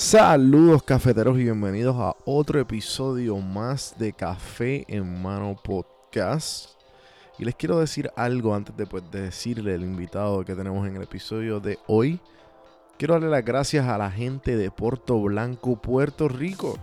Saludos 0.00 0.84
cafeteros 0.84 1.36
y 1.38 1.42
bienvenidos 1.42 1.96
a 1.98 2.14
otro 2.24 2.60
episodio 2.60 3.36
más 3.38 3.96
de 3.98 4.12
Café 4.12 4.84
en 4.86 5.20
Mano 5.20 5.56
Podcast. 5.60 6.70
Y 7.36 7.44
les 7.44 7.56
quiero 7.56 7.80
decir 7.80 8.08
algo 8.14 8.54
antes 8.54 8.76
de, 8.76 8.86
pues, 8.86 9.02
de 9.10 9.22
decirle 9.22 9.74
el 9.74 9.82
invitado 9.82 10.44
que 10.44 10.54
tenemos 10.54 10.86
en 10.86 10.94
el 10.94 11.02
episodio 11.02 11.58
de 11.58 11.80
hoy. 11.88 12.20
Quiero 12.96 13.14
darle 13.14 13.28
las 13.28 13.44
gracias 13.44 13.88
a 13.88 13.98
la 13.98 14.08
gente 14.08 14.56
de 14.56 14.70
Puerto 14.70 15.20
Blanco, 15.20 15.74
Puerto 15.82 16.28
Rico. 16.28 16.78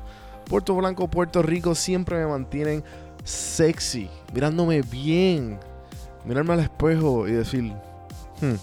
Puerto 0.50 0.76
Blanco, 0.76 1.10
Puerto 1.10 1.42
Rico 1.42 1.74
siempre 1.74 2.18
me 2.18 2.28
mantienen 2.28 2.84
sexy, 3.24 4.10
mirándome 4.34 4.82
bien, 4.82 5.58
mirarme 6.26 6.56
al 6.56 6.60
espejo 6.60 7.30
y 7.30 7.32
decir, 7.32 7.64
"Hmm, 8.42 8.56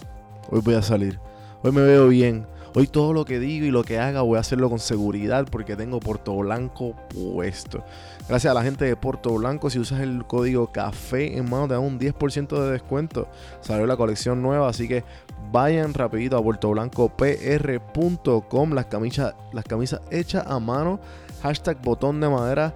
hoy 0.51 0.61
voy 0.61 0.75
a 0.75 0.83
salir, 0.83 1.19
hoy 1.63 1.73
me 1.73 1.81
veo 1.81 2.09
bien, 2.09 2.47
hoy 2.75 2.87
todo 2.87 3.13
lo 3.13 3.25
que 3.25 3.39
digo 3.39 3.67
y 3.67 3.71
lo 3.71 3.85
que 3.85 3.99
haga 3.99 4.23
voy 4.23 4.39
a 4.39 4.41
hacerlo 4.41 4.71
con 4.71 4.79
seguridad 4.79 5.47
porque 5.51 5.77
tengo 5.77 6.01
Puerto 6.01 6.35
Blanco 6.37 6.97
puesto. 7.09 7.85
Gracias 8.29 8.51
a 8.51 8.55
la 8.55 8.63
gente 8.63 8.85
de 8.85 8.97
Puerto 8.97 9.33
Blanco, 9.35 9.71
si 9.71 9.79
usas 9.79 10.01
el 10.01 10.25
código 10.27 10.73
café 10.73 11.37
en 11.37 11.49
mano 11.49 11.69
te 11.69 11.75
dan 11.75 11.83
un 11.83 12.01
10% 12.01 12.63
de 12.63 12.73
descuento. 12.73 13.29
Salió 13.61 13.87
la 13.87 13.97
colección 13.97 14.43
nueva, 14.43 14.69
así 14.69 14.89
que 14.89 15.05
vayan 15.51 15.95
rapidito 15.95 16.37
a 16.37 16.43
puertoblancopr.com, 16.43 18.73
las 18.73 18.87
camisas, 18.87 19.35
las 19.53 19.65
camisas 19.65 20.01
hechas 20.11 20.45
a 20.47 20.59
mano, 20.59 20.99
hashtag 21.43 21.81
botón 21.83 22.21
de 22.21 22.29
madera, 22.29 22.75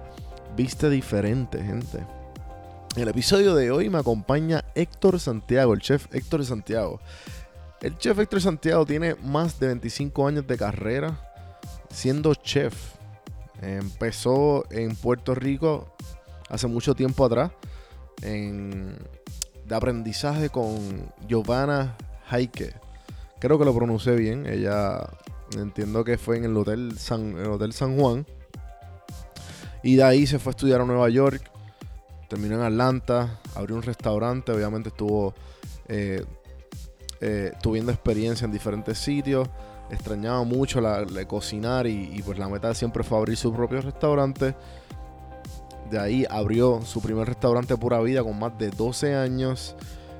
viste 0.55 0.89
diferente, 0.89 1.61
gente. 1.63 1.99
En 2.95 3.01
el 3.03 3.09
episodio 3.09 3.53
de 3.53 3.69
hoy 3.69 3.91
me 3.91 3.99
acompaña 3.99 4.63
Héctor 4.73 5.19
Santiago, 5.19 5.73
el 5.73 5.81
chef 5.81 6.07
Héctor 6.15 6.43
Santiago. 6.43 6.99
El 7.81 7.97
chef 7.97 8.17
Héctor 8.17 8.41
Santiago 8.41 8.85
tiene 8.85 9.15
más 9.15 9.59
de 9.59 9.67
25 9.67 10.27
años 10.27 10.47
de 10.47 10.57
carrera 10.57 11.19
siendo 11.89 12.33
chef. 12.33 12.73
Empezó 13.61 14.65
en 14.71 14.95
Puerto 14.95 15.35
Rico 15.35 15.95
hace 16.49 16.67
mucho 16.67 16.95
tiempo 16.95 17.25
atrás 17.25 17.51
en, 18.21 18.95
de 19.65 19.75
aprendizaje 19.75 20.49
con 20.49 21.11
Giovanna 21.27 21.95
Heike. 22.31 22.73
Creo 23.39 23.59
que 23.59 23.65
lo 23.65 23.75
pronuncié 23.75 24.15
bien. 24.15 24.45
Ella 24.47 25.07
entiendo 25.55 26.03
que 26.03 26.17
fue 26.17 26.37
en 26.37 26.45
el 26.45 26.57
Hotel 26.57 26.97
San, 26.97 27.37
el 27.37 27.47
Hotel 27.47 27.73
San 27.73 27.97
Juan. 27.97 28.25
Y 29.83 29.97
de 29.97 30.03
ahí 30.03 30.25
se 30.25 30.39
fue 30.39 30.51
a 30.51 30.55
estudiar 30.55 30.81
a 30.81 30.85
Nueva 30.85 31.09
York. 31.09 31.51
Terminó 32.27 32.55
en 32.55 32.61
Atlanta. 32.61 33.39
Abrió 33.55 33.75
un 33.75 33.83
restaurante. 33.83 34.51
Obviamente 34.51 34.89
estuvo 34.89 35.33
eh, 35.87 36.25
eh, 37.21 37.53
tuviendo 37.61 37.91
experiencia 37.91 38.45
en 38.45 38.51
diferentes 38.51 38.97
sitios. 38.97 39.47
Extrañaba 39.89 40.43
mucho 40.43 40.81
la, 40.81 41.05
cocinar 41.27 41.87
y, 41.87 42.11
y, 42.13 42.21
pues 42.21 42.37
la 42.37 42.49
meta 42.49 42.73
siempre 42.73 43.03
fue 43.03 43.17
abrir 43.17 43.37
su 43.37 43.53
propio 43.53 43.81
restaurante. 43.81 44.55
De 45.89 45.99
ahí 45.99 46.25
abrió 46.29 46.81
su 46.81 47.01
primer 47.01 47.27
restaurante 47.27 47.77
pura 47.77 48.01
vida 48.01 48.23
con 48.23 48.37
más 48.37 48.57
de 48.57 48.69
12 48.69 49.15
años. 49.15 49.75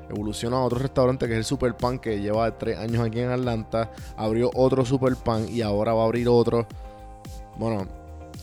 Evolucionó 0.10 0.58
a 0.58 0.64
otro 0.64 0.80
restaurante 0.80 1.28
que 1.28 1.34
es 1.34 1.40
el 1.40 1.44
Super 1.44 1.76
Pan 1.76 2.00
que 2.00 2.22
lleva 2.22 2.58
3 2.58 2.80
años 2.80 3.06
aquí 3.06 3.20
en 3.20 3.30
Atlanta. 3.30 3.92
Abrió 4.16 4.50
otro 4.54 4.86
Super 4.86 5.18
Pan 5.18 5.48
y 5.50 5.62
ahora 5.62 5.94
va 5.94 6.04
a 6.04 6.06
abrir 6.06 6.30
otro. 6.30 6.66
Bueno, 7.58 7.88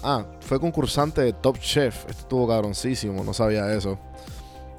ah, 0.02 0.26
fue 0.40 0.60
concursante 0.60 1.22
de 1.22 1.32
Top 1.32 1.58
Chef. 1.58 2.04
Esto 2.08 2.22
estuvo 2.22 2.48
cabroncísimo, 2.48 3.24
no 3.24 3.32
sabía 3.32 3.72
eso. 3.72 3.98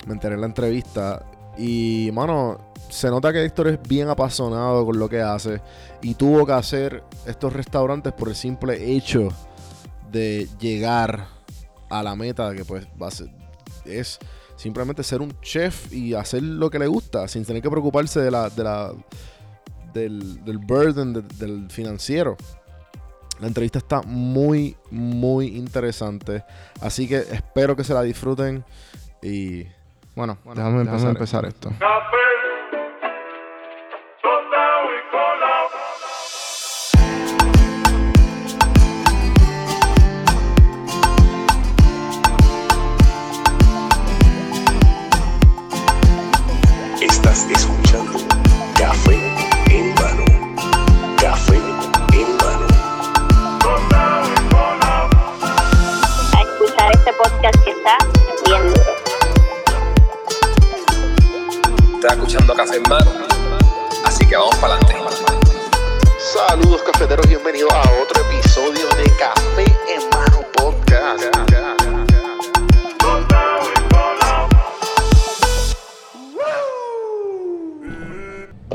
Me 0.05 0.13
enteré 0.13 0.35
en 0.35 0.41
la 0.41 0.47
entrevista. 0.47 1.23
Y, 1.57 2.11
mano, 2.13 2.59
se 2.89 3.09
nota 3.09 3.33
que 3.33 3.43
Héctor 3.43 3.67
es 3.67 3.81
bien 3.81 4.09
apasionado 4.09 4.85
con 4.85 4.99
lo 4.99 5.09
que 5.09 5.21
hace 5.21 5.61
y 6.01 6.15
tuvo 6.15 6.45
que 6.45 6.53
hacer 6.53 7.03
estos 7.25 7.53
restaurantes 7.53 8.13
por 8.13 8.29
el 8.29 8.35
simple 8.35 8.95
hecho 8.95 9.29
de 10.11 10.47
llegar 10.59 11.27
a 11.89 12.03
la 12.03 12.15
meta 12.15 12.53
que 12.53 12.65
pues 12.65 12.87
va 13.01 13.07
a 13.07 13.11
ser, 13.11 13.29
es 13.85 14.19
simplemente 14.55 15.03
ser 15.03 15.21
un 15.21 15.39
chef 15.41 15.91
y 15.91 16.13
hacer 16.13 16.43
lo 16.43 16.69
que 16.69 16.79
le 16.79 16.87
gusta 16.87 17.27
sin 17.27 17.45
tener 17.45 17.61
que 17.61 17.69
preocuparse 17.69 18.21
de 18.21 18.31
la, 18.31 18.49
de 18.49 18.63
la 18.63 18.93
del, 19.93 20.43
del 20.43 20.57
burden 20.57 21.13
de, 21.13 21.21
del 21.21 21.69
financiero. 21.69 22.37
La 23.39 23.47
entrevista 23.47 23.79
está 23.79 24.01
muy, 24.03 24.77
muy 24.91 25.57
interesante. 25.57 26.45
Así 26.81 27.07
que 27.07 27.17
espero 27.17 27.75
que 27.75 27.83
se 27.83 27.93
la 27.93 28.01
disfruten. 28.01 28.63
Y 29.21 29.63
bueno, 30.15 30.37
bueno 30.45 30.61
déjame, 30.61 30.83
déjame 30.85 31.09
empezar, 31.09 31.45
esto. 31.45 31.69
Estás 62.05 62.19
escuchando 62.19 62.53
Café 62.53 62.75
en 62.75 62.83
mano. 62.83 63.11
Así 64.05 64.27
que 64.27 64.37
vamos 64.37 64.55
para 64.57 64.75
adelante. 64.75 64.95
Saludos 66.19 66.83
cafeteros, 66.83 67.27
bienvenidos 67.27 67.73
a 67.73 67.81
otro 67.99 68.21
episodio 68.29 68.87
de 68.89 69.11
Café 69.17 69.63
en 69.89 70.09
Mano 70.11 70.45
Podcast. 70.53 71.23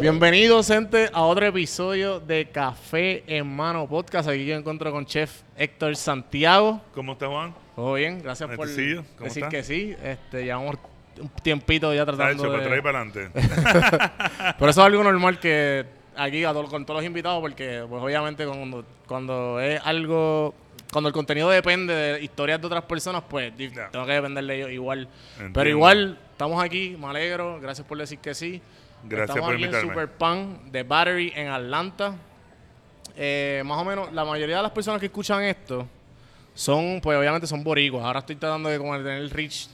Bienvenidos, 0.01 0.67
gente, 0.67 1.09
a 1.13 1.23
otro 1.23 1.47
episodio 1.47 2.19
de 2.19 2.49
Café 2.51 3.23
en 3.29 3.47
Mano 3.47 3.87
Podcast. 3.89 4.29
Aquí 4.29 4.45
yo 4.45 4.57
encuentro 4.57 4.91
con 4.91 5.07
Chef 5.07 5.43
Héctor 5.57 5.95
Santiago. 5.95 6.81
¿Cómo 6.93 7.13
está 7.13 7.29
Juan? 7.29 7.55
¿Todo 7.77 7.95
bien? 7.95 8.21
Gracias 8.21 8.49
por 8.49 8.67
Netecillo, 8.67 9.05
¿cómo 9.17 9.29
decir 9.29 9.45
está? 9.45 9.57
que 9.57 9.63
sí. 9.63 9.95
Este, 10.03 10.43
llevamos 10.47 10.79
un 11.21 11.29
tiempito 11.43 11.93
ya 11.95 12.05
tratando 12.07 12.45
hecho, 12.45 12.53
de... 12.53 12.59
pues 12.59 12.69
trae 12.69 12.83
para 12.83 13.01
adelante. 13.01 13.31
Pero 14.59 14.71
eso 14.71 14.81
es 14.81 14.87
algo 14.87 15.03
normal 15.03 15.39
que 15.39 15.85
aquí 16.17 16.45
a 16.45 16.53
todo- 16.53 16.69
con 16.69 16.85
todos 16.85 17.01
los 17.01 17.07
invitados, 17.07 17.41
porque 17.41 17.85
pues 17.89 18.03
obviamente 18.03 18.47
cuando, 18.47 18.85
cuando 19.07 19.61
es 19.61 19.81
algo, 19.85 20.55
cuando 20.93 21.09
el 21.09 21.15
contenido 21.15 21.49
depende 21.51 21.95
de 21.95 22.23
historias 22.23 22.61
de 22.61 22.67
otras 22.67 22.85
personas, 22.85 23.23
pues 23.29 23.53
tengo 23.57 24.07
que 24.07 24.13
depender 24.13 24.45
de 24.45 24.57
ellos 24.57 24.71
igual. 24.71 25.09
Entiendo. 25.33 25.53
Pero 25.59 25.71
igual, 25.71 26.19
estamos 26.33 26.63
aquí, 26.63 26.97
me 26.99 27.07
alegro, 27.09 27.61
gracias 27.61 27.87
por 27.87 27.99
decir 27.99 28.19
que 28.19 28.35
sí. 28.35 28.61
Gracias 29.03 29.31
estamos 29.31 29.47
por 29.47 29.55
aquí 29.55 29.65
invitarme. 29.65 29.89
en 29.89 29.95
Super 29.95 30.09
Pan 30.13 30.59
de 30.71 30.83
Battery 30.83 31.33
en 31.35 31.49
Atlanta. 31.49 32.15
Eh, 33.17 33.63
más 33.65 33.79
o 33.79 33.85
menos, 33.85 34.13
la 34.13 34.25
mayoría 34.25 34.57
de 34.59 34.63
las 34.63 34.73
personas 34.73 35.01
que 35.01 35.07
escuchan 35.07 35.43
esto 35.43 35.87
son, 36.55 37.01
pues 37.03 37.19
obviamente 37.19 37.47
son 37.47 37.65
boricuas. 37.65 38.05
Ahora 38.05 38.21
estoy 38.21 38.37
tratando 38.37 38.69
de 38.69 38.79
como 38.79 38.97
de 38.97 39.03
tener 39.05 39.19
el 39.19 39.31
reach 39.31 39.69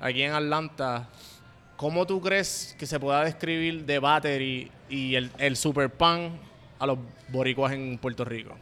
aquí 0.00 0.22
en 0.22 0.32
Atlanta. 0.32 1.08
¿Cómo 1.76 2.06
tú 2.06 2.20
crees 2.20 2.76
que 2.78 2.86
se 2.86 3.00
pueda 3.00 3.24
describir 3.24 3.84
de 3.86 3.98
Battery 3.98 4.70
y 4.88 5.14
el, 5.14 5.30
el 5.38 5.56
Super 5.56 5.88
Pan 5.90 6.32
a 6.78 6.86
los 6.86 6.98
boricuas 7.28 7.72
en 7.72 7.96
Puerto 7.98 8.24
Rico? 8.24 8.54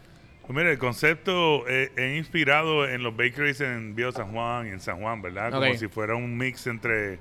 Pues 0.47 0.57
mira, 0.57 0.71
el 0.71 0.79
concepto 0.79 1.69
eh, 1.69 1.91
es 1.97 2.17
inspirado 2.17 2.89
en 2.89 3.03
los 3.03 3.15
bakeries 3.17 3.61
en 3.61 3.95
Viejo 3.95 4.13
San 4.13 4.33
Juan 4.33 4.67
y 4.69 4.71
en 4.71 4.81
San 4.81 5.01
Juan, 5.01 5.21
¿verdad? 5.21 5.51
Como 5.51 5.79
si 5.79 5.89
fuera 5.89 6.15
un 6.15 6.37
mix 6.39 6.67
entre 6.69 7.19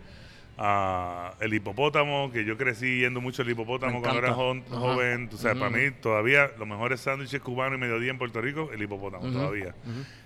ah, 0.58 1.34
el 1.42 1.54
hipopótamo, 1.54 2.32
que 2.32 2.46
yo 2.46 2.58
crecí 2.58 3.00
yendo 3.00 3.20
mucho 3.20 3.42
el 3.42 3.50
hipopótamo 3.50 4.00
cuando 4.02 4.20
era 4.20 4.34
jo- 4.34 4.52
Ajá. 4.72 4.80
joven. 4.80 5.30
Tú 5.30 5.38
sabes, 5.38 5.58
para 5.58 5.70
mí 5.72 5.92
todavía 6.02 6.52
los 6.58 6.68
mejores 6.68 7.02
sándwiches 7.02 7.42
cubanos 7.42 7.78
y 7.78 7.82
mediodía 7.82 8.12
en 8.12 8.18
Puerto 8.18 8.40
Rico, 8.40 8.70
el 8.72 8.82
hipopótamo 8.82 9.30
todavía. 9.32 9.76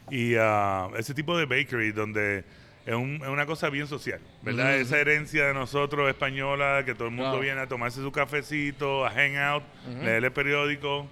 Y 0.09 0.35
ah, 0.37 0.89
ese 0.97 1.13
tipo 1.13 1.37
de 1.37 1.45
bakery 1.45 1.91
donde 1.93 2.43
es, 2.85 2.95
un- 2.95 3.19
es 3.21 3.27
una 3.29 3.45
cosa 3.45 3.69
bien 3.69 3.87
social, 3.87 4.19
¿verdad? 4.41 4.71
Ujú. 4.73 4.81
Esa 4.81 4.97
herencia 4.99 5.47
de 5.47 5.53
nosotros 5.53 6.09
española, 6.09 6.83
que 6.85 6.93
todo 6.95 7.05
el 7.07 7.11
mundo 7.13 7.31
Claro. 7.31 7.41
viene 7.43 7.61
a 7.61 7.67
tomarse 7.67 8.01
su 8.01 8.11
cafecito, 8.11 9.05
a 9.05 9.09
hang 9.11 9.37
out, 9.37 9.63
leer 10.03 10.23
el 10.23 10.31
periódico. 10.31 11.07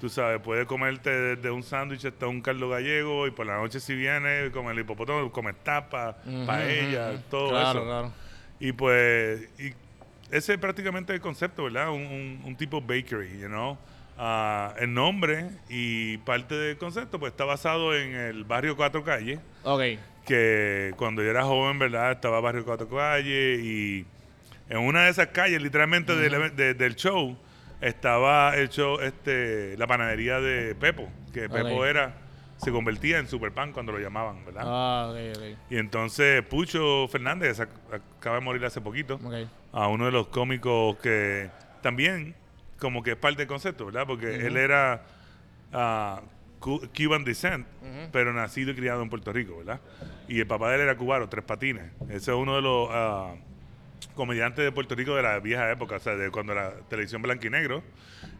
Tú 0.00 0.08
sabes, 0.08 0.40
puedes 0.40 0.66
comerte 0.66 1.10
desde 1.10 1.50
un 1.50 1.62
sándwich 1.62 2.06
hasta 2.06 2.26
un 2.26 2.40
caldo 2.40 2.70
gallego 2.70 3.26
y 3.26 3.32
por 3.32 3.44
la 3.46 3.58
noche 3.58 3.80
si 3.80 3.94
viene, 3.94 4.50
como 4.50 4.70
el 4.70 4.78
hipopótamo, 4.78 5.30
comes 5.30 5.56
tapa, 5.62 6.16
Ujú, 6.24 6.46
paella, 6.46 7.10
ujú. 7.10 7.22
todo 7.28 7.48
claro, 7.50 7.70
eso. 7.80 7.84
Claro, 7.86 8.12
Y 8.60 8.72
pues, 8.72 9.42
y 9.58 9.74
ese 10.30 10.54
es 10.54 10.58
prácticamente 10.58 11.12
el 11.12 11.20
concepto, 11.20 11.64
¿verdad? 11.64 11.90
Un, 11.90 12.02
un- 12.06 12.42
un 12.46 12.56
tipo 12.56 12.80
bakery, 12.80 13.40
you 13.40 13.48
know. 13.48 13.76
Ah, 14.16 14.74
el 14.78 14.92
nombre 14.92 15.50
y 15.68 16.18
parte 16.18 16.54
del 16.54 16.76
concepto 16.78 17.18
pues 17.18 17.32
está 17.32 17.44
basado 17.44 17.94
en 17.94 18.14
el 18.14 18.44
barrio 18.44 18.76
Cuatro 18.76 19.02
Calles, 19.02 19.38
Ok. 19.64 19.82
Que 20.24 20.92
cuando 20.96 21.22
yo 21.22 21.30
era 21.30 21.44
joven, 21.44 21.78
¿verdad? 21.78 22.12
Estaba 22.12 22.40
barrio 22.40 22.64
Cuatro 22.64 22.88
Calles 22.88 23.60
y 23.60 24.06
en 24.68 24.78
una 24.78 25.04
de 25.04 25.10
esas 25.10 25.28
calles, 25.28 25.60
literalmente 25.62 26.14
del, 26.14 26.54
de- 26.54 26.74
del 26.74 26.94
show, 26.94 27.36
estaba 27.80 28.54
el 28.56 28.68
show, 28.68 29.00
este, 29.00 29.76
la 29.76 29.86
panadería 29.86 30.40
de 30.40 30.74
Pepo. 30.74 31.08
que 31.32 31.46
Ok. 31.46 31.52
Pepo 31.52 31.84
era, 31.86 32.14
se 32.56 32.70
convertía 32.70 33.18
en 33.18 33.26
Super 33.26 33.52
Pan 33.52 33.72
cuando 33.72 33.90
lo 33.92 33.98
llamaban, 33.98 34.44
¿verdad? 34.44 34.64
Ah, 34.66 35.08
ok, 35.10 35.36
ok. 35.36 35.58
Y 35.70 35.76
entonces 35.78 36.42
Pucho 36.44 37.08
Fernández 37.08 37.58
ac- 37.58 37.68
acaba 38.18 38.36
de 38.36 38.42
morir 38.42 38.64
hace 38.64 38.80
poquito, 38.80 39.18
a 39.72 39.88
uno 39.88 40.04
de 40.06 40.12
los 40.12 40.28
cómicos 40.28 40.96
que 40.98 41.48
también 41.82 42.34
como 42.78 43.02
que 43.02 43.12
es 43.12 43.16
parte 43.16 43.38
del 43.38 43.48
concepto, 43.48 43.86
¿verdad? 43.86 44.04
Porque 44.06 44.34
él 44.46 44.56
era 44.56 45.02
ah, 45.72 46.20
Cuban 46.60 47.24
descent, 47.24 47.66
pero 48.12 48.32
nacido 48.32 48.70
y 48.72 48.74
criado 48.74 49.02
en 49.02 49.08
Puerto 49.10 49.32
Rico, 49.32 49.56
¿verdad? 49.58 49.80
Y 50.28 50.40
el 50.40 50.46
papá 50.46 50.68
de 50.70 50.76
él 50.76 50.80
era 50.82 50.96
cubano, 50.96 51.28
Tres 51.28 51.44
Patines. 51.44 51.84
Ese 52.08 52.16
es 52.30 52.36
uno 52.36 52.56
de 52.56 52.62
los 52.62 52.88
ah, 52.90 53.34
comediantes 54.14 54.64
de 54.64 54.72
Puerto 54.72 54.94
Rico 54.94 55.14
de 55.16 55.22
la 55.22 55.38
vieja 55.40 55.70
época, 55.70 55.96
o 55.96 55.98
sea, 55.98 56.14
de 56.16 56.30
cuando 56.30 56.54
la 56.54 56.72
televisión 56.88 57.22
blanco 57.22 57.46
y 57.46 57.50
negro. 57.50 57.82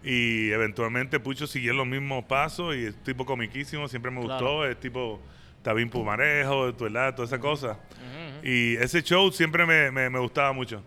Y 0.04 0.50
eventualmente 0.50 1.20
Pucho 1.20 1.46
siguió 1.46 1.72
los 1.74 1.86
mismos 1.86 2.24
pasos 2.24 2.76
y 2.76 2.84
es 2.86 2.96
tipo 3.02 3.24
comiquísimo, 3.26 3.88
siempre 3.88 4.10
me 4.10 4.20
gustó, 4.20 4.66
es 4.66 4.78
tipo 4.80 5.20
Tabín 5.62 5.90
Pumarejo, 5.90 6.72
¿verdad? 6.72 7.14
Toda 7.14 7.26
esa 7.26 7.38
cosa. 7.38 7.78
Y 8.42 8.76
ese 8.76 9.02
show 9.02 9.30
siempre 9.32 9.66
me, 9.66 9.90
me- 9.90 10.08
me 10.10 10.18
gustaba 10.18 10.52
mucho. 10.52 10.82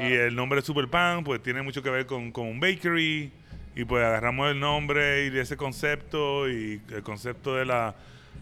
Y 0.00 0.12
el 0.12 0.34
nombre 0.34 0.62
Super 0.62 0.88
Pan, 0.88 1.24
pues 1.24 1.42
tiene 1.42 1.60
mucho 1.62 1.82
que 1.82 1.90
ver 1.90 2.06
con, 2.06 2.30
con 2.30 2.46
un 2.46 2.60
bakery. 2.60 3.32
Y 3.78 3.84
pues 3.84 4.04
agarramos 4.04 4.50
el 4.50 4.58
nombre 4.58 5.26
y 5.26 5.38
ese 5.38 5.56
concepto 5.56 6.50
y 6.50 6.82
el 6.90 7.04
concepto 7.04 7.54
de 7.54 7.64
la 7.64 7.94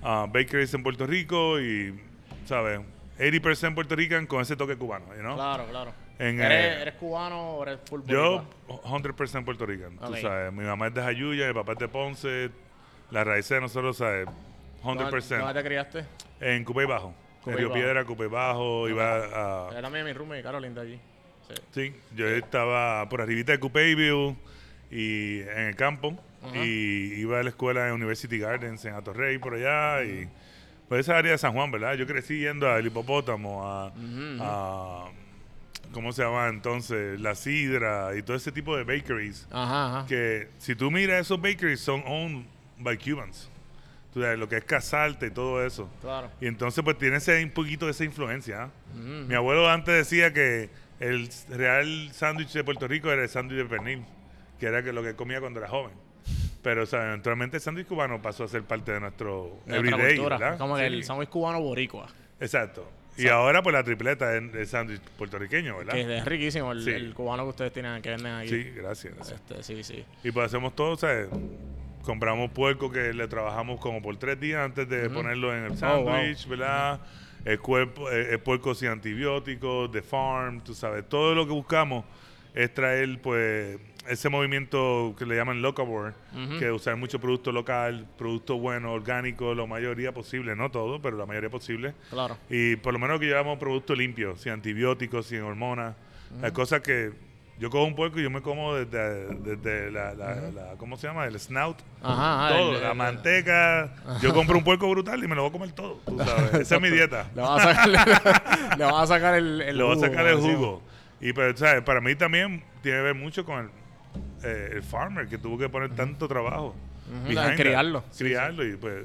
ah, 0.02 0.24
bakeries 0.26 0.72
en 0.72 0.82
Puerto 0.82 1.06
Rico 1.06 1.60
y, 1.60 1.94
¿sabes? 2.46 2.80
80% 3.18 3.74
Puerto 3.74 3.94
Rican 3.94 4.26
con 4.26 4.40
ese 4.40 4.56
toque 4.56 4.78
cubano, 4.78 5.14
you 5.14 5.20
know? 5.20 5.34
Claro, 5.34 5.66
claro. 5.66 5.92
En, 6.18 6.40
¿Eres, 6.40 6.78
eh, 6.78 6.80
¿Eres 6.80 6.94
cubano 6.94 7.50
o 7.50 7.62
eres 7.64 7.80
full 7.84 8.00
Yo, 8.06 8.46
boricua? 8.66 8.98
100% 8.98 9.44
Puerto 9.44 9.66
Rican, 9.66 9.98
tú 9.98 10.16
sabes. 10.16 10.50
Mi 10.54 10.64
mamá 10.64 10.86
es 10.86 10.94
de 10.94 11.02
Jayuya, 11.02 11.48
mi 11.48 11.52
papá 11.52 11.72
es 11.72 11.78
de 11.80 11.88
Ponce. 11.88 12.50
La 13.10 13.22
raíz 13.22 13.46
de 13.46 13.60
nosotros, 13.60 13.98
¿sabes? 13.98 14.26
100%. 14.26 14.32
¿Dónde, 14.84 15.36
dónde 15.36 15.54
te 15.60 15.68
criaste? 15.68 16.04
En 16.40 16.64
Cupey 16.64 16.86
Bajo. 16.86 17.12
Cupey 17.40 17.52
en 17.52 17.58
Río 17.58 17.68
Bajo. 17.68 17.78
Piedra, 17.78 18.04
Cupey 18.06 18.28
Bajo. 18.28 18.88
Iba 18.88 19.16
a... 19.16 19.70
Era 19.70 19.82
también 19.82 20.06
mi 20.06 20.14
roommate, 20.14 20.42
Caroline, 20.42 20.74
de 20.74 20.80
allí. 20.80 21.00
Sí. 21.46 21.54
Sí, 21.72 21.94
yo 22.14 22.26
estaba 22.26 23.06
por 23.10 23.20
arribita 23.20 23.52
de 23.52 23.60
Cupeyville 23.60 24.34
y 24.90 25.40
en 25.40 25.58
el 25.68 25.76
campo. 25.76 26.18
Ajá. 26.42 26.56
Y 26.64 27.14
iba 27.18 27.40
a 27.40 27.42
la 27.42 27.48
escuela 27.50 27.88
en 27.88 27.94
University 27.94 28.38
Gardens 28.38 28.84
en 28.84 28.94
Atorrey, 28.94 29.38
por 29.38 29.54
allá. 29.54 30.04
Y 30.04 30.28
pues 30.88 31.00
esa 31.00 31.16
área 31.18 31.32
de 31.32 31.38
San 31.38 31.52
Juan, 31.52 31.70
¿verdad? 31.70 31.94
Yo 31.94 32.06
crecí 32.06 32.38
yendo 32.38 32.70
al 32.70 32.86
hipopótamo, 32.86 33.66
a, 33.66 33.92
a- 34.40 35.08
¿cómo 35.92 36.12
se 36.12 36.22
llama 36.22 36.48
entonces? 36.48 37.18
La 37.20 37.34
sidra 37.34 38.16
y 38.16 38.22
todo 38.22 38.36
ese 38.36 38.52
tipo 38.52 38.76
de 38.76 38.84
bakeries. 38.84 39.46
Ajá, 39.50 39.98
ajá. 39.98 40.06
Que 40.06 40.48
si 40.58 40.74
tú 40.74 40.90
miras 40.90 41.22
esos 41.22 41.40
bakeries 41.40 41.80
son 41.80 42.02
owned 42.06 42.44
by 42.78 42.96
Cubans. 42.98 43.50
Tú 44.12 44.22
sabes, 44.22 44.38
lo 44.38 44.48
que 44.48 44.56
es 44.56 44.64
Casalte 44.64 45.26
y 45.26 45.30
todo 45.30 45.64
eso. 45.66 45.90
Claro. 46.00 46.30
Y 46.40 46.46
entonces 46.46 46.82
pues 46.84 46.96
tiene 46.96 47.16
ese, 47.16 47.42
un 47.44 47.50
poquito 47.50 47.84
de 47.86 47.90
esa 47.92 48.04
influencia. 48.04 48.62
¿ah? 48.64 48.70
Mi 48.94 49.34
abuelo 49.34 49.68
antes 49.68 49.94
decía 49.94 50.32
que 50.32 50.70
el 51.00 51.28
real 51.50 52.08
sándwich 52.12 52.52
de 52.52 52.64
Puerto 52.64 52.88
Rico 52.88 53.10
era 53.10 53.22
el 53.22 53.28
sándwich 53.28 53.58
de 53.58 53.64
pernil, 53.66 54.04
que 54.58 54.66
era 54.66 54.80
lo 54.82 55.02
que 55.02 55.14
comía 55.14 55.40
cuando 55.40 55.60
era 55.60 55.68
joven. 55.68 55.94
Pero 56.62 56.82
o 56.82 56.86
sea, 56.86 57.06
eventualmente 57.08 57.58
el 57.58 57.60
sándwich 57.62 57.86
cubano 57.86 58.20
pasó 58.20 58.44
a 58.44 58.48
ser 58.48 58.62
parte 58.62 58.90
de 58.92 59.00
nuestro 59.00 59.60
De 59.66 59.76
everyday. 59.76 60.18
¿verdad? 60.18 60.58
Como 60.58 60.76
Sí. 60.76 60.82
el 60.84 61.04
sándwich 61.04 61.28
cubano 61.28 61.60
boricua. 61.60 62.08
Exacto. 62.40 62.90
Y 63.18 63.28
ahora 63.28 63.62
pues 63.62 63.72
la 63.72 63.82
tripleta 63.82 64.36
es 64.36 64.42
el 64.54 64.66
sándwich 64.66 65.00
puertorriqueño, 65.16 65.78
¿verdad? 65.78 65.92
Que 65.94 66.18
es 66.18 66.24
riquísimo 66.24 66.72
el, 66.72 66.82
Sí. 66.82 66.90
el 66.90 67.14
cubano 67.14 67.44
que 67.44 67.50
ustedes 67.50 67.72
tienen, 67.72 68.02
que 68.02 68.10
venden 68.10 68.32
aquí. 68.34 68.48
Sí, 68.48 68.62
gracias. 68.74 69.14
gracias. 69.14 69.40
Este, 69.40 69.62
sí, 69.62 69.82
sí. 69.84 70.04
Y 70.24 70.32
pues 70.32 70.46
hacemos 70.46 70.74
todo, 70.74 70.96
¿sabes? 70.96 71.28
Compramos 72.02 72.50
puerco 72.50 72.90
que 72.90 73.12
le 73.12 73.26
trabajamos 73.26 73.80
como 73.80 74.00
por 74.02 74.16
tres 74.16 74.38
días 74.38 74.60
antes 74.64 74.88
de 74.88 75.08
ponerlo 75.10 75.52
en 75.56 75.64
el 75.64 75.72
Oh, 75.82 76.02
wow. 76.02 76.08
sándwich, 76.12 76.46
¿verdad? 76.46 77.00
El, 77.44 77.58
cuerpo, 77.60 78.10
el, 78.10 78.26
el 78.26 78.38
puerco 78.40 78.74
sin 78.74 78.88
antibióticos, 78.88 79.90
de 79.92 80.02
farm, 80.02 80.60
tú 80.60 80.74
sabes. 80.74 81.08
Todo 81.08 81.34
lo 81.34 81.46
que 81.46 81.52
buscamos 81.52 82.04
es 82.54 82.72
traer, 82.74 83.20
pues, 83.22 83.78
ese 84.08 84.28
movimiento 84.28 85.14
que 85.18 85.26
le 85.26 85.36
llaman 85.36 85.62
locavore, 85.62 86.12
que 86.58 86.70
usar 86.70 86.96
mucho 86.96 87.20
producto 87.20 87.52
local, 87.52 88.06
producto 88.18 88.58
bueno, 88.58 88.92
orgánico, 88.92 89.54
lo 89.54 89.66
mayoría 89.66 90.12
posible, 90.12 90.54
no 90.56 90.70
todo, 90.70 91.00
pero 91.02 91.16
la 91.16 91.26
mayoría 91.26 91.50
posible. 91.50 91.94
Claro. 92.10 92.36
Y 92.50 92.76
por 92.76 92.92
lo 92.92 92.98
menos 92.98 93.18
que 93.20 93.26
llevamos 93.26 93.58
producto 93.58 93.94
limpio, 93.94 94.36
sin 94.36 94.52
antibióticos, 94.52 95.26
sin 95.26 95.42
hormonas. 95.42 95.94
Hay 96.42 96.50
cosas 96.52 96.80
que 96.80 97.12
yo 97.58 97.70
cojo 97.70 97.84
un 97.84 97.94
puerco 97.94 98.20
y 98.20 98.22
yo 98.22 98.28
me 98.30 98.42
como 98.42 98.74
desde, 98.74 99.26
desde 99.36 99.90
la, 99.90 100.12
la- 100.14 100.34
la- 100.50 100.74
¿cómo 100.76 100.98
se 100.98 101.06
llama? 101.06 101.24
El 101.26 101.40
snout. 101.40 101.78
Ajá, 102.02 102.46
ajá, 102.48 102.54
todo, 102.58 102.74
el- 102.76 102.82
la 102.82 102.90
el- 102.90 102.96
manteca. 102.96 103.94
Yo 104.20 104.34
compro 104.34 104.58
un 104.58 104.64
puerco 104.64 104.90
brutal 104.90 105.24
y 105.24 105.26
me 105.26 105.34
lo 105.34 105.42
voy 105.42 105.48
a 105.48 105.52
comer 105.52 105.72
todo, 105.72 106.00
tú 106.04 106.18
sabes. 106.18 106.52
Esa 106.54 106.76
es 106.76 106.82
mi 106.82 106.90
dieta. 106.90 107.30
Le 107.34 107.40
vas 107.42 107.64
a 107.64 107.74
sacar, 107.74 107.88
le, 108.78 108.84
vas 108.84 108.94
a 109.02 109.06
sacar 109.06 109.34
el, 109.36 109.60
el 109.62 109.78
Le 109.78 109.82
voy 109.82 109.92
a 109.92 109.94
jugo, 109.94 110.06
sacar 110.06 110.26
el 110.26 110.36
jugo. 110.36 110.82
Y 111.20 111.32
pues, 111.32 111.58
¿sabes? 111.58 111.82
Para 111.82 112.02
mí 112.02 112.14
también 112.14 112.62
tiene 112.82 112.98
que 112.98 113.02
ver 113.04 113.14
mucho 113.14 113.44
con 113.46 113.60
el, 113.64 113.70
eh, 114.42 114.70
el 114.72 114.82
farmer 114.82 115.28
que 115.28 115.38
tuvo 115.38 115.58
que 115.58 115.68
poner 115.68 115.94
tanto 115.94 116.26
trabajo. 116.28 116.74
Al 117.28 117.34
that. 117.34 117.56
criarlo. 117.56 118.04
Sí, 118.10 118.24
Criarlo 118.24 118.66
y 118.66 118.76
pues 118.76 119.04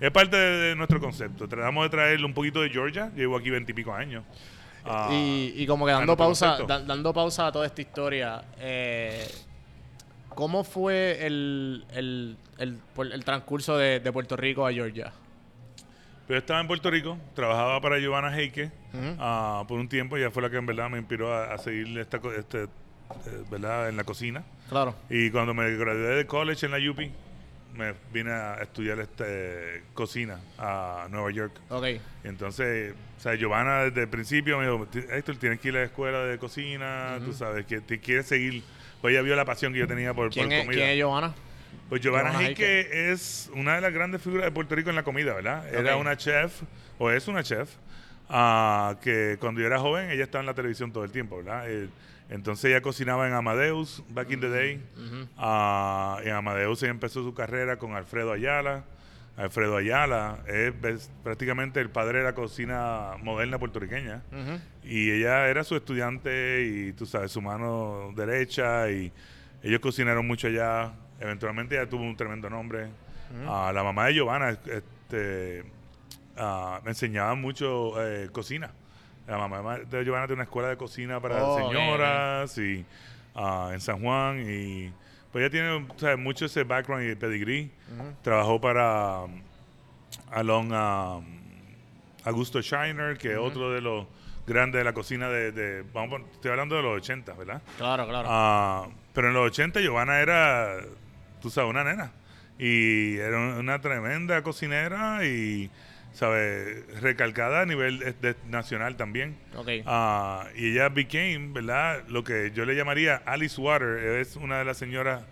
es 0.00 0.10
parte 0.10 0.36
de, 0.36 0.68
de 0.68 0.76
nuestro 0.76 0.98
concepto. 1.00 1.46
Tratamos 1.48 1.84
de 1.84 1.90
traerle 1.90 2.24
un 2.26 2.34
poquito 2.34 2.60
de 2.62 2.70
Georgia. 2.70 3.10
Llevo 3.14 3.36
aquí 3.36 3.50
veintipico 3.50 3.92
años. 3.92 4.24
Ah, 4.84 5.08
y, 5.12 5.54
y 5.56 5.66
como 5.66 5.86
que 5.86 5.92
dando 5.92 6.16
pausa, 6.16 6.58
da- 6.66 6.80
dando 6.80 7.12
pausa 7.14 7.46
a 7.46 7.52
toda 7.52 7.64
esta 7.64 7.80
historia, 7.80 8.44
eh, 8.58 9.26
¿cómo 10.28 10.62
fue 10.62 11.24
el, 11.24 11.86
el, 11.92 12.36
el, 12.58 12.78
el 13.12 13.24
transcurso 13.24 13.78
de, 13.78 14.00
de 14.00 14.12
Puerto 14.12 14.36
Rico 14.36 14.66
a 14.66 14.72
Georgia? 14.72 15.10
Pero 16.26 16.38
estaba 16.38 16.60
en 16.60 16.66
Puerto 16.66 16.90
Rico, 16.90 17.16
trabajaba 17.34 17.80
para 17.80 17.98
Giovanna 17.98 18.34
Heike 18.34 18.70
ah, 19.18 19.64
por 19.68 19.78
un 19.78 19.88
tiempo. 19.88 20.18
Ella 20.18 20.30
fue 20.30 20.42
la 20.42 20.50
que 20.50 20.56
en 20.56 20.66
verdad 20.66 20.90
me 20.90 20.98
inspiró 20.98 21.32
a, 21.32 21.54
a 21.54 21.58
seguir 21.58 21.98
esta, 21.98 22.20
este, 22.38 22.66
¿verdad? 23.50 23.88
en 23.88 23.96
la 23.96 24.04
cocina. 24.04 24.42
Claro. 24.68 24.94
Y 25.10 25.30
cuando 25.30 25.54
me 25.54 25.70
gradué 25.76 26.16
de 26.16 26.26
college 26.26 26.66
en 26.66 26.72
la 26.72 26.90
UP, 26.90 26.98
me 27.76 27.92
vine 28.12 28.30
a 28.30 28.54
estudiar 28.62 29.00
este, 29.00 29.82
cocina 29.94 30.38
a 30.58 31.06
Nueva 31.10 31.30
York. 31.32 31.52
Ok. 31.70 31.86
Y 32.24 32.28
entonces, 32.28 32.94
o 33.18 33.20
sea, 33.20 33.34
Giovanna 33.34 33.82
desde 33.84 34.02
el 34.02 34.08
principio 34.08 34.58
me 34.58 34.64
dijo, 34.70 34.86
"Ti- 34.86 35.04
Héctor, 35.10 35.36
tienes 35.36 35.58
que 35.60 35.68
ir 35.68 35.76
a 35.76 35.80
la 35.80 35.84
escuela 35.86 36.20
de 36.24 36.38
cocina, 36.38 37.18
tú 37.24 37.32
sabes, 37.32 37.66
que 37.66 37.80
te 37.80 37.98
quieres 37.98 38.26
seguir. 38.26 38.62
Pues 39.00 39.12
ella 39.12 39.22
vio 39.22 39.34
la 39.36 39.44
pasión 39.44 39.72
que 39.72 39.80
yo 39.80 39.86
tenía 39.88 40.14
por, 40.14 40.30
¿Quién 40.30 40.46
por 40.46 40.52
es, 40.54 40.64
comida. 40.64 40.78
¿Quién 40.80 40.90
es 40.90 40.96
Giovanna? 40.98 41.34
Pues 41.88 42.00
Giovanna 42.00 42.40
Heike 42.40 43.10
es 43.12 43.50
una 43.54 43.74
de 43.74 43.80
las 43.82 43.92
grandes 43.92 44.22
figuras 44.22 44.46
de 44.46 44.52
Puerto 44.52 44.74
Rico 44.74 44.88
en 44.90 44.96
la 44.96 45.02
comida, 45.02 45.34
¿verdad? 45.34 45.68
Era 45.74 45.96
una 45.96 46.16
chef, 46.16 46.62
o 46.98 47.10
es 47.10 47.26
una 47.28 47.42
chef, 47.42 47.68
ah, 48.30 48.96
que 49.02 49.36
cuando 49.40 49.60
yo 49.60 49.66
era 49.66 49.78
joven, 49.78 50.10
ella 50.10 50.24
estaba 50.24 50.40
en 50.40 50.46
la 50.46 50.54
televisión 50.54 50.92
todo 50.92 51.04
el 51.04 51.10
tiempo, 51.10 51.36
¿verdad? 51.38 51.68
Eh, 51.70 51.88
entonces 52.28 52.66
ella 52.66 52.80
cocinaba 52.80 53.28
en 53.28 53.34
Amadeus, 53.34 54.02
back 54.08 54.30
in 54.30 54.40
the 54.40 54.48
day. 54.48 54.82
Ah, 55.36 56.18
en 56.24 56.32
Amadeus 56.32 56.82
ella 56.82 56.90
empezó 56.90 57.22
su 57.22 57.34
carrera 57.34 57.76
con 57.78 57.94
Alfredo 57.94 58.32
Ayala. 58.32 58.84
Alfredo 59.36 59.76
Ayala 59.76 60.38
es, 60.46 61.10
prácticamente 61.22 61.80
el 61.80 61.90
padre 61.90 62.18
de 62.18 62.24
la 62.24 62.34
cocina 62.34 63.12
moderna 63.22 63.58
puertorriqueña. 63.58 64.22
Ujú. 64.30 64.60
Y 64.84 65.10
ella 65.10 65.48
era 65.48 65.64
su 65.64 65.76
estudiante 65.76 66.62
y 66.62 66.92
tú 66.92 67.04
sabes, 67.04 67.32
su 67.32 67.42
mano 67.42 68.12
derecha 68.16 68.90
y 68.90 69.12
ellos 69.62 69.80
cocinaron 69.80 70.26
mucho 70.26 70.46
allá. 70.46 70.92
Eventualmente 71.20 71.74
ella 71.74 71.88
tuvo 71.88 72.04
un 72.04 72.16
tremendo 72.16 72.48
nombre. 72.48 72.88
Ah, 73.48 73.72
la 73.74 73.82
mamá 73.82 74.06
de 74.06 74.14
Giovanna 74.14 74.50
este, 74.50 75.64
ah, 76.36 76.80
me 76.84 76.90
enseñaba 76.90 77.34
mucho 77.34 78.00
eh, 78.00 78.28
cocina. 78.30 78.70
La 79.26 79.38
mamá 79.38 79.78
de 79.78 80.04
Giovanna 80.04 80.26
tiene 80.26 80.34
una 80.34 80.44
escuela 80.44 80.68
de 80.68 80.76
cocina 80.76 81.18
para 81.20 81.42
Oh, 81.44 81.56
señoras 81.58 82.58
y 82.58 82.84
ah, 83.34 83.70
en 83.72 83.80
San 83.80 84.00
Juan 84.00 84.44
y 84.48 84.92
pues 85.32 85.42
ella 85.42 85.50
tiene 85.50 85.70
o 85.70 85.98
sea, 85.98 86.16
mucho 86.16 86.44
ese 86.46 86.62
background 86.64 87.10
y 87.10 87.14
pedigree. 87.14 87.70
Trabajó 88.22 88.60
para 88.60 89.20
um, 89.22 89.40
Alon 90.30 90.72
um, 90.72 91.24
Augusto 92.24 92.60
Shiner, 92.60 93.16
que 93.18 93.32
es 93.32 93.38
otro 93.38 93.70
de 93.72 93.80
los 93.80 94.06
grandes 94.46 94.78
de 94.80 94.84
la 94.84 94.92
cocina 94.92 95.28
de, 95.28 95.52
de- 95.52 95.84
vamos, 95.92 96.20
estoy 96.32 96.50
hablando 96.50 96.76
de 96.76 96.82
los 96.82 96.96
80, 96.98 97.32
¿verdad? 97.34 97.62
Claro, 97.78 98.06
claro. 98.06 98.28
Ah, 98.30 98.86
pero 99.12 99.28
en 99.28 99.34
los 99.34 99.46
80 99.46 99.80
Giovanna 99.80 100.20
era, 100.20 100.76
tú 101.42 101.50
sabes, 101.50 101.70
una 101.70 101.82
nena. 101.82 102.12
Y 102.58 103.16
era 103.16 103.36
un- 103.38 103.54
una 103.58 103.80
tremenda 103.80 104.42
cocinera 104.42 105.24
y, 105.24 105.70
¿sabes? 106.14 106.84
Recalcada 107.02 107.60
a 107.60 107.66
nivel 107.66 107.98
de- 108.22 108.34
nacional 108.48 108.96
también. 108.96 109.36
ok. 109.54 109.68
Ah, 109.84 110.46
y 110.56 110.72
ella 110.72 110.88
became, 110.88 111.52
¿verdad? 111.52 112.04
Lo 112.08 112.24
que 112.24 112.50
yo 112.54 112.64
le 112.64 112.74
llamaría 112.74 113.16
Alice 113.26 113.60
Water. 113.60 113.98
Es 114.18 114.36
una 114.36 114.58
de 114.60 114.64
las 114.64 114.78
señoras 114.78 115.24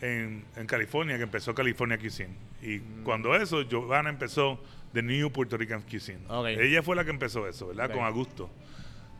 en, 0.00 0.44
en 0.56 0.66
California 0.66 1.16
que 1.16 1.22
empezó 1.22 1.54
California 1.54 1.96
Cuisine. 1.98 2.34
Y 2.62 2.78
Mm. 2.78 3.04
cuando 3.04 3.36
eso, 3.36 3.62
Giovanna 3.62 4.10
empezó 4.10 4.60
The 4.92 5.02
New 5.02 5.30
Puerto 5.30 5.56
Rican 5.56 5.82
Cuisine. 5.82 6.20
Ella 6.58 6.82
fue 6.82 6.96
la 6.96 7.04
que 7.04 7.10
empezó 7.10 7.46
eso, 7.46 7.68
¿verdad? 7.68 7.90
Con 7.92 8.04
Augusto. 8.04 8.50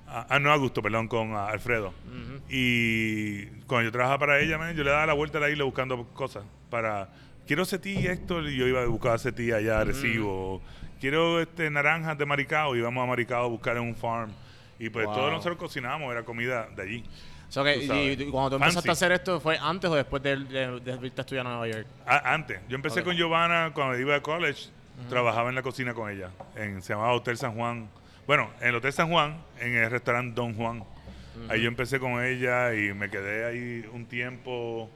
Ah, 0.07 0.27
ah, 0.31 0.39
no 0.39 0.51
Augusto, 0.53 0.83
perdón, 0.83 1.09
con 1.09 1.33
ah, 1.35 1.47
Alfredo. 1.49 1.93
Y 2.49 3.47
cuando 3.67 3.89
yo 3.89 3.93
trabajaba 3.93 4.19
para 4.21 4.41
ella, 4.41 4.59
man, 4.59 4.75
yo 4.77 4.85
le 4.85 4.91
daba 4.91 5.07
la 5.07 5.13
vuelta 5.15 5.39
a 5.39 5.41
la 5.41 5.51
isla 5.51 5.65
buscando 5.65 6.05
cosas 6.15 6.45
para 6.71 7.09
quiero 7.47 7.65
setí, 7.65 8.07
Héctor, 8.07 8.49
y 8.49 8.57
yo 8.57 8.67
iba 8.67 8.83
a 8.83 8.87
buscar 8.87 9.19
setí 9.19 9.51
allá, 9.53 9.83
recibo. 9.85 10.63
Quiero 11.01 11.41
este 11.41 11.71
naranjas 11.71 12.17
de 12.17 12.25
Maricao, 12.27 12.75
y 12.75 12.79
íbamos 12.79 13.03
a 13.05 13.07
Maricao 13.07 13.45
a 13.45 13.49
buscar 13.49 13.77
en 13.77 13.83
un 13.83 13.95
farm. 13.95 14.31
Y 14.79 14.91
pues 14.91 15.07
Wow. 15.07 15.15
todos 15.15 15.31
nosotros 15.33 15.57
cocinábamos, 15.59 16.11
era 16.13 16.23
comida 16.25 16.69
de 16.75 16.83
allí. 16.83 17.05
So 17.49 17.63
que, 17.63 17.77
y, 17.77 18.23
y 18.23 18.31
cuando 18.31 18.51
tú 18.51 18.57
empezaste 18.57 18.89
a 18.89 18.93
hacer 18.93 19.13
esto, 19.13 19.39
¿fue 19.39 19.57
antes 19.61 19.89
o 19.89 19.95
después 19.95 20.23
de, 20.23 20.37
de, 20.37 20.81
de 20.81 20.93
irte 21.07 21.21
a 21.21 21.23
estudiar 21.23 21.47
a 21.47 21.51
Nueva 21.51 21.69
York? 21.69 21.87
A- 22.07 22.35
antes, 22.35 22.59
yo 22.69 22.75
empecé 22.75 23.03
con 23.05 23.15
Giovanna 23.17 23.71
cuando 23.75 23.99
iba 23.99 24.17
a 24.17 24.21
college, 24.23 24.71
trabajaba 25.09 25.51
en 25.51 25.55
la 25.55 25.63
cocina 25.63 25.95
con 25.95 26.11
ella, 26.11 26.31
en, 26.57 26.83
se 26.83 26.95
llamaba 26.95 27.13
Hotel 27.13 27.37
San 27.37 27.55
Juan. 27.55 27.89
Bueno, 28.27 28.51
en 28.61 28.69
el 28.69 28.75
Hotel 28.77 28.93
San 28.93 29.09
Juan, 29.11 29.37
en 29.61 29.77
el 29.77 29.91
restaurante 29.91 30.35
Don 30.35 30.55
Juan. 30.55 30.83
Ahí 31.49 31.63
yo 31.63 31.69
empecé 31.69 31.99
con 32.01 32.25
ella 32.25 32.75
y 32.75 32.93
me 32.95 33.11
quedé 33.11 33.45
ahí 33.45 33.89
un 33.93 34.07
tiempo. 34.07 34.89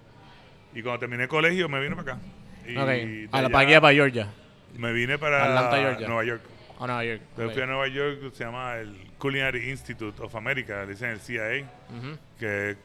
Y 0.74 0.82
cuando 0.82 1.00
terminé 1.00 1.24
el 1.24 1.28
colegio 1.28 1.68
me 1.68 1.80
vine 1.80 1.94
para 1.96 2.12
acá. 2.12 2.20
Y 2.66 2.76
Ok. 2.76 2.86
de 2.86 3.28
A 3.32 3.42
la 3.42 3.48
allá 3.58 3.76
aquí, 3.76 3.80
para 3.80 3.94
Georgia. 3.94 4.28
Me 4.76 4.92
vine 4.92 5.18
para 5.18 5.44
Atlanta. 5.44 6.06
Nueva 6.06 6.24
York. 6.24 6.42
A 6.80 6.86
Nueva 6.86 7.04
York. 7.04 7.20
Entonces 7.30 7.46
Ok. 7.48 7.52
fui 7.54 7.62
a 7.62 7.66
Nueva 7.66 7.88
York, 7.88 8.18
se 8.34 8.44
llama 8.44 8.76
el 8.76 8.94
Culinary 9.18 9.70
Institute 9.70 10.22
of 10.22 10.34
America, 10.36 10.82
le 10.84 10.92
dicen 10.92 11.10
el 11.10 11.20
CIA, 11.20 11.64
Ujú, 11.96 12.18
que 12.38 12.70
es 12.70 12.76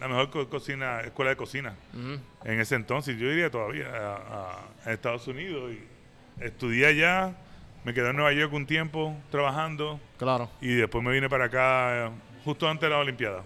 la 0.00 0.08
mejor 0.08 0.30
co- 0.30 0.48
cocina, 0.48 1.00
escuela 1.00 1.30
de 1.30 1.36
cocina 1.36 1.74
ujú. 1.92 2.18
en 2.44 2.60
ese 2.60 2.74
entonces, 2.76 3.18
yo 3.18 3.28
diría 3.28 3.50
todavía, 3.50 3.86
a, 3.94 4.60
a- 4.86 4.92
Estados 4.92 5.28
Unidos. 5.28 5.72
Y 5.74 6.42
estudié 6.44 6.86
allá, 6.86 7.34
me 7.84 7.92
quedé 7.92 8.10
en 8.10 8.16
Nueva 8.16 8.32
York 8.32 8.52
un 8.54 8.66
tiempo 8.66 9.14
trabajando 9.30 10.00
Claro. 10.18 10.50
y 10.62 10.74
después 10.74 11.04
me 11.04 11.12
vine 11.12 11.28
para 11.28 11.44
acá 11.46 12.10
justo 12.44 12.66
antes 12.68 12.88
de 12.88 12.94
la 12.94 12.98
Olimpiada, 13.00 13.42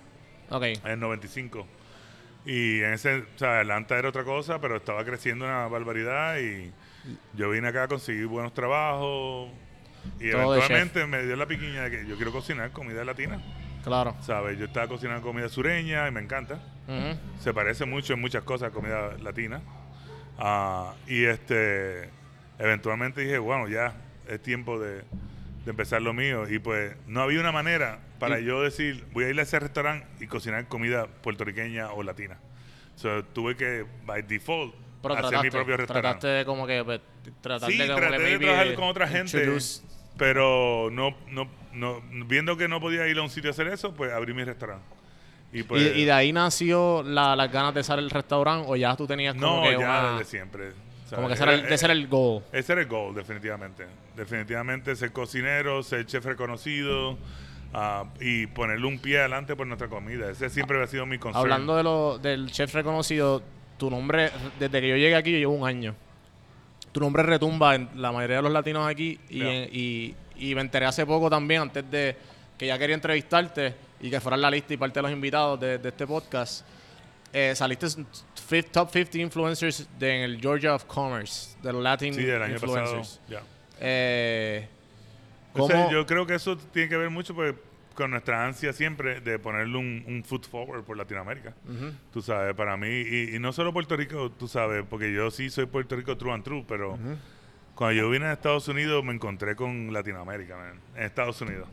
Ok. 0.51 0.63
en 0.63 0.87
el 0.87 1.01
95. 1.01 1.67
Y 2.47 2.81
en 2.83 2.93
ese, 2.93 3.17
o 3.19 3.25
sea, 3.39 3.61
Atlanta 3.61 3.99
era 3.99 4.09
otra 4.09 4.23
cosa, 4.23 4.61
pero 4.61 4.77
estaba 4.77 5.05
creciendo 5.05 5.45
una 5.45 5.67
barbaridad 5.67 6.39
y 6.39 6.71
yo 7.35 7.51
vine 7.51 7.69
acá 7.69 7.85
a 7.85 7.89
conseguir 7.89 8.27
buenos 8.27 8.53
trabajos 8.55 9.51
y 10.21 10.31
Todo 10.31 10.55
eventualmente 10.57 11.07
me 11.07 11.25
dio 11.25 11.37
la 11.37 11.47
piquiña 11.47 11.85
de 11.85 11.91
que 11.91 12.07
yo 12.07 12.17
quiero 12.17 12.33
cocinar 12.33 12.71
comida 12.73 13.05
latina, 13.05 13.41
Claro. 13.85 14.17
¿sabes? 14.21 14.59
Yo 14.59 14.67
estaba 14.67 14.87
cocinando 14.89 15.23
comida 15.23 15.49
sureña 15.49 16.09
y 16.09 16.11
me 16.11 16.21
encanta 16.21 16.59
se 17.41 17.53
parece 17.53 17.85
mucho 17.85 18.15
en 18.15 18.21
muchas 18.21 18.43
cosas 18.45 18.71
a 18.71 18.73
comida 18.73 19.13
latina. 19.19 19.61
Ah, 20.39 20.95
y 21.07 21.25
este 21.25 22.09
eventualmente 22.59 23.21
dije, 23.21 23.39
bueno, 23.39 23.69
ya 23.69 23.95
es 24.27 24.41
tiempo 24.43 24.79
de, 24.79 24.97
de 25.65 25.71
empezar 25.71 26.01
lo 26.01 26.13
mío. 26.15 26.49
Y 26.49 26.59
pues 26.59 26.95
no 27.07 27.21
había 27.23 27.41
una 27.41 27.53
manera 27.53 27.99
para 28.19 28.41
Y- 28.41 28.45
yo 28.45 28.63
decir, 28.63 29.05
voy 29.13 29.25
a 29.25 29.29
ir 29.31 29.39
a 29.39 29.43
ese 29.43 29.59
restaurante 29.61 30.07
y 30.21 30.27
cocinar 30.27 30.67
comida 30.69 31.07
puertorriqueña 31.07 31.91
o 31.93 32.03
latina. 32.03 32.39
So, 32.97 33.23
tuve 33.25 33.55
que, 33.57 33.85
by 34.07 34.23
default, 34.23 34.75
Pero 35.03 35.15
hacer 35.15 35.29
trataste, 35.29 35.47
mi 35.47 35.51
propio 35.51 35.77
trataste 35.77 35.93
restaurante. 35.95 36.27
de 36.27 36.45
como 36.45 36.67
que 36.67 36.85
pues, 36.85 37.01
tratar 37.41 37.71
Sí, 37.71 37.79
de 37.79 37.87
como 37.87 37.99
traté 37.99 38.17
que 38.17 38.23
de 38.31 38.39
trabajar 38.39 38.75
con 38.75 38.85
otra 38.85 39.09
gente, 39.09 39.39
introduce- 39.39 39.83
pero 40.17 40.89
no, 40.91 41.15
no, 41.31 41.49
no, 41.73 42.03
viendo 42.27 42.57
que 42.57 42.67
no 42.69 42.81
podía 42.81 43.07
ir 43.07 43.19
a 43.19 43.23
un 43.23 43.31
sitio 43.31 43.51
a 43.51 43.53
hacer 43.53 43.69
eso, 43.69 43.95
pues 43.95 44.13
abrí 44.13 44.35
mi 44.35 44.43
restaurante. 44.45 44.85
Y, 45.53 45.63
pues, 45.63 45.83
y, 45.83 46.01
y 46.01 46.05
de 46.05 46.13
ahí 46.13 46.33
nació 46.33 47.03
la- 47.05 47.35
las 47.37 47.51
ganas 47.53 47.73
de 47.75 47.81
hacer 47.81 47.99
el 48.01 48.11
restaurante 48.11 48.67
o 48.69 48.77
ya 48.77 48.97
tú 48.97 49.07
tenías 49.07 49.35
como 49.35 49.57
no, 49.57 49.63
que 49.63 49.71
ya 49.73 49.79
una- 49.79 50.13
desde 50.19 50.25
siempre. 50.31 50.73
como 51.15 51.27
que 51.29 51.35
ese 51.35 51.43
era 51.45 51.55
el, 51.55 51.65
Era- 51.65 51.79
ser 51.79 51.91
el 51.93 52.07
goal. 52.09 52.43
Ese 52.53 52.73
era 52.73 52.83
el 52.83 52.89
goal, 52.89 53.15
definitivamente. 53.15 53.87
Definitivamente 54.17 54.95
ser 54.97 55.13
cocinero, 55.13 55.83
ser 55.83 56.05
chef 56.05 56.25
reconocido 56.27 57.17
ah, 57.73 58.05
y 58.21 58.47
ponerle 58.49 58.87
un 58.87 58.99
pie 58.99 59.21
adelante 59.21 59.55
por 59.57 59.67
nuestra 59.67 59.89
comida. 59.89 60.31
Ese 60.31 60.51
siempre 60.51 60.83
ha 60.83 60.87
sido 60.87 61.07
mi 61.07 61.19
concern. 61.19 61.45
Hablando 61.45 61.77
de 61.77 61.83
lo, 61.83 62.19
del 62.19 62.51
chef 62.51 62.75
reconocido, 62.75 63.43
tu 63.79 63.89
nombre, 63.91 64.31
desde 64.59 64.81
que 64.81 64.89
yo 64.89 64.97
llegué 64.97 65.17
aquí, 65.17 65.33
yo 65.33 65.39
llevo 65.39 65.55
un 65.55 65.67
año. 65.67 65.95
Tu 66.93 67.01
nombre 67.01 67.23
retumba 67.23 67.75
en 67.75 67.89
la 67.95 68.13
mayoría 68.13 68.37
de 68.37 68.43
los 68.43 68.53
latinos 68.53 68.87
aquí 68.89 69.19
y, 69.31 69.43
y, 69.45 70.15
y 70.37 70.55
me 70.55 70.61
enteré 70.63 70.87
hace 70.87 71.07
poco 71.07 71.31
también, 71.31 71.63
antes 71.63 71.89
de 71.91 72.17
que 72.59 72.67
ya 72.67 72.79
quería 72.79 72.95
entrevistarte 72.97 73.75
y 74.01 74.11
que 74.11 74.21
fueras 74.21 74.41
la 74.41 74.51
lista 74.51 74.75
y 74.75 74.77
parte 74.77 74.99
de 74.99 75.03
los 75.03 75.13
invitados 75.13 75.59
de, 75.61 75.79
de 75.79 75.89
este 75.89 76.07
podcast. 76.07 76.67
Eh, 77.33 77.53
saliste 77.55 77.87
s- 77.87 78.03
fif- 78.49 78.71
top 78.71 78.91
50 78.91 79.19
influencers 79.19 79.87
de, 79.99 80.17
en 80.17 80.23
el 80.23 80.41
Georgia 80.41 80.75
of 80.75 80.85
Commerce, 80.87 81.57
del 81.63 81.83
Latin 81.83 82.15
Sí, 82.15 82.23
del 82.23 82.43
año 82.43 82.55
pasado. 82.59 82.79
Influencers. 82.81 83.21
ya. 83.29 83.43
Eh, 83.81 84.67
O 85.55 85.67
sea, 85.67 85.77
¿cómo- 85.77 85.93
yo 85.93 86.07
creo 86.07 86.27
que 86.27 86.35
eso 86.35 86.57
tiene 86.57 86.89
que 86.89 86.97
ver 86.97 87.11
mucho 87.11 87.35
pues, 87.35 87.55
con 87.99 88.13
nuestra 88.13 88.47
ansia 88.47 88.73
siempre 88.73 89.21
de 89.21 89.41
ponerle 89.41 89.77
un, 89.77 90.05
un 90.07 90.23
foot 90.23 90.49
forward 90.49 90.85
por 90.85 90.97
Latinoamérica. 90.97 91.53
Tú 92.13 92.23
sabes, 92.23 92.55
para 92.55 92.77
mí, 92.77 92.87
y, 92.87 93.35
y 93.35 93.39
no 93.41 93.53
solo 93.53 93.73
Puerto 93.73 93.97
Rico, 93.97 94.31
tú 94.31 94.47
sabes, 94.47 94.85
porque 94.89 95.13
yo 95.13 95.33
sí 95.33 95.51
soy 95.51 95.67
Puerto 95.67 95.97
Rico 95.97 96.17
true 96.17 96.33
and 96.33 96.45
true, 96.45 96.65
pero 96.69 96.97
cuando 97.75 98.01
yo 98.01 98.09
vine 98.09 98.27
a 98.27 98.35
Estados 98.35 98.69
Unidos 98.69 99.03
me 99.03 99.13
encontré 99.13 99.57
con 99.57 99.93
Latinoamérica, 99.93 100.57
man, 100.57 100.81
en 100.95 101.03
Estados 101.03 101.41
Unidos. 101.41 101.69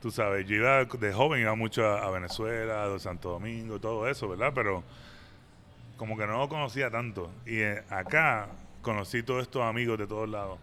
Tú 0.00 0.10
sabes, 0.10 0.46
yo 0.46 0.56
iba 0.56 0.86
de 0.86 1.12
joven, 1.12 1.42
iba 1.42 1.54
mucho 1.54 1.86
a, 1.86 2.06
a 2.06 2.10
Venezuela, 2.10 2.94
a 2.94 2.98
Santo 2.98 3.28
Domingo, 3.28 3.78
todo 3.78 4.08
eso, 4.08 4.30
¿verdad? 4.30 4.52
Pero 4.54 4.82
como 5.98 6.16
que 6.16 6.26
no 6.26 6.38
lo 6.38 6.48
conocía 6.48 6.90
tanto. 6.90 7.30
Y 7.44 7.58
eh, 7.58 7.82
acá 7.90 8.48
conocí 8.80 9.22
todos 9.22 9.42
estos 9.42 9.62
amigos 9.62 9.98
de 9.98 10.06
todos 10.06 10.26
lados. 10.26 10.58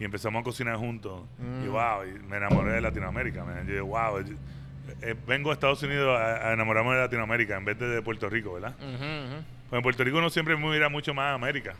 Y 0.00 0.04
empezamos 0.04 0.40
a 0.40 0.44
cocinar 0.44 0.76
juntos. 0.76 1.22
Y 1.62 1.68
wow, 1.68 2.04
y 2.04 2.18
me 2.26 2.38
enamoré 2.38 2.72
de 2.72 2.80
Latinoamérica, 2.80 3.44
man. 3.44 3.66
Yo 3.66 3.72
dije, 3.72 3.80
wow, 3.80 4.18
eh, 4.18 4.24
eh, 5.02 5.14
vengo 5.26 5.50
a 5.50 5.52
Estados 5.52 5.82
Unidos 5.82 6.18
a, 6.18 6.48
a 6.48 6.52
enamorarme 6.54 6.94
de 6.94 7.00
Latinoamérica 7.02 7.56
en 7.56 7.64
vez 7.64 7.78
de 7.78 7.86
de 7.86 8.02
Puerto 8.02 8.28
Rico, 8.28 8.54
¿verdad? 8.54 8.74
Pues 8.78 9.78
en 9.78 9.82
Puerto 9.82 10.02
Rico 10.02 10.18
uno 10.18 10.30
siempre 10.30 10.56
mira 10.56 10.88
mucho 10.88 11.14
más 11.14 11.26
a 11.26 11.34
América, 11.34 11.74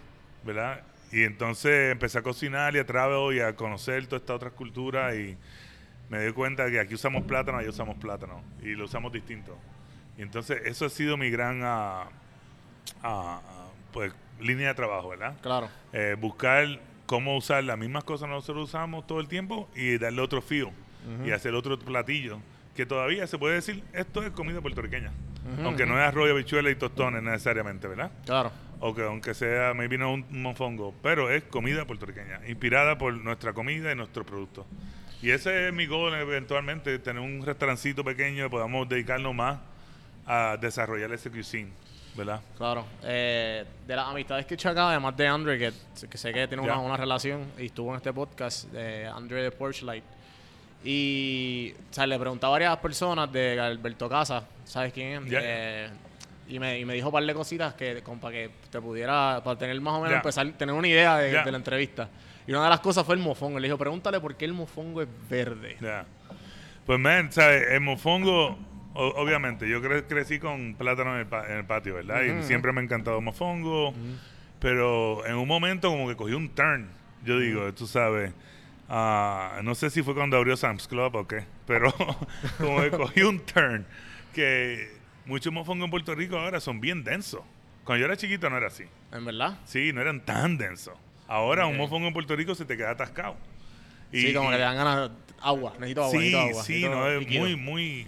¿verdad? 0.44 0.82
Y 1.10 1.24
entonces 1.24 1.90
empecé 1.90 2.18
a 2.18 2.22
cocinar 2.22 2.76
y 2.76 2.78
a 2.78 2.86
trabajar 2.86 3.34
y 3.34 3.40
a 3.40 3.56
conocer 3.56 4.06
todas 4.06 4.20
estas 4.20 4.36
otras 4.36 4.52
culturas 4.52 5.14
y 5.16 5.36
me 6.08 6.24
di 6.24 6.32
cuenta 6.32 6.70
que 6.70 6.78
aquí 6.78 6.94
usamos 6.94 7.24
plátano, 7.24 7.58
allá 7.58 7.70
usamos 7.70 7.96
plátano 7.96 8.42
y 8.62 8.74
lo 8.74 8.84
usamos 8.84 9.12
distinto. 9.12 9.56
Y 10.18 10.22
entonces 10.22 10.60
eso 10.66 10.84
ha 10.84 10.90
sido 10.90 11.16
mi 11.16 11.30
gran 11.30 11.62
ah, 11.64 12.08
pues, 13.92 14.12
línea 14.40 14.68
de 14.68 14.74
trabajo, 14.74 15.08
¿verdad? 15.08 15.36
Claro. 15.40 15.68
Eh, 15.92 16.16
buscar 16.18 16.66
cómo 17.10 17.36
usar 17.36 17.64
las 17.64 17.76
mismas 17.76 18.04
cosas 18.04 18.28
que 18.28 18.34
nosotros 18.34 18.68
usamos 18.68 19.04
todo 19.04 19.18
el 19.18 19.26
tiempo 19.26 19.68
y 19.74 19.98
darle 19.98 20.22
otro 20.22 20.40
feel 20.40 20.68
y 21.26 21.32
hacer 21.32 21.56
otro 21.56 21.76
platillo 21.76 22.38
que 22.76 22.86
todavía 22.86 23.26
se 23.26 23.36
puede 23.36 23.56
decir 23.56 23.82
esto 23.92 24.22
es 24.22 24.30
comida 24.30 24.60
puertorriqueña. 24.60 25.10
Aunque 25.64 25.86
no 25.86 25.98
es 25.98 26.06
arroz, 26.06 26.30
habichuela 26.30 26.70
y 26.70 26.76
tostones 26.76 27.20
necesariamente, 27.20 27.88
¿verdad? 27.88 28.12
Claro. 28.24 28.52
O 28.78 28.94
que 28.94 29.02
aunque 29.02 29.34
sea, 29.34 29.74
maybe 29.74 29.98
no 29.98 30.12
un 30.12 30.24
mofongo, 30.30 30.94
pero 31.02 31.30
es 31.30 31.42
comida 31.42 31.84
puertorriqueña, 31.84 32.42
inspirada 32.46 32.96
por 32.96 33.12
nuestra 33.12 33.54
comida 33.54 33.90
y 33.90 33.96
nuestro 33.96 34.24
producto. 34.24 34.64
Y 35.20 35.30
ese 35.30 35.66
es 35.66 35.74
mi 35.74 35.86
goal 35.86 36.14
eventualmente, 36.14 36.96
tener 37.00 37.20
un 37.20 37.44
restaurancito 37.44 38.04
pequeño 38.04 38.44
que 38.44 38.50
podamos 38.50 38.88
dedicarnos 38.88 39.34
más 39.34 39.58
a 40.26 40.56
desarrollar 40.60 41.12
ese 41.12 41.28
cuisine, 41.28 41.72
¿verdad? 42.20 42.40
Claro. 42.56 42.86
Eh, 43.02 43.64
de 43.86 43.96
las 43.96 44.06
amistades 44.06 44.46
que 44.46 44.54
he 44.54 44.56
hecho 44.56 44.68
acá, 44.68 44.90
además 44.90 45.16
de 45.16 45.26
Andre, 45.26 45.58
que, 45.58 45.72
que 46.08 46.18
sé 46.18 46.32
que 46.32 46.46
tiene 46.46 46.62
una, 46.62 46.96
relación 46.96 47.46
y 47.58 47.66
estuvo 47.66 47.90
en 47.90 47.96
este 47.96 48.12
podcast, 48.12 48.70
de 48.70 49.06
Andre 49.06 49.42
de 49.42 49.50
Porchlight. 49.50 50.04
Y 50.84 51.74
o 51.90 51.94
sea, 51.94 52.06
le 52.06 52.18
pregunté 52.18 52.46
a 52.46 52.48
varias 52.50 52.76
personas 52.78 53.30
de 53.32 53.58
Alberto 53.58 54.08
Casa, 54.08 54.44
¿sabes 54.64 54.92
quién 54.92 55.26
es? 55.26 55.32
Eh, 55.32 55.88
y, 56.48 56.58
me, 56.58 56.78
y 56.78 56.84
me 56.84 56.94
dijo 56.94 57.08
un 57.08 57.12
par 57.12 57.24
de 57.24 57.34
cositas 57.34 57.74
que, 57.74 58.02
para 58.20 58.32
que 58.32 58.50
te 58.70 58.80
pudiera, 58.80 59.40
para 59.44 59.58
tener 59.58 59.80
más 59.80 59.94
o 59.94 60.00
menos, 60.00 60.16
empezar, 60.16 60.50
tener 60.52 60.74
una 60.74 60.88
idea 60.88 61.18
de, 61.18 61.42
de 61.42 61.50
la 61.50 61.58
entrevista. 61.58 62.08
Y 62.46 62.52
una 62.52 62.64
de 62.64 62.70
las 62.70 62.80
cosas 62.80 63.04
fue 63.04 63.14
el 63.14 63.20
mofongo. 63.20 63.58
Le 63.58 63.68
dijo, 63.68 63.78
pregúntale 63.78 64.18
por 64.20 64.34
qué 64.34 64.44
el 64.44 64.52
mofongo 64.52 65.02
es 65.02 65.08
verde. 65.28 65.76
Pues, 66.86 66.98
man, 66.98 67.30
¿sabes? 67.30 67.62
El 67.70 67.80
mofongo, 67.80 68.58
o- 68.94 69.14
obviamente, 69.16 69.68
yo 69.68 69.80
cre- 69.82 70.04
crecí 70.08 70.38
con 70.38 70.74
plátano 70.74 71.14
en 71.14 71.20
el, 71.20 71.26
pa- 71.26 71.46
en 71.46 71.58
el 71.58 71.64
patio, 71.64 71.94
¿verdad? 71.94 72.22
Y 72.22 72.42
siempre 72.42 72.72
me 72.72 72.80
ha 72.80 72.84
encantado 72.84 73.20
mofongo. 73.20 73.94
Pero 74.58 75.24
en 75.26 75.36
un 75.36 75.48
momento 75.48 75.88
como 75.88 76.06
que 76.08 76.16
cogí 76.16 76.34
un 76.34 76.48
turn, 76.50 76.88
yo 77.24 77.38
digo, 77.38 77.72
tú 77.74 77.86
sabes. 77.86 78.32
ah, 78.88 79.60
no 79.62 79.74
sé 79.74 79.88
si 79.90 80.02
fue 80.02 80.14
cuando 80.14 80.36
abrió 80.36 80.56
Sam's 80.56 80.86
Club 80.88 81.14
o 81.16 81.26
qué, 81.26 81.44
pero 81.66 81.94
como 82.58 82.80
que 82.82 82.90
cogí 82.90 83.22
un 83.22 83.40
turn 83.40 83.86
que 84.34 84.90
muchos 85.26 85.52
mofongos 85.52 85.84
en 85.86 85.90
Puerto 85.90 86.14
Rico 86.14 86.36
ahora 86.38 86.60
son 86.60 86.80
bien 86.80 87.04
densos. 87.04 87.40
Cuando 87.84 88.00
yo 88.00 88.06
era 88.06 88.16
chiquito 88.16 88.50
no 88.50 88.56
era 88.58 88.66
así. 88.66 88.84
¿En 89.12 89.24
verdad? 89.24 89.58
Sí, 89.64 89.92
no 89.92 90.00
eran 90.00 90.20
tan 90.24 90.58
densos. 90.58 90.94
Ahora 91.26 91.66
un 91.66 91.76
mofongo 91.76 92.08
en 92.08 92.12
Puerto 92.12 92.34
Rico 92.36 92.54
se 92.54 92.64
te 92.64 92.76
queda 92.76 92.90
atascado. 92.90 93.36
Y- 94.12 94.20
sí, 94.22 94.34
como 94.34 94.50
que 94.50 94.56
te 94.56 94.62
dan 94.62 94.76
ganas 94.76 95.10
agua. 95.40 95.72
Necesito 95.78 96.02
agua, 96.02 96.12
Sí, 96.12 96.18
necesito 96.18 96.38
agua. 96.40 96.62
sí, 96.64 96.72
necesito 96.74 96.94
no, 96.94 97.08
es 97.08 97.18
líquido. 97.20 97.40
muy, 97.44 97.56
muy, 97.56 98.06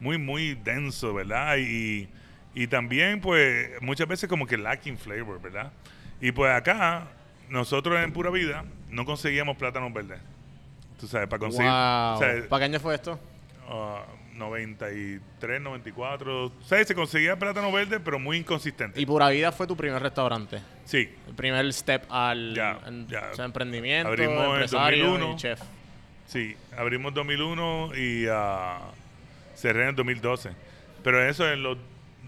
muy, 0.00 0.18
muy 0.18 0.54
denso, 0.54 1.14
¿verdad? 1.14 1.56
Y, 1.58 2.08
y 2.54 2.66
también, 2.66 3.20
pues, 3.20 3.70
muchas 3.82 4.06
veces 4.08 4.28
como 4.28 4.46
que 4.46 4.56
lacking 4.56 4.96
flavor, 4.98 5.40
¿verdad? 5.40 5.72
Y 6.20 6.32
pues 6.32 6.52
acá, 6.52 7.08
nosotros 7.48 7.98
en 8.02 8.12
Pura 8.12 8.30
Vida 8.30 8.64
no 8.90 9.04
conseguíamos 9.04 9.56
plátanos 9.56 9.92
verdes. 9.92 10.18
Tú 10.98 11.06
sabes, 11.06 11.28
para 11.28 11.40
conseguir... 11.40 11.70
Wow. 11.70 12.14
o 12.14 12.18
sea, 12.18 12.48
¿Para 12.48 12.60
qué 12.60 12.64
año 12.64 12.80
fue 12.80 12.94
esto? 12.94 13.20
ah, 13.68 14.04
93, 14.34 15.60
94. 15.60 16.52
¿Sabes? 16.64 16.88
Se 16.88 16.94
conseguía 16.94 17.36
plátano 17.38 17.70
verde, 17.72 18.00
pero 18.00 18.18
muy 18.18 18.38
inconsistente. 18.38 19.00
Y 19.00 19.06
Pura 19.06 19.28
Vida 19.30 19.52
fue 19.52 19.66
tu 19.66 19.76
primer 19.76 20.02
restaurante. 20.02 20.60
sí, 20.84 21.08
El 21.28 21.34
primer 21.34 21.70
step 21.72 22.04
al 22.10 22.54
Ya, 22.54 22.78
en- 22.86 23.06
ya. 23.08 23.28
o 23.32 23.34
sea, 23.34 23.44
emprendimiento, 23.44 24.08
Abrimos 24.08 24.44
en 24.44 24.50
empresario 24.52 25.04
2001. 25.06 25.32
y 25.32 25.36
chef. 25.36 25.60
sí. 26.26 26.56
Abrimos 26.76 27.12
2001 27.14 27.90
y 27.96 28.26
ah, 28.30 28.78
cerré 29.56 29.82
en 29.82 29.88
el 29.88 29.96
2012. 29.96 30.50
Pero 31.02 31.22
eso 31.28 31.50
en 31.50 31.62
los 31.62 31.78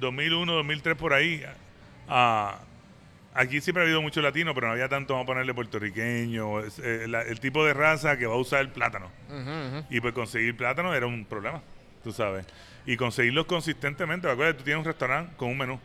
2001, 0.00 0.52
2003 0.52 0.96
por 0.96 1.12
ahí. 1.12 1.42
ah, 2.08 2.58
aquí 3.34 3.60
siempre 3.60 3.82
ha 3.82 3.86
habido 3.86 4.02
mucho 4.02 4.20
latino, 4.20 4.54
pero 4.54 4.66
no 4.66 4.72
había 4.72 4.88
tanto, 4.88 5.12
vamos 5.14 5.26
a 5.26 5.28
ponerle 5.28 5.54
puertorriqueño. 5.54 6.60
es, 6.60 6.78
eh, 6.80 7.06
la- 7.08 7.22
el 7.22 7.38
tipo 7.40 7.64
de 7.64 7.74
raza 7.74 8.16
que 8.18 8.26
va 8.26 8.34
a 8.34 8.38
usar 8.38 8.60
el 8.60 8.70
plátano. 8.70 9.10
Y 9.90 10.00
pues 10.00 10.12
conseguir 10.14 10.56
plátano 10.56 10.94
era 10.94 11.06
un 11.06 11.24
problema, 11.24 11.62
tú 12.02 12.12
sabes. 12.12 12.46
Y 12.86 12.96
conseguirlos 12.96 13.46
consistentemente. 13.46 14.28
Acuérdate, 14.30 14.58
tú 14.58 14.64
tienes 14.64 14.78
un 14.80 14.86
restaurante 14.86 15.34
con 15.36 15.50
un 15.50 15.58
menú. 15.58 15.78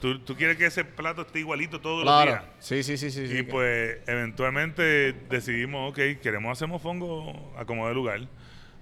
Tú, 0.00 0.18
tú 0.18 0.36
quieres 0.36 0.58
que 0.58 0.66
ese 0.66 0.84
plato 0.84 1.22
esté 1.22 1.38
igualito 1.38 1.80
todos 1.80 2.04
los 2.04 2.24
días. 2.24 2.36
Claro. 2.40 2.52
Sí, 2.60 2.82
sí, 2.82 2.98
sí, 2.98 3.10
sí. 3.10 3.26
sí. 3.26 3.38
Y 3.38 3.42
pues 3.44 3.98
eventualmente 4.06 5.14
decidimos, 5.30 5.90
ok, 5.92 6.20
queremos 6.20 6.52
hacer 6.52 6.68
mofongo 6.68 7.54
a 7.58 7.64
como 7.64 7.88
de 7.88 7.94
lugar. 7.94 8.20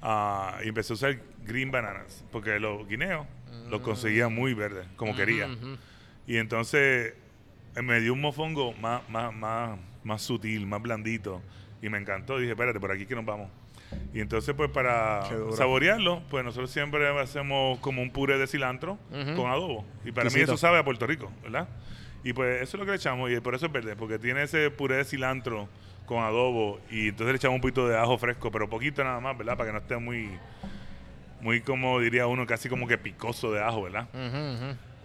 Ah, 0.03 0.59
y 0.65 0.69
empecé 0.69 0.93
a 0.93 0.95
usar 0.95 1.19
green 1.45 1.71
bananas, 1.71 2.25
porque 2.33 2.59
los 2.59 2.87
guineos 2.89 3.27
los 3.71 3.81
conseguía 3.81 4.29
muy 4.29 4.53
verdes, 4.55 4.87
como 4.97 5.15
quería. 5.15 5.49
Y 6.27 6.37
entonces 6.37 7.15
eh, 7.77 7.83
me 7.83 8.01
dio 8.01 8.13
un 8.13 8.21
mofongo 8.21 8.73
más, 8.75 9.09
más, 9.09 9.33
más, 9.33 9.79
más 10.05 10.23
sutil, 10.23 10.67
más 10.67 10.83
blandito. 10.83 11.41
Y 11.81 11.89
me 11.89 11.99
encantó. 11.99 12.39
Dije, 12.39 12.53
espérate, 12.53 12.79
por 12.79 12.93
aquí 12.93 13.07
que 13.07 13.15
nos 13.15 13.25
vamos. 13.25 13.51
Y 14.15 14.21
entonces, 14.21 14.55
pues 14.55 14.71
para 14.71 15.23
saborearlo, 15.55 16.23
pues 16.31 16.45
nosotros 16.45 16.71
siempre 16.71 17.07
hacemos 17.21 17.79
como 17.81 18.03
un 18.03 18.11
puré 18.11 18.39
de 18.39 18.47
cilantro 18.47 18.99
con 19.37 19.51
adobo. 19.51 19.85
Y 20.05 20.13
para 20.13 20.31
mí 20.31 20.41
eso 20.41 20.57
sabe 20.57 20.79
a 20.79 20.85
Puerto 20.85 21.07
Rico, 21.07 21.31
¿verdad? 21.43 21.69
Y 22.25 22.33
pues 22.33 22.63
eso 22.63 22.77
es 22.77 22.81
lo 22.81 22.85
que 22.85 22.93
le 22.93 22.97
echamos. 22.97 23.31
Y 23.31 23.41
por 23.41 23.55
eso 23.55 23.67
es 23.67 23.73
verde, 23.73 23.97
porque 23.97 24.19
tiene 24.19 24.45
ese 24.45 24.71
puré 24.71 24.97
de 24.97 25.05
cilantro 25.05 25.69
con 26.07 26.23
adobo. 26.23 26.81
Y 26.91 27.09
entonces 27.09 27.33
le 27.33 27.37
echamos 27.37 27.57
un 27.57 27.61
poquito 27.61 27.89
de 27.89 27.97
ajo 27.99 28.19
fresco, 28.19 28.51
pero 28.51 28.69
poquito 28.69 29.03
nada 29.05 29.21
más, 29.21 29.37
¿verdad? 29.37 29.57
Para 29.57 29.69
que 29.71 29.73
no 29.73 29.79
esté 29.81 29.97
muy, 29.99 30.31
muy 31.41 31.61
como 31.61 32.01
diría 32.01 32.27
uno, 32.27 32.47
casi 32.47 32.69
como 32.69 32.87
que 32.87 32.99
picoso 32.99 33.53
de 33.53 33.63
ajo, 33.63 33.83
¿verdad? 33.83 34.07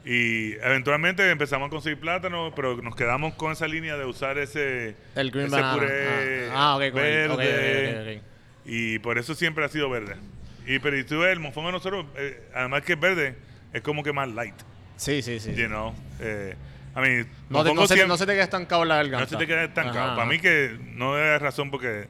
Y 0.06 0.54
eventualmente 0.62 1.30
empezamos 1.30 1.68
a 1.68 1.70
conseguir 1.70 2.00
plátano, 2.00 2.54
pero 2.56 2.77
nos 2.82 2.96
quedamos 2.96 3.34
con 3.34 3.51
esa 3.51 3.68
línea 3.68 3.98
de 3.98 4.06
usar 4.06 4.38
ese, 4.38 4.96
El 5.16 5.32
green 5.32 5.48
ese 5.48 5.58
puré 5.74 6.50
ah, 6.50 6.54
ah, 6.54 6.75
ok, 6.77 6.92
con 6.94 7.01
el- 7.04 7.27
ok, 7.32 7.34
ok, 7.34 7.38
verde. 7.39 8.18
ok, 8.18 8.24
ok. 8.24 8.24
Y 8.66 9.00
por 9.00 9.18
eso 9.18 9.36
siempre 9.36 9.66
ha 9.66 9.70
sido 9.70 9.89
verde. 9.89 10.16
Y 10.66 10.80
pero 10.80 10.98
y 10.98 11.04
tú 11.04 11.20
ves, 11.20 11.34
el 11.34 11.39
de 11.68 11.72
nosotros, 11.74 12.06
eh, 12.18 12.42
además 12.54 12.84
que 12.84 12.94
es 12.94 13.00
verde, 13.00 13.36
es 13.74 13.82
como 13.82 14.01
que 14.04 14.13
más 14.13 14.30
light, 14.30 14.56
Sí, 14.96 15.22
sí, 15.22 15.39
sí. 15.39 15.54
you 15.56 15.68
know. 15.68 15.94
Eh, 16.22 16.56
I 16.98 17.00
mean, 17.01 17.27
No, 17.50 17.63
te, 17.63 17.74
no, 17.75 17.82
se, 17.84 17.88
siempre- 17.94 18.08
no 18.08 18.18
se 18.18 18.25
te 18.25 18.32
queda 18.34 18.44
estancado 18.44 18.84
la 18.84 18.96
garganta. 18.96 19.20
no 19.20 19.27
se 19.27 19.38
te 19.38 19.46
queda 19.46 19.63
estancado. 19.66 20.00
Ajá, 20.00 20.10
Para 20.16 20.24
ajá. 20.24 20.32
mí 20.32 20.39
que 20.39 20.77
no 20.96 21.18
es 21.18 21.39
razón 21.42 21.70
porque 21.70 22.08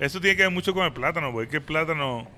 eso 0.00 0.20
tiene 0.20 0.36
que 0.36 0.42
ver 0.42 0.50
mucho 0.50 0.74
con 0.74 0.84
el 0.84 0.92
plátano, 0.92 1.30
porque 1.30 1.44
es 1.44 1.50
que 1.50 1.56
el 1.58 1.62
plátano... 1.62 2.28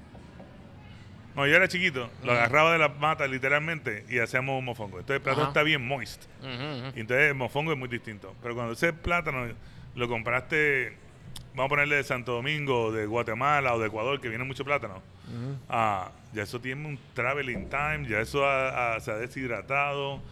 No, 1.34 1.46
yo 1.46 1.54
era 1.54 1.68
chiquito, 1.68 2.08
lo 2.24 2.32
agarraba 2.32 2.72
de 2.72 2.78
las 2.78 2.96
matas 2.98 3.28
literalmente 3.28 4.04
y 4.08 4.18
hacíamos 4.20 4.58
un 4.58 4.64
mofongo. 4.64 4.98
Entonces 4.98 5.16
el 5.16 5.22
plátano 5.22 5.48
está 5.48 5.62
bien 5.62 5.86
moist. 5.86 6.24
Entonces 6.42 7.28
el 7.28 7.34
mofongo 7.34 7.72
es 7.72 7.78
muy 7.78 7.88
distinto. 7.88 8.34
Pero 8.42 8.54
cuando 8.54 8.72
ese 8.72 8.92
plátano 8.94 9.46
lo 9.94 10.08
compraste, 10.08 10.96
vamos 11.54 11.66
a 11.66 11.68
ponerle 11.68 11.96
de 11.96 12.04
Santo 12.04 12.32
Domingo, 12.32 12.90
de 12.90 13.04
Guatemala 13.04 13.74
o 13.74 13.78
de 13.78 13.88
Ecuador, 13.88 14.18
que 14.20 14.30
viene 14.30 14.44
mucho 14.44 14.64
plátano, 14.64 15.02
ah, 15.68 16.10
ya 16.32 16.42
eso 16.44 16.58
tiene 16.60 16.86
un 16.88 16.98
traveling 17.12 17.68
time, 17.68 18.06
ya 18.08 18.20
eso 18.20 18.46
ha- 18.46 18.94
ha- 18.96 19.00
se 19.00 19.10
ha 19.10 19.16
deshidratado 19.16 20.22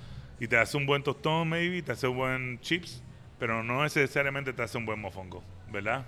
y 0.41 0.47
te 0.49 0.57
hace 0.59 0.77
un 0.77 0.87
buen 0.87 1.03
tostón, 1.03 1.49
maybe, 1.49 1.83
te 1.83 1.93
hace 1.93 2.07
un 2.09 2.17
buen 2.17 2.61
chips, 2.61 3.03
pero 3.39 3.63
no 3.63 3.83
necesariamente 3.83 4.53
te 4.53 4.63
hace 4.63 4.79
un 4.79 4.87
buen 4.87 5.01
mofongo, 5.01 5.43
¿verdad? 5.73 6.05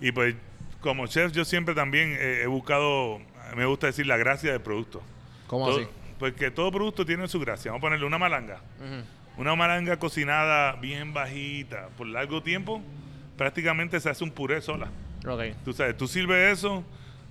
Y 0.00 0.12
pues 0.12 0.34
como 0.80 1.06
chef 1.06 1.32
yo 1.32 1.44
siempre 1.44 1.74
también 1.74 2.16
eh, 2.18 2.40
he 2.42 2.46
buscado, 2.46 3.20
me 3.56 3.64
gusta 3.66 3.86
decir 3.86 4.06
la 4.06 4.16
gracia 4.16 4.50
del 4.52 4.60
producto. 4.60 5.02
¿Cómo 5.46 5.66
Todo- 5.66 5.78
así? 5.78 5.86
Porque 6.18 6.50
todo 6.52 6.70
producto 6.70 7.04
tiene 7.04 7.26
su 7.26 7.40
gracia. 7.40 7.72
Vamos 7.72 7.80
a 7.80 7.86
ponerle 7.86 8.06
una 8.06 8.16
malanga. 8.18 8.60
Una 9.36 9.56
malanga 9.56 9.96
cocinada 9.98 10.72
bien 10.74 11.12
bajita 11.12 11.88
por 11.96 12.06
largo 12.06 12.42
tiempo, 12.44 12.80
prácticamente 13.36 13.98
se 13.98 14.08
hace 14.08 14.22
un 14.22 14.30
puré 14.30 14.60
sola. 14.60 14.88
Ok. 15.26 15.56
Tú 15.64 15.72
sabes, 15.72 15.96
tú 15.96 16.06
sirves 16.06 16.58
eso 16.58 16.84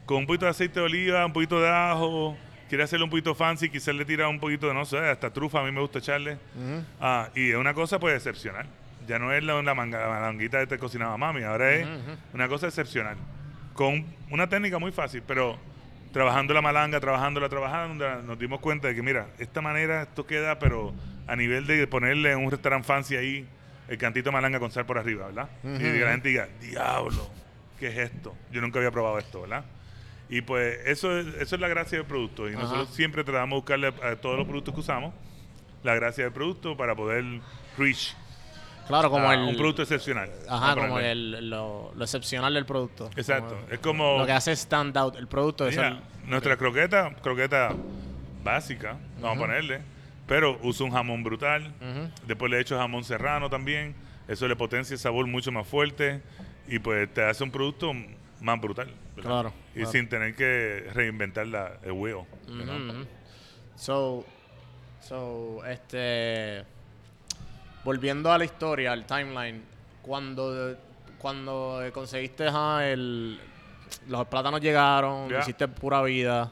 con 0.06 0.18
un 0.18 0.26
poquito 0.28 0.46
de 0.46 0.52
aceite 0.52 0.80
de 0.80 0.86
oliva, 0.86 1.26
un 1.26 1.32
poquito 1.32 1.62
de 1.62 1.70
ajo, 1.70 2.36
quieres 2.72 2.86
hacerlo 2.86 3.06
un 3.06 3.10
poquito 3.12 3.36
fancy, 3.36 3.70
quizás 3.70 3.94
le 3.94 4.06
tiras 4.06 4.30
un 4.30 4.40
poquito 4.40 4.68
de, 4.68 4.74
no 4.74 4.86
sé, 4.86 4.98
hasta 4.98 5.30
trufa, 5.32 5.60
a 5.60 5.64
mí 5.64 5.72
me 5.72 5.82
gusta 5.82 6.00
echarle. 6.00 6.38
Ah, 7.02 7.30
y 7.36 7.50
es 7.52 7.58
una 7.58 7.74
cosa 7.74 8.00
pues 8.00 8.16
excepcional. 8.16 8.66
Ya 9.08 9.20
no 9.20 9.32
es 9.34 9.44
la, 9.44 9.62
la, 9.62 9.74
manga- 9.74 10.00
la 10.00 10.08
malanguita 10.08 10.58
de 10.60 10.68
te 10.68 10.78
cocinaba 10.78 11.18
mami, 11.18 11.44
ahora 11.44 11.74
es 11.74 11.86
una 12.34 12.48
cosa 12.48 12.68
excepcional. 12.68 13.18
Con 13.74 14.06
una 14.30 14.48
técnica 14.48 14.80
muy 14.80 14.92
fácil, 14.92 15.22
pero 15.28 15.58
trabajando 16.14 16.54
la 16.54 16.62
malanga, 16.62 17.00
trabajándola, 17.00 17.50
trabajando, 17.50 18.22
nos 18.22 18.40
dimos 18.40 18.60
cuenta 18.62 18.88
de 18.88 18.96
que, 18.96 19.02
mira, 19.02 19.28
esta 19.38 19.62
manera 19.62 20.04
esto 20.04 20.26
queda, 20.26 20.58
pero 20.60 20.94
a 21.28 21.36
nivel 21.36 21.68
de 21.68 21.86
ponerle 21.88 22.32
en 22.32 22.40
un 22.40 22.52
restaurante 22.52 22.88
fancy 22.88 23.16
ahí 23.18 23.48
el 23.88 23.98
cantito 23.98 24.30
de 24.30 24.34
malanga 24.34 24.60
con 24.60 24.72
sal 24.72 24.86
por 24.86 24.98
arriba, 24.98 25.28
¿verdad? 25.28 25.50
Y 25.76 25.80
que 25.80 26.00
la 26.00 26.12
gente 26.12 26.30
diga, 26.30 26.48
diablo, 26.62 27.30
¿qué 27.80 27.88
es 27.88 27.98
esto? 27.98 28.34
Yo 28.52 28.62
nunca 28.62 28.80
había 28.80 28.92
probado 28.92 29.18
esto, 29.20 29.42
¿verdad? 29.42 29.66
Y 30.32 30.42
pues 30.42 30.80
eso 30.86 31.16
es, 31.18 31.28
eso 31.36 31.56
es 31.56 31.62
la 31.62 31.68
gracia 31.68 32.00
del 32.00 32.08
producto. 32.08 32.50
Y 32.50 32.54
Ajá. 32.54 32.64
nosotros 32.64 32.90
siempre 32.96 33.24
tratamos 33.24 33.50
de 33.50 33.56
buscarle 33.58 33.88
a 34.04 34.16
todos 34.16 34.38
los 34.38 34.48
productos 34.48 34.74
que 34.74 34.80
usamos 34.80 35.14
la 35.84 35.94
gracia 35.94 36.24
del 36.24 36.34
producto 36.34 36.76
para 36.78 36.96
poder 36.96 37.24
reach 37.78 38.16
Claro, 38.88 39.10
como 39.12 39.32
el. 39.32 39.40
un 39.42 39.56
producto 39.56 39.84
excepcional. 39.84 40.30
Ajá, 40.50 40.76
como 40.76 41.00
el, 41.00 41.50
lo, 41.50 41.92
lo 41.96 42.04
excepcional 42.04 42.54
del 42.54 42.66
producto. 42.66 43.10
Exacto. 43.16 43.56
Como- 43.56 43.72
es 43.72 43.80
como 43.80 44.18
Lo 44.20 44.26
que 44.26 44.32
hace 44.32 44.52
stand 44.54 44.98
out 44.98 45.16
el 45.18 45.28
producto 45.28 45.68
es 45.68 45.76
mira, 45.76 45.90
el. 45.90 46.30
nuestra 46.30 46.58
croqueta, 46.58 47.14
croqueta 47.22 47.70
básica, 48.44 48.98
vamos 49.22 49.38
a 49.38 49.42
ponerle, 49.42 49.82
pero 50.28 50.58
usa 50.64 50.86
un 50.86 50.92
jamón 50.92 51.24
brutal. 51.24 51.72
Después 52.26 52.52
le 52.52 52.60
echo 52.60 52.78
jamón 52.78 53.04
serrano 53.04 53.50
también. 53.50 53.96
Eso 54.28 54.48
le 54.48 54.56
potencia 54.56 54.94
el 54.94 55.00
sabor 55.00 55.28
mucho 55.28 55.52
más 55.52 55.68
fuerte 55.68 56.22
y 56.68 56.80
pues 56.80 57.14
te 57.14 57.24
hace 57.24 57.44
un 57.44 57.52
producto 57.52 57.92
más 58.42 58.60
brutal. 58.62 58.90
¿Verdad? 59.24 59.42
Claro, 59.42 59.54
Y 59.74 59.78
claro. 59.80 59.92
sin 59.92 60.10
tener 60.10 60.36
que 60.36 60.90
reinventar 60.94 61.48
la, 61.48 61.74
el 61.84 61.92
huevo. 61.94 62.28
know. 62.46 62.64
ujú. 62.66 63.06
So, 63.76 64.26
so, 65.00 65.66
este, 65.66 66.64
volviendo 67.84 68.32
a 68.32 68.38
la 68.38 68.46
historia, 68.46 68.92
al 68.92 69.06
timeline, 69.06 69.64
cuando, 70.02 70.76
cuando 71.18 71.82
conseguiste 71.94 72.48
ajá, 72.48 72.88
el, 72.88 73.40
los 74.08 74.28
plátanos 74.28 74.62
llegaron, 74.62 75.30
Ya. 75.30 75.40
hiciste 75.40 75.68
pura 75.68 76.02
vida. 76.04 76.52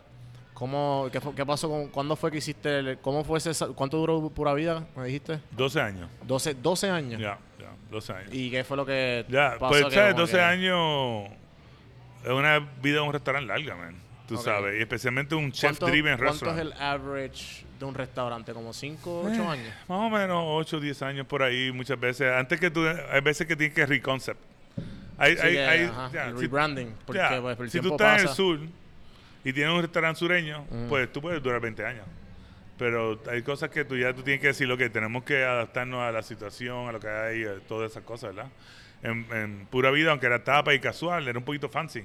¿Cómo, 0.53 1.07
qué, 1.11 1.21
qué 1.35 1.45
pasó 1.45 1.69
con, 1.69 1.87
cuándo 1.87 2.15
fue 2.17 2.31
que 2.31 2.39
hiciste, 2.39 2.79
el- 2.79 2.97
cómo 2.99 3.23
fue 3.23 3.37
ese, 3.37 3.51
cuánto 3.75 3.97
duró 3.97 4.29
pura 4.29 4.53
vida, 4.53 4.85
me 4.95 5.05
dijiste? 5.05 5.39
12 5.51 5.79
años. 5.79 6.09
12, 6.27 6.55
12 6.55 6.89
años. 6.89 7.21
Ya, 7.21 7.39
ya, 7.57 7.71
12 7.89 8.11
años. 8.13 8.29
¿Y 8.33 8.51
qué 8.51 8.63
fue 8.65 8.75
lo 8.75 8.85
que 8.85 9.25
Ya, 9.29 9.51
pasó? 9.57 9.69
pues, 9.69 9.93
¿sabes? 9.93 10.11
como 10.13 10.21
12 10.21 10.33
que- 10.33 10.41
años 10.41 11.29
es 12.23 12.29
una 12.31 12.59
vida 12.81 12.99
en 12.99 13.03
un 13.07 13.13
restaurante 13.13 13.47
larga, 13.47 13.75
man. 13.75 13.95
Tú 14.27 14.37
sabes, 14.37 14.77
y 14.77 14.81
especialmente 14.81 15.33
un 15.33 15.49
¿Cuánto, 15.49 15.57
chef-driven 15.87 16.17
¿Cuánto 16.17 16.33
restaurant. 16.45 16.59
es 16.59 16.65
el 16.65 16.73
average 16.81 17.65
de 17.79 17.85
un 17.85 17.95
restaurante? 17.95 18.53
¿Como 18.53 18.73
5, 18.73 19.21
8 19.25 19.41
Eh, 19.41 19.47
años? 19.47 19.73
Más 19.87 19.99
o 19.99 20.09
menos 20.09 20.43
8, 20.45 20.79
10 20.79 21.01
años 21.01 21.25
por 21.25 21.41
ahí, 21.41 21.71
muchas 21.71 21.99
veces. 21.99 22.31
Antes 22.31 22.59
que 22.59 22.69
tú, 22.69 22.85
hay 22.85 23.21
veces 23.21 23.47
que 23.47 23.55
tienes 23.55 23.73
que 23.75 23.85
reconcept. 23.87 24.39
Hay, 25.17 25.35
Sí, 25.35 25.41
hay, 25.41 25.53
que, 25.53 25.65
hay- 25.65 25.83
ajá, 25.85 26.11
ya, 26.13 26.27
el 26.27 26.35
si- 26.37 26.41
rebranding. 26.43 26.93
Porque 27.07 27.19
ya, 27.19 27.41
pues, 27.41 27.59
el 27.59 27.71
si 27.71 27.79
tú 27.81 27.91
estás 27.91 28.21
en 28.21 28.27
el 28.29 28.33
sur 28.35 28.59
y 29.43 29.51
tienes 29.53 29.73
un 29.73 29.81
restaurante 29.81 30.19
sureño, 30.19 30.63
Mm. 30.69 30.87
pues 30.89 31.11
tú 31.11 31.21
puedes 31.21 31.41
durar 31.41 31.59
20 31.59 31.83
años. 31.83 32.05
Pero 32.77 33.19
hay 33.29 33.41
cosas 33.41 33.69
que 33.71 33.83
tú 33.83 33.97
ya 33.97 34.13
tú 34.13 34.21
tienes 34.21 34.39
que 34.41 34.47
decir, 34.47 34.67
lo 34.67 34.77
que 34.77 34.89
tenemos 34.91 35.23
que 35.23 35.43
adaptarnos 35.43 36.01
a 36.01 36.11
la 36.11 36.21
situación, 36.21 36.87
a 36.87 36.91
lo 36.91 36.99
que 36.99 37.09
hay, 37.09 37.43
a 37.45 37.59
todas 37.67 37.91
esas 37.91 38.03
cosas, 38.03 38.35
¿verdad? 38.35 38.51
En, 39.01 39.25
en 39.31 39.65
pura 39.67 39.91
vida, 39.91 40.11
aunque 40.11 40.25
era 40.25 40.43
tapa 40.43 40.73
y 40.73 40.79
casual, 40.79 41.27
era 41.27 41.39
un 41.39 41.45
poquito 41.45 41.69
fancy. 41.69 42.03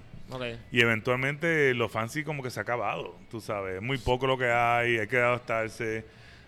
Y 0.72 0.80
eventualmente 0.80 1.74
lo 1.74 1.88
fancy 1.88 2.24
como 2.24 2.42
que 2.42 2.50
se 2.50 2.60
ha 2.60 2.62
acabado, 2.62 3.16
tú 3.30 3.40
sabes. 3.40 3.76
Es 3.76 3.82
muy 3.82 3.98
poco 3.98 4.26
lo 4.26 4.38
que 4.38 4.50
hay, 4.50 4.98
hay 4.98 5.06
que 5.06 5.18
adaptarse. 5.18 6.04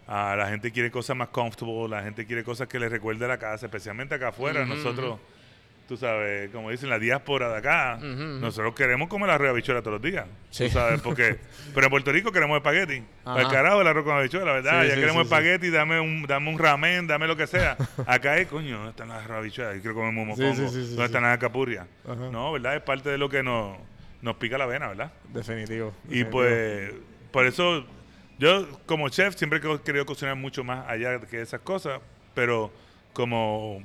Ah, 0.09 0.35
la 0.39 0.49
gente 0.49 0.71
quiere 0.71 0.91
cosas 0.91 1.17
más 1.17 1.29
comfortable, 1.29 1.89
la 1.89 2.03
gente 2.03 2.27
quiere 2.27 2.45
cosas 2.45 2.69
que 2.69 2.79
les 2.79 2.91
recuerde 2.91 3.27
la 3.27 3.39
casa, 3.39 3.67
especialmente 3.67 4.15
acá 4.15 4.29
afuera. 4.29 4.65
Nosotros, 4.65 5.19
tú 5.87 5.97
sabes, 5.97 6.51
como 6.51 6.71
dicen, 6.71 6.91
la 6.91 6.99
diáspora 6.99 7.49
de 7.49 7.59
acá, 7.59 7.99
nosotros 8.01 8.75
queremos 8.75 9.09
comer 9.09 9.31
arroz 9.31 9.47
y 9.47 9.51
habichuela 9.51 9.81
todos 9.81 10.01
los 10.01 10.03
días. 10.03 10.27
Sí. 10.51 10.65
Tú 10.67 10.71
sabes, 10.73 11.01
porque... 11.01 11.39
pero 11.75 11.87
en 11.87 11.91
Puerto 11.91 12.13
Rico 12.13 12.33
queremos 12.33 12.57
espagueti. 12.57 13.03
Para 13.25 13.43
el 13.43 13.49
carajo 13.49 13.81
el 13.81 13.87
arroz 13.87 14.05
con 14.05 14.17
habichuela, 14.17 14.53
¿verdad? 14.53 14.83
Sí, 14.83 14.89
ya 14.89 14.95
sí, 14.95 15.01
queremos 15.01 15.23
espagueti, 15.25 15.71
dame 15.71 16.01
un, 16.01 16.25
dame 16.25 16.51
un 16.51 16.59
ramen, 16.59 17.07
dame 17.07 17.27
lo 17.27 17.37
que 17.37 17.47
sea. 17.47 17.77
Acá 18.07 18.37
es, 18.39 18.49
coño, 18.49 18.77
¿dónde 18.77 18.91
están 18.91 19.09
las 19.09 19.25
arroz 19.25 19.37
y 19.37 19.41
habichuelas? 19.41 19.75
Yo 19.77 19.81
quiero 19.81 19.95
comer 19.95 20.09
un 20.11 20.27
mofongo. 20.27 20.55
sí, 20.55 20.69
sí, 20.69 20.85
sí, 20.85 20.89
¿Dónde 20.91 21.05
están 21.05 21.23
las 21.23 21.33
alcapurrias? 21.33 21.87
Ajá. 22.05 22.31
No, 22.31 22.53
¿verdad? 22.53 22.77
Es 22.77 22.83
parte 22.83 23.11
de 23.11 23.19
lo 23.19 23.29
que 23.29 23.43
nos, 23.43 23.77
nos 24.23 24.37
pica 24.37 24.59
la 24.59 24.67
vena, 24.67 24.89
¿verdad? 24.89 25.13
Definitivo. 25.33 25.95
Y 26.09 26.25
pues, 26.25 26.93
por 27.31 27.47
eso, 27.47 27.87
yo 28.39 28.67
como 28.87 29.09
chef 29.09 29.37
siempre 29.37 29.61
he 29.61 29.81
querido 29.81 30.05
cocinar 30.05 30.37
mucho 30.37 30.65
más 30.65 30.89
allá 30.89 31.21
que 31.21 31.41
esas 31.41 31.61
cosas, 31.61 32.01
pero 32.35 32.73
como 33.13 33.83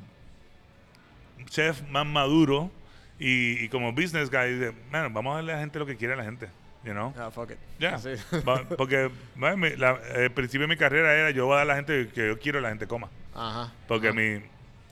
chef 1.46 1.82
más 1.90 2.06
maduro 2.06 2.72
y, 3.20 3.64
y 3.64 3.70
como 3.70 3.92
business 3.94 4.30
guy, 4.32 4.54
dice, 4.54 4.74
"Man, 4.92 5.14
vamos 5.14 5.34
a 5.34 5.36
darle 5.36 5.54
a 5.54 5.56
la 5.56 5.62
gente 5.62 5.80
lo 5.80 5.86
que 5.86 5.96
quiere 5.96 6.16
la 6.16 6.24
gente, 6.24 6.48
you 6.84 6.92
know? 6.94 7.14
Ah, 7.18 7.30
fuck 7.32 7.52
it. 7.52 7.58
Ya, 7.80 7.98
Sí. 8.00 8.10
Porque 8.78 9.10
bueno, 9.36 9.58
mi- 9.58 9.76
la- 9.76 10.00
el 10.16 10.32
principio 10.32 10.68
de 10.68 10.74
mi 10.74 10.78
carrera 10.78 11.14
era 11.14 11.32
yo 11.32 11.46
voy 11.46 11.54
a 11.54 11.58
dar 11.58 11.64
a 11.64 11.68
la 11.68 11.76
gente 11.76 12.10
que 12.14 12.28
yo 12.28 12.40
quiero 12.40 12.60
que 12.60 12.64
la 12.64 12.70
gente 12.70 12.88
coma. 12.88 13.10
Ajá. 13.36 13.72
Porque 13.88 14.08
ajá. 14.10 14.16
mi, 14.18 14.42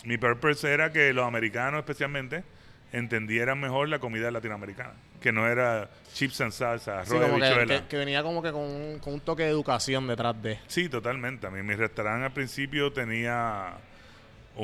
mi 0.06 0.18
purpose 0.18 0.72
era 0.72 0.92
que 0.92 1.12
los 1.14 1.26
americanos 1.26 1.80
especialmente 1.80 2.44
entendieran 2.92 3.60
mejor 3.60 3.88
la 3.90 4.00
comida 4.00 4.32
latinoamericana. 4.32 4.94
Que 5.22 5.32
no 5.34 5.48
era 5.48 5.90
chips 6.14 6.40
and 6.42 6.52
salsa, 6.54 7.04
Sí, 7.06 7.12
arroz 7.12 7.22
de 7.22 7.28
como 7.28 7.40
que, 7.40 7.46
habichuela. 7.46 7.82
que- 7.82 7.88
que 7.88 7.98
venía 7.98 8.24
como 8.24 8.42
que 8.42 8.52
con 8.52 8.62
un, 8.62 9.00
con 9.00 9.14
un 9.14 9.20
toque 9.20 9.44
de 9.44 9.50
educación 9.50 10.08
detrás 10.08 10.42
de. 10.42 10.60
Sí, 10.68 10.88
totalmente. 10.88 11.46
A 11.46 11.50
mí 11.52 11.62
mi 11.62 11.76
restaurante 11.76 12.26
al 12.26 12.32
principio 12.34 12.92
tenía 12.94 13.74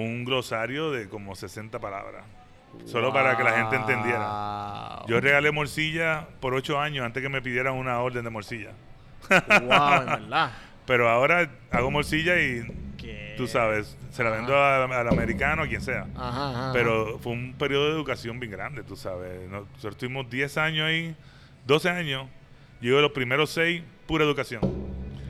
un 0.04 0.26
glosario 0.26 0.92
de 0.92 1.08
como 1.10 1.36
60 1.36 1.80
palabras. 1.80 2.24
Solo 2.86 3.14
para 3.14 3.38
que 3.38 3.44
la 3.44 3.54
gente 3.54 3.78
entendiera. 3.78 5.02
Yo 5.08 5.22
regalé 5.22 5.52
morcilla 5.52 6.28
por 6.42 6.54
8 6.54 6.80
años 6.80 7.06
antes 7.06 7.24
que 7.24 7.30
me 7.30 7.42
pidieran 7.42 7.74
una 7.76 8.00
orden 8.02 8.24
de 8.24 8.30
morcilla. 8.30 8.72
wow, 9.30 10.02
en 10.02 10.06
verdad. 10.24 10.52
Pero 10.86 11.10
ahora 11.10 11.50
hago 11.72 11.90
morcilla 11.90 12.40
y 12.42 12.64
¿Qué? 12.98 13.34
tú 13.38 13.48
sabes, 13.48 13.98
se 14.12 14.24
la 14.24 14.30
vendo 14.30 14.56
al 14.62 15.08
americano, 15.08 15.64
a 15.64 15.68
quien 15.68 15.82
sea. 15.82 16.06
Ajá, 16.16 16.50
ajá. 16.50 16.74
Pero 16.74 17.18
fue 17.20 17.32
un 17.32 17.54
periodo 17.54 17.86
de 17.86 17.92
educación 17.92 18.40
bien 18.40 18.52
grande, 18.52 18.84
tú 18.84 18.96
sabes. 18.98 19.50
Nosotros 19.50 19.94
estuvimos 19.94 20.30
10 20.30 20.58
años 20.58 20.86
ahí, 20.88 21.16
12 21.66 21.90
años. 21.90 22.28
Yo 22.82 23.00
los 23.02 23.12
primeros 23.14 23.50
6, 23.52 23.82
pura 24.06 24.26
educación. 24.26 24.62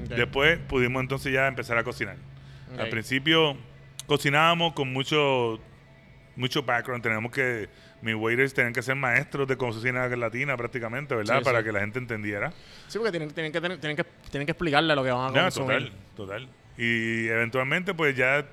Después 0.09 0.57
pudimos 0.67 1.01
entonces 1.01 1.31
ya 1.31 1.47
empezar 1.47 1.77
a 1.77 1.83
cocinar. 1.83 2.17
Al 2.77 2.89
principio 2.89 3.55
cocinábamos 4.07 4.73
con 4.73 4.91
mucho 4.91 5.59
mucho 6.35 6.63
background. 6.63 7.01
Tenemos 7.01 7.31
que, 7.31 7.69
mis 8.01 8.13
waiters 8.15 8.53
tenían 8.53 8.73
que 8.73 8.81
ser 8.81 8.95
maestros 8.95 9.47
de 9.47 9.55
cocina 9.55 10.07
latina 10.09 10.57
prácticamente, 10.57 11.15
¿verdad? 11.15 11.37
Sí, 11.39 11.43
Para 11.45 11.59
sí. 11.59 11.63
que 11.65 11.71
la 11.71 11.79
gente 11.79 11.97
entendiera. 11.99 12.51
Sí, 12.87 12.97
porque 12.97 13.11
tienen, 13.11 13.31
tienen, 13.31 13.51
que, 13.53 13.61
tener- 13.61 13.79
tienen, 13.79 13.95
que, 13.95 14.03
tienen 14.29 14.45
que 14.45 14.51
explicarle 14.51 14.93
lo 14.95 15.03
que 15.03 15.11
van 15.11 15.35
a 15.37 15.41
consumir. 15.43 15.91
total, 16.15 16.45
total. 16.45 16.49
Y 16.77 17.27
eventualmente, 17.29 17.93
pues 17.93 18.17
ya 18.17 18.45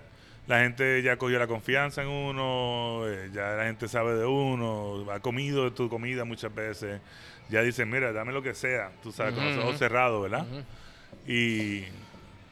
la 0.47 0.61
gente 0.61 1.03
ya 1.03 1.17
cogió 1.17 1.41
la 1.41 1.49
confianza 1.49 2.03
en 2.03 2.09
uno, 2.09 3.03
eh, 3.09 3.31
ya 3.33 3.49
la 3.57 3.65
gente 3.65 3.88
sabe 3.88 4.15
de 4.15 4.27
uno, 4.27 5.05
ha 5.11 5.19
comido 5.19 5.65
de 5.65 5.73
tu 5.73 5.88
comida 5.88 6.25
muchas 6.25 6.55
veces. 6.55 7.01
Ya 7.49 7.62
dicen, 7.62 7.91
mira, 7.91 8.12
dame 8.12 8.33
lo 8.33 8.43
que 8.43 8.55
sea, 8.55 8.93
tú 9.03 9.11
sabes, 9.11 9.35
con 9.35 9.45
los 9.45 9.59
ojos 9.59 9.77
cerrados, 9.79 10.23
¿verdad? 10.23 10.47
Y 11.27 11.83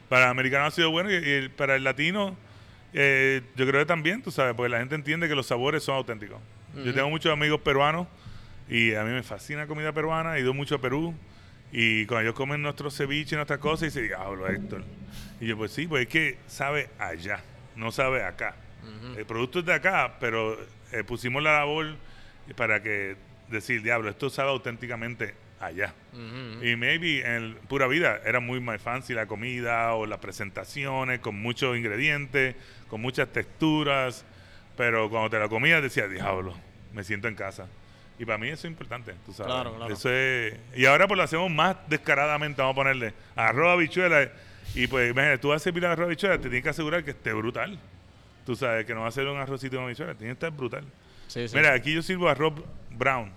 para 0.08 0.24
el 0.24 0.30
americano 0.30 0.66
ha 0.66 0.70
sido 0.72 0.90
bueno 0.90 1.08
y, 1.10 1.14
y 1.14 1.48
para 1.50 1.76
el 1.76 1.84
latino, 1.84 2.36
eh, 2.92 3.42
yo 3.56 3.66
creo 3.66 3.80
que 3.80 3.86
también, 3.86 4.22
tú 4.22 4.30
sabes, 4.30 4.54
porque 4.54 4.70
la 4.70 4.78
gente 4.78 4.94
entiende 4.94 5.28
que 5.28 5.34
los 5.34 5.46
sabores 5.46 5.82
son 5.82 5.96
auténticos. 5.96 6.38
Yo 6.84 6.94
tengo 6.94 7.10
muchos 7.10 7.32
amigos 7.32 7.60
peruanos 7.60 8.06
y 8.68 8.94
a 8.94 9.02
mí 9.02 9.10
me 9.10 9.24
fascina 9.24 9.62
la 9.62 9.66
comida 9.66 9.92
peruana, 9.92 10.36
he 10.36 10.40
ido 10.40 10.54
mucho 10.54 10.76
a 10.76 10.80
Perú. 10.80 11.14
Y 11.72 12.06
cuando 12.06 12.22
ellos 12.22 12.34
comen 12.34 12.62
nuestros 12.62 12.96
ceviches 12.96 13.32
y 13.32 13.36
nuestras 13.36 13.58
cosas, 13.58 13.82
y 13.82 13.86
dicen, 13.86 14.06
diablo, 14.06 14.48
Héctor. 14.48 14.84
Y 15.40 15.46
yo, 15.46 15.56
pues 15.56 15.72
sí, 15.72 15.86
pues 15.86 16.02
es 16.02 16.08
que 16.08 16.38
sabe 16.46 16.88
allá, 16.98 17.40
no 17.76 17.92
sabe 17.92 18.24
acá. 18.24 18.54
El 19.16 19.24
producto 19.24 19.60
es 19.60 19.66
de 19.66 19.74
acá, 19.74 20.16
pero 20.20 20.58
eh, 20.92 21.04
pusimos 21.04 21.42
la 21.42 21.58
labor 21.58 21.96
para 22.56 22.82
que 22.82 23.16
decir, 23.48 23.82
diablo, 23.82 24.10
esto 24.10 24.30
sabe 24.30 24.50
auténticamente 24.50 25.34
allá. 25.60 25.92
Y 26.62 26.74
maybe 26.76 27.20
en 27.20 27.32
el 27.32 27.54
pura 27.68 27.86
vida 27.86 28.20
era 28.24 28.40
muy 28.40 28.60
más 28.60 28.80
fancy 28.82 29.12
la 29.14 29.26
comida 29.26 29.94
o 29.94 30.06
las 30.06 30.18
presentaciones 30.18 31.20
con 31.20 31.40
muchos 31.40 31.76
ingredientes, 31.76 32.56
con 32.88 33.00
muchas 33.00 33.28
texturas, 33.28 34.24
pero 34.76 35.08
cuando 35.10 35.30
te 35.30 35.38
la 35.38 35.48
comías 35.48 35.82
decías, 35.82 36.10
diablo, 36.10 36.54
me 36.92 37.04
siento 37.04 37.28
en 37.28 37.34
casa. 37.34 37.66
Y 38.18 38.24
para 38.24 38.38
mí 38.38 38.48
eso 38.48 38.66
es 38.66 38.70
importante, 38.72 39.14
tú 39.24 39.32
sabes. 39.32 39.52
Claro, 39.52 39.74
claro. 39.76 39.94
Eso 39.94 40.10
es- 40.10 40.54
y 40.74 40.84
ahora 40.86 41.06
pues 41.06 41.16
lo 41.16 41.22
hacemos 41.24 41.50
más 41.50 41.76
descaradamente, 41.88 42.60
vamos 42.60 42.74
a 42.74 42.76
ponerle 42.76 43.14
arroz, 43.36 43.70
habichuela. 43.74 44.30
Y 44.74 44.86
pues, 44.86 45.10
imagínate, 45.10 45.38
tú 45.38 45.48
vas 45.48 45.60
a 45.62 45.64
servir 45.64 45.84
arroz, 45.86 46.06
habichuela, 46.06 46.36
te 46.36 46.42
tienes 46.44 46.62
que 46.62 46.68
asegurar 46.68 47.02
que 47.04 47.10
esté 47.12 47.32
brutal. 47.32 47.78
Tú 48.46 48.54
sabes 48.56 48.84
que 48.86 48.94
no 48.94 49.02
va 49.02 49.08
a 49.08 49.12
ser 49.12 49.26
un 49.26 49.38
arrocito 49.38 49.76
con 49.76 49.86
habichuela, 49.86 50.14
tiene 50.14 50.28
que 50.32 50.34
estar 50.34 50.50
brutal. 50.50 50.84
Sí, 51.28 51.48
sí. 51.48 51.56
Mira, 51.56 51.72
aquí 51.74 51.92
yo 51.94 52.02
sirvo 52.02 52.28
arroz 52.28 52.52
brown. 52.90 53.30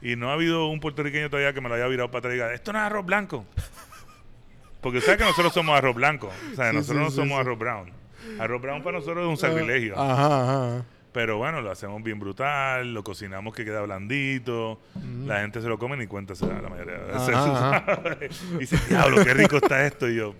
Y 0.00 0.16
no 0.16 0.30
ha 0.30 0.34
habido 0.34 0.68
un 0.68 0.80
puertorriqueño 0.80 1.28
todavía 1.28 1.52
que 1.52 1.60
me 1.60 1.68
lo 1.68 1.74
haya 1.74 1.86
virado 1.88 2.10
para 2.10 2.18
atrás 2.20 2.32
y 2.32 2.34
diga, 2.36 2.52
esto 2.52 2.72
no 2.72 2.78
es 2.78 2.84
arroz 2.84 3.04
blanco. 3.04 3.44
Porque 4.80 5.00
sabes 5.00 5.18
que 5.18 5.24
nosotros 5.24 5.52
somos 5.52 5.76
arroz 5.76 5.94
blanco. 5.96 6.30
O 6.52 6.54
sea, 6.54 6.70
Sí, 6.70 6.76
nosotros 6.76 6.86
sí, 6.98 7.04
no 7.04 7.10
sí, 7.10 7.16
somos 7.16 7.40
arroz 7.40 7.58
brown. 7.58 7.90
Arroz 8.38 8.62
brown 8.62 8.82
para 8.82 8.98
nosotros 8.98 9.24
es 9.24 9.28
un 9.28 9.36
sacrilegio. 9.36 9.98
Ajá, 9.98 10.42
ajá. 10.44 10.84
Pero 11.12 11.38
bueno, 11.38 11.62
lo 11.62 11.70
hacemos 11.72 12.00
bien 12.02 12.20
brutal, 12.20 12.92
lo 12.94 13.02
cocinamos 13.02 13.54
que 13.54 13.64
queda 13.64 13.80
blandito. 13.80 14.78
La 15.26 15.40
gente 15.40 15.60
se 15.60 15.66
lo 15.68 15.78
come 15.78 15.96
ni 15.96 16.06
cuenta 16.06 16.34
se 16.36 16.46
da 16.46 16.60
la 16.60 16.68
mayoría 16.68 16.94
de 16.98 17.04
veces. 17.12 17.28
Ajá. 17.34 18.18
Y 18.54 18.58
dice, 18.58 18.76
diablo, 18.88 19.24
qué 19.24 19.34
rico 19.34 19.56
está 19.56 19.84
esto. 19.84 20.08
Y 20.08 20.16
yo, 20.16 20.34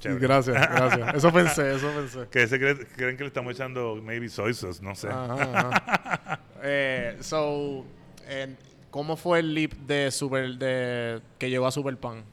chévere. 0.00 0.20
Gracias, 0.26 0.56
gracias. 0.74 1.14
Eso 1.14 1.32
pensé, 1.32 1.74
eso 1.76 1.92
pensé. 1.92 2.26
Que 2.32 2.48
se 2.48 2.58
cree- 2.58 2.86
creen 2.96 3.16
que 3.16 3.22
le 3.24 3.28
estamos 3.28 3.52
echando 3.54 4.00
maybe 4.02 4.28
soy 4.28 4.54
sauce, 4.54 4.82
no 4.82 4.94
sé. 4.96 5.08
Ajá, 5.08 5.36
ajá. 5.54 6.40
Eh, 6.62 7.18
so, 7.20 7.84
¿cómo 8.90 9.16
fue 9.16 9.40
el 9.40 9.54
leap 9.54 9.72
de 9.72 10.10
Super 10.10 10.50
de 10.56 11.20
que 11.38 11.50
llegó 11.50 11.66
a 11.66 11.70
Superpan? 11.70 12.18
El 12.18 12.24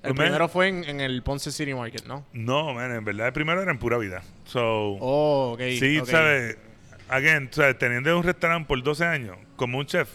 Pues, 0.00 0.14
man- 0.14 0.16
primero 0.26 0.48
fue 0.48 0.68
en, 0.68 0.84
en 0.84 1.00
el 1.00 1.22
Ponce 1.22 1.52
City 1.52 1.74
Market, 1.74 2.04
¿no? 2.06 2.26
No, 2.32 2.74
man, 2.74 2.92
en 2.94 3.04
verdad 3.04 3.28
el 3.28 3.32
primero 3.32 3.62
era 3.62 3.70
en 3.70 3.78
pura 3.78 3.98
vida. 3.98 4.22
So, 4.44 4.96
Oh, 5.00 5.52
ok. 5.54 5.60
Sí. 5.78 6.00
¿sabes? 6.04 6.56
Again, 7.08 7.48
¿sabes? 7.52 7.78
teniendo 7.78 8.16
un 8.16 8.24
restaurante 8.24 8.66
por 8.66 8.82
12 8.82 9.04
años, 9.04 9.36
como 9.56 9.78
un 9.78 9.86
chef, 9.86 10.08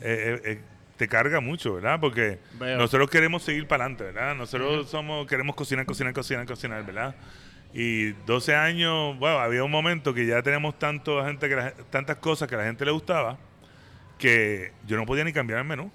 eh, 0.00 0.40
eh, 0.44 0.52
eh, 0.52 0.60
te 0.96 1.08
carga 1.08 1.40
mucho, 1.40 1.74
¿verdad? 1.74 1.98
Porque 2.00 2.38
Veo. 2.58 2.78
nosotros 2.78 3.10
queremos 3.10 3.42
seguir 3.42 3.66
para 3.66 3.84
adelante, 3.84 4.04
¿verdad? 4.04 4.34
Nosotros 4.36 4.88
somos, 4.88 5.26
queremos 5.26 5.54
cocinar, 5.56 5.84
cocinar, 5.86 6.14
cocinar, 6.14 6.46
cocinar, 6.46 6.86
¿verdad? 6.86 7.14
Y 7.74 8.12
12 8.26 8.54
años, 8.54 9.18
bueno, 9.18 9.38
había 9.38 9.62
un 9.64 9.70
momento 9.70 10.14
que 10.14 10.26
ya 10.26 10.40
tenemos 10.42 10.78
tanto 10.78 11.24
gente 11.24 11.48
que 11.48 11.56
la- 11.56 11.72
tantas 11.90 12.16
cosas 12.16 12.48
que 12.48 12.54
a 12.54 12.58
la 12.58 12.64
gente 12.64 12.84
le 12.84 12.90
gustaba 12.90 13.38
que 14.20 14.70
yo 14.86 14.96
no 14.96 15.04
podía 15.06 15.24
ni 15.24 15.32
cambiar 15.32 15.58
el 15.60 15.64
menú. 15.64 15.90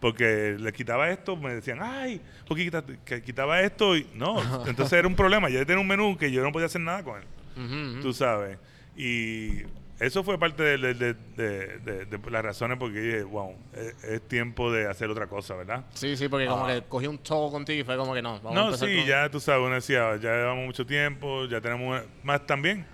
Porque 0.00 0.56
le 0.58 0.72
quitaba 0.72 1.10
esto, 1.10 1.36
me 1.36 1.52
decían, 1.54 1.78
ay, 1.82 2.22
¿por 2.48 2.56
qué 2.56 2.64
quitaste- 2.70 2.98
que 3.04 3.20
quitaba 3.22 3.60
esto? 3.60 3.96
Y, 3.96 4.06
no, 4.14 4.36
entonces 4.66 4.92
era 4.98 5.06
un 5.06 5.14
problema. 5.14 5.50
Ya 5.50 5.64
tenía 5.66 5.80
un 5.80 5.86
menú 5.88 6.16
que 6.16 6.30
yo 6.32 6.42
no 6.42 6.52
podía 6.52 6.66
hacer 6.66 6.80
nada 6.80 7.02
con 7.02 7.20
él 7.20 7.26
ujú. 7.56 8.00
tú 8.00 8.12
sabes. 8.14 8.56
Y 8.96 9.58
eso 9.98 10.24
fue 10.24 10.38
parte 10.38 10.62
de, 10.62 10.78
de- 10.94 11.14
de- 11.36 12.06
de- 12.06 12.30
las 12.30 12.42
razones 12.42 12.78
porque 12.78 12.98
dije, 13.00 13.22
wow, 13.24 13.54
es, 13.74 14.04
es 14.04 14.26
tiempo 14.26 14.72
de 14.72 14.88
hacer 14.88 15.10
otra 15.10 15.26
cosa, 15.26 15.54
¿verdad? 15.54 15.84
Sí, 15.92 16.16
sí, 16.16 16.28
porque 16.28 16.46
como 16.46 16.64
Ah. 16.66 16.72
que 16.76 16.82
cogí 16.88 17.06
un 17.06 17.18
toque 17.18 17.52
contigo 17.52 17.80
y 17.80 17.84
fue 17.84 17.98
como 17.98 18.14
que 18.14 18.22
no. 18.22 18.40
Vamos 18.40 18.52
a 18.52 18.54
no, 18.54 18.64
empezar 18.68 18.88
sí, 18.88 18.96
con- 18.96 19.06
ya 19.06 19.28
tú 19.28 19.38
sabes, 19.40 19.62
uno 19.66 19.74
decía, 19.74 20.16
ya 20.16 20.30
llevamos 20.34 20.64
mucho 20.64 20.86
tiempo, 20.86 21.44
ya 21.46 21.60
tenemos 21.60 21.86
una- 22.00 22.04
más 22.22 22.46
también. 22.46 22.86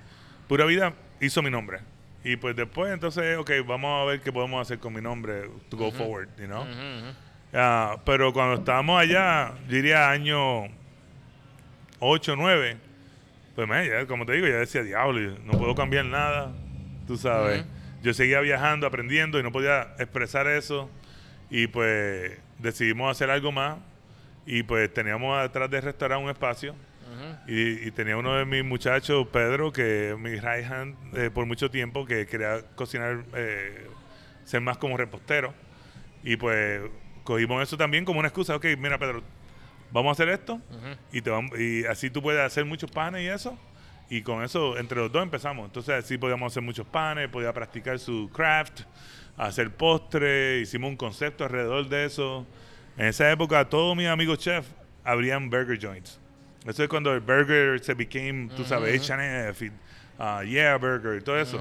Pura 0.49 0.65
Vida 0.65 0.93
hizo 1.21 1.41
mi 1.41 1.51
nombre. 1.51 1.79
Y 2.29 2.37
pues 2.37 2.57
después, 2.57 2.93
entonces, 2.93 3.39
ok, 3.39 3.53
vamos 3.65 4.03
a 4.03 4.05
ver 4.05 4.21
qué 4.21 4.33
podemos 4.33 4.61
hacer 4.61 4.81
con 4.81 4.93
mi 4.93 5.01
nombre 5.01 5.49
to 5.69 5.77
go 5.77 5.93
forward, 5.93 6.29
you 6.37 6.47
know? 6.47 6.67
Ah, 7.55 7.99
pero 8.05 8.33
cuando 8.33 8.57
estábamos 8.57 9.01
allá, 9.01 9.55
yo 9.69 9.77
diría 9.77 10.11
año 10.11 10.65
8, 12.01 12.35
9, 12.37 12.79
pues 13.55 13.69
man, 13.69 13.87
ya, 13.87 14.07
como 14.07 14.27
te 14.27 14.33
digo, 14.33 14.49
ya 14.49 14.57
decía, 14.57 14.83
diablo, 14.83 15.39
no 15.45 15.53
puedo 15.53 15.77
cambiar 15.77 16.05
nada, 16.07 16.53
tú 17.07 17.17
sabes. 17.17 17.65
Yo 18.03 18.13
seguía 18.13 18.41
viajando, 18.41 18.89
aprendiendo 18.89 19.39
y 19.39 19.45
no 19.45 19.53
podía 19.53 19.95
expresar 20.01 20.49
eso. 20.49 20.91
Y 21.49 21.69
pues 21.69 22.37
decidimos 22.59 23.09
hacer 23.09 23.31
algo 23.31 23.53
más. 23.53 23.79
Y 24.47 24.65
pues 24.65 24.93
teníamos 24.93 25.39
atrás 25.39 25.71
del 25.71 25.83
restaurante 25.83 26.25
un 26.25 26.31
espacio. 26.31 26.75
Y, 27.47 27.87
y 27.87 27.91
tenía 27.91 28.17
uno 28.17 28.35
de 28.35 28.45
mis 28.45 28.65
muchachos, 28.65 29.27
Pedro, 29.33 29.73
que 29.73 30.17
mi 30.19 30.37
right 30.37 30.71
hand 30.71 30.97
eh, 31.17 31.31
por 31.31 31.47
mucho 31.47 31.71
tiempo, 31.71 32.05
que 32.07 32.27
quería 32.27 32.63
cocinar, 32.75 33.25
eh, 33.35 33.87
ser 34.45 34.61
más 34.61 34.79
como 34.79 34.97
repostero. 34.97 35.55
Y 36.23 36.37
pues 36.37 36.83
cogimos 37.25 37.63
eso 37.63 37.77
también 37.77 38.05
como 38.05 38.19
una 38.19 38.29
excusa. 38.29 38.57
Ok, 38.57 38.67
mira, 38.79 38.99
Pedro, 38.99 39.23
vamos 39.93 40.11
a 40.11 40.13
hacer 40.13 40.29
esto. 40.33 40.55
Ujú. 40.55 40.97
y, 41.13 41.21
te 41.21 41.31
vamos, 41.31 41.59
y 41.59 41.85
así 41.87 42.11
tú 42.11 42.23
puedes 42.23 42.41
hacer 42.41 42.65
muchos 42.65 42.91
panes 42.91 43.23
y 43.23 43.27
eso. 43.27 43.59
Y 44.09 44.23
con 44.23 44.43
eso, 44.45 44.79
entre 44.79 44.99
los 44.99 45.11
dos 45.11 45.23
empezamos. 45.23 45.67
Entonces 45.67 45.95
así 45.95 46.17
podíamos 46.17 46.53
hacer 46.53 46.63
muchos 46.63 46.87
panes, 46.87 47.29
podía 47.29 47.53
practicar 47.53 47.99
su 47.99 48.31
craft, 48.33 48.83
hacer 49.37 49.71
postre, 49.71 50.61
hicimos 50.61 50.91
un 50.91 50.97
concepto 50.97 51.45
alrededor 51.45 51.89
de 51.89 52.05
eso. 52.05 52.47
En 52.97 53.07
esa 53.07 53.31
época 53.31 53.69
todos 53.69 53.97
mis 53.97 54.07
amigos 54.07 54.39
chefs 54.39 54.69
abrían 55.05 55.51
burger 55.51 55.79
joints. 55.79 56.21
Eso 56.67 56.83
es 56.83 56.89
cuando 56.89 57.13
el 57.15 57.21
burger 57.21 57.81
se 57.81 57.95
became, 57.95 58.49
tú 58.57 58.65
sabes, 58.65 59.01
H&F 59.11 59.67
y 59.67 59.73
ah, 60.19 60.43
Yeah 60.45 60.77
Burger 60.77 61.19
y 61.19 61.23
todo 61.23 61.39
eso. 61.39 61.61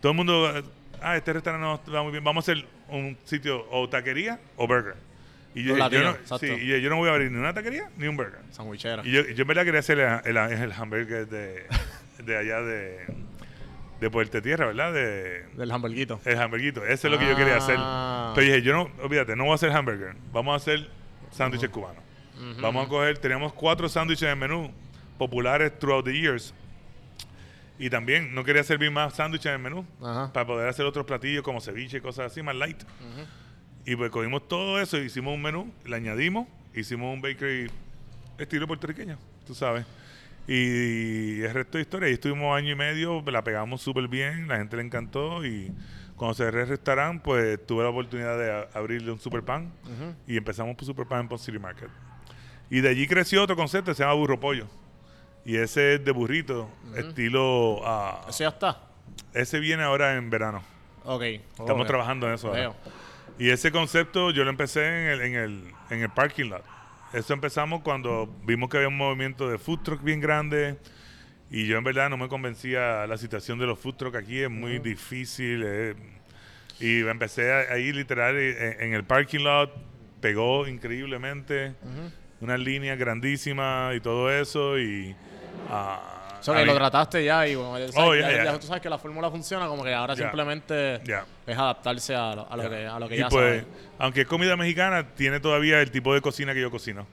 Todo 0.00 0.12
el 0.12 0.16
mundo, 0.16 0.62
ah, 1.02 1.16
este 1.16 1.32
restaurante 1.32 1.88
no 1.88 1.94
va 1.94 2.02
muy 2.02 2.12
bien, 2.12 2.24
vamos 2.24 2.48
a 2.48 2.52
hacer 2.52 2.64
un 2.88 3.16
sitio 3.24 3.66
o 3.70 3.88
taquería 3.88 4.40
o 4.56 4.66
burger. 4.66 4.94
Y 5.54 5.64
yo, 5.64 5.76
no, 5.76 6.16
sí, 6.38 6.46
y 6.46 6.66
yo, 6.68 6.76
yo 6.76 6.90
no 6.90 6.96
voy 6.96 7.08
a 7.08 7.12
abrir 7.12 7.30
ni 7.32 7.38
una 7.38 7.52
taquería 7.52 7.90
ni 7.96 8.06
un 8.06 8.16
burger. 8.16 8.38
Sandwichera. 8.50 9.02
Y 9.04 9.10
yo, 9.10 9.22
yo 9.22 9.42
en 9.42 9.48
verdad 9.48 9.64
quería 9.64 9.80
hacer 9.80 9.98
el, 9.98 10.36
el, 10.36 10.36
el 10.36 10.72
hamburger 10.72 11.26
de, 11.26 11.66
de 12.24 12.36
allá 12.36 12.60
de, 12.60 13.04
de 14.00 14.10
Puerto 14.10 14.40
Tierra, 14.40 14.66
¿verdad? 14.66 14.92
De, 14.94 15.44
Del 15.56 15.70
hamburguito. 15.72 16.20
el 16.24 16.38
hamburguito. 16.40 16.86
Eso 16.86 17.08
es 17.08 17.12
lo 17.12 17.18
que 17.18 17.26
yo 17.26 17.34
quería 17.36 17.56
hacer. 17.56 17.76
Ah. 17.78 18.32
Pero 18.34 18.46
dije, 18.46 18.62
yo 18.62 18.72
no, 18.72 18.90
olvídate, 19.02 19.34
no 19.34 19.44
voy 19.44 19.52
a 19.52 19.54
hacer 19.56 19.72
hamburger. 19.72 20.14
Vamos 20.32 20.52
a 20.52 20.56
hacer 20.56 20.88
sándwiches 21.32 21.68
cubanos. 21.70 22.02
Vamos 22.60 22.86
a 22.86 22.88
coger, 22.88 23.18
teníamos 23.18 23.52
cuatro 23.52 23.88
sándwiches 23.88 24.22
en 24.24 24.30
el 24.30 24.36
menú 24.36 24.70
populares 25.18 25.78
throughout 25.78 26.04
the 26.04 26.12
years. 26.18 26.54
Y 27.78 27.88
también 27.88 28.34
no 28.34 28.44
quería 28.44 28.62
servir 28.62 28.90
más 28.90 29.14
sándwiches 29.14 29.46
en 29.46 29.52
el 29.52 29.58
menú 29.58 29.86
Ajá. 30.02 30.32
para 30.32 30.46
poder 30.46 30.68
hacer 30.68 30.84
otros 30.84 31.06
platillos 31.06 31.42
como 31.42 31.60
ceviche 31.60 31.96
y 31.98 32.00
cosas 32.00 32.30
así, 32.32 32.42
más 32.42 32.54
light. 32.56 32.82
Y 33.86 33.96
pues 33.96 34.10
cogimos 34.10 34.46
todo 34.48 34.80
eso, 34.80 34.98
hicimos 34.98 35.34
un 35.34 35.40
menú, 35.42 35.72
le 35.86 35.96
añadimos, 35.96 36.46
hicimos 36.74 37.12
un 37.14 37.22
bakery 37.22 37.70
estilo 38.38 38.66
puertorriqueño, 38.66 39.18
tú 39.46 39.54
sabes. 39.54 39.86
Y 40.46 41.40
el 41.42 41.54
resto 41.54 41.78
de 41.78 41.82
historia, 41.82 42.08
y 42.08 42.12
estuvimos 42.14 42.56
año 42.56 42.72
y 42.72 42.74
medio, 42.74 43.22
la 43.30 43.42
pegamos 43.44 43.80
súper 43.82 44.08
bien, 44.08 44.48
la 44.48 44.56
gente 44.58 44.76
le 44.76 44.82
encantó 44.82 45.44
y 45.46 45.72
cuando 46.16 46.34
cerré 46.34 46.62
el 46.62 46.68
restaurante, 46.68 47.22
pues 47.24 47.66
tuve 47.66 47.82
la 47.84 47.88
oportunidad 47.90 48.36
de 48.38 48.52
a- 48.52 48.68
abrirle 48.78 49.10
un 49.12 49.18
super 49.18 49.42
pan 49.42 49.72
y 50.26 50.36
empezamos 50.36 50.76
por 50.76 50.84
super 50.84 51.06
pan 51.06 51.20
en 51.20 51.28
Pond 51.28 51.40
City 51.40 51.58
Market. 51.58 51.88
Y 52.70 52.80
de 52.80 52.88
allí 52.90 53.06
creció 53.06 53.42
otro 53.42 53.56
concepto, 53.56 53.92
se 53.94 54.02
llama 54.02 54.14
burro 54.14 54.38
pollo. 54.38 54.66
Y 55.44 55.56
ese 55.56 55.94
es 55.94 56.04
de 56.04 56.12
burrito, 56.12 56.70
estilo... 56.96 57.80
ah, 57.84 58.24
Eso 58.28 58.44
ya 58.44 58.48
está. 58.50 58.78
ese 59.34 59.58
viene 59.58 59.82
ahora 59.82 60.14
en 60.16 60.30
verano. 60.30 60.62
Ok. 61.04 61.22
Estamos 61.22 61.80
ok. 61.82 61.86
trabajando 61.86 62.28
en 62.28 62.34
eso 62.34 62.48
ahora. 62.48 62.72
Y 63.38 63.48
ese 63.48 63.72
concepto 63.72 64.30
yo 64.30 64.44
lo 64.44 64.50
empecé 64.50 64.86
en 64.86 65.06
el, 65.08 65.20
en 65.22 65.34
el, 65.34 65.64
en 65.90 66.02
el 66.02 66.10
parking 66.10 66.50
lot. 66.50 66.62
Eso 67.12 67.32
empezamos 67.32 67.80
cuando 67.82 68.32
vimos 68.44 68.68
que 68.68 68.76
había 68.76 68.88
un 68.88 68.96
movimiento 68.98 69.48
de 69.48 69.58
food 69.58 69.80
truck 69.80 70.02
bien 70.04 70.20
grande. 70.20 70.76
Y 71.50 71.66
yo 71.66 71.78
en 71.78 71.82
verdad 71.84 72.08
no 72.10 72.16
me 72.18 72.28
convencía 72.28 73.06
la 73.08 73.16
situación 73.18 73.58
de 73.58 73.66
los 73.66 73.78
food 73.78 73.94
truck 73.96 74.14
aquí, 74.14 74.40
es 74.42 74.50
muy 74.50 74.78
difícil. 74.78 75.62
eh. 75.66 75.94
y 76.78 77.00
empecé 77.00 77.52
ahí 77.52 77.92
literal 77.92 78.36
en, 78.38 78.80
en 78.82 78.94
el 78.94 79.04
parking 79.04 79.40
lot, 79.40 79.72
pegó 80.20 80.68
increíblemente, 80.68 81.74
unas 82.40 82.58
líneas 82.60 82.98
grandísimas 82.98 83.94
y 83.96 84.00
todo 84.00 84.30
eso. 84.30 84.78
Y 84.78 85.14
a 85.70 86.16
que 86.42 86.64
lo 86.64 86.74
trataste 86.74 87.22
ya 87.22 87.46
y 87.46 87.54
bueno, 87.54 87.78
ya, 87.78 87.86
Oh, 88.00 88.14
ya, 88.14 88.44
ya- 88.44 88.58
tú 88.58 88.66
sabes 88.66 88.80
que 88.80 88.88
la 88.88 88.96
fórmula 88.98 89.30
funciona, 89.30 89.66
como 89.66 89.84
que 89.84 89.92
ahora 89.92 90.14
Ya. 90.14 90.22
simplemente 90.22 90.94
es 91.46 91.58
adaptarse 91.58 92.14
a 92.14 92.34
lo, 92.34 92.50
a 92.50 92.56
lo 92.56 92.70
que, 92.70 92.86
a 92.86 92.98
lo 92.98 93.08
que 93.10 93.16
y 93.16 93.18
ya 93.18 93.28
pues, 93.28 93.60
sabes. 93.60 93.64
aunque 93.98 94.22
es 94.22 94.26
comida 94.26 94.56
mexicana, 94.56 95.06
tiene 95.14 95.38
todavía 95.40 95.82
el 95.82 95.90
tipo 95.90 96.14
de 96.14 96.22
cocina 96.22 96.54
que 96.54 96.62
yo 96.62 96.70
cocino. 96.70 97.06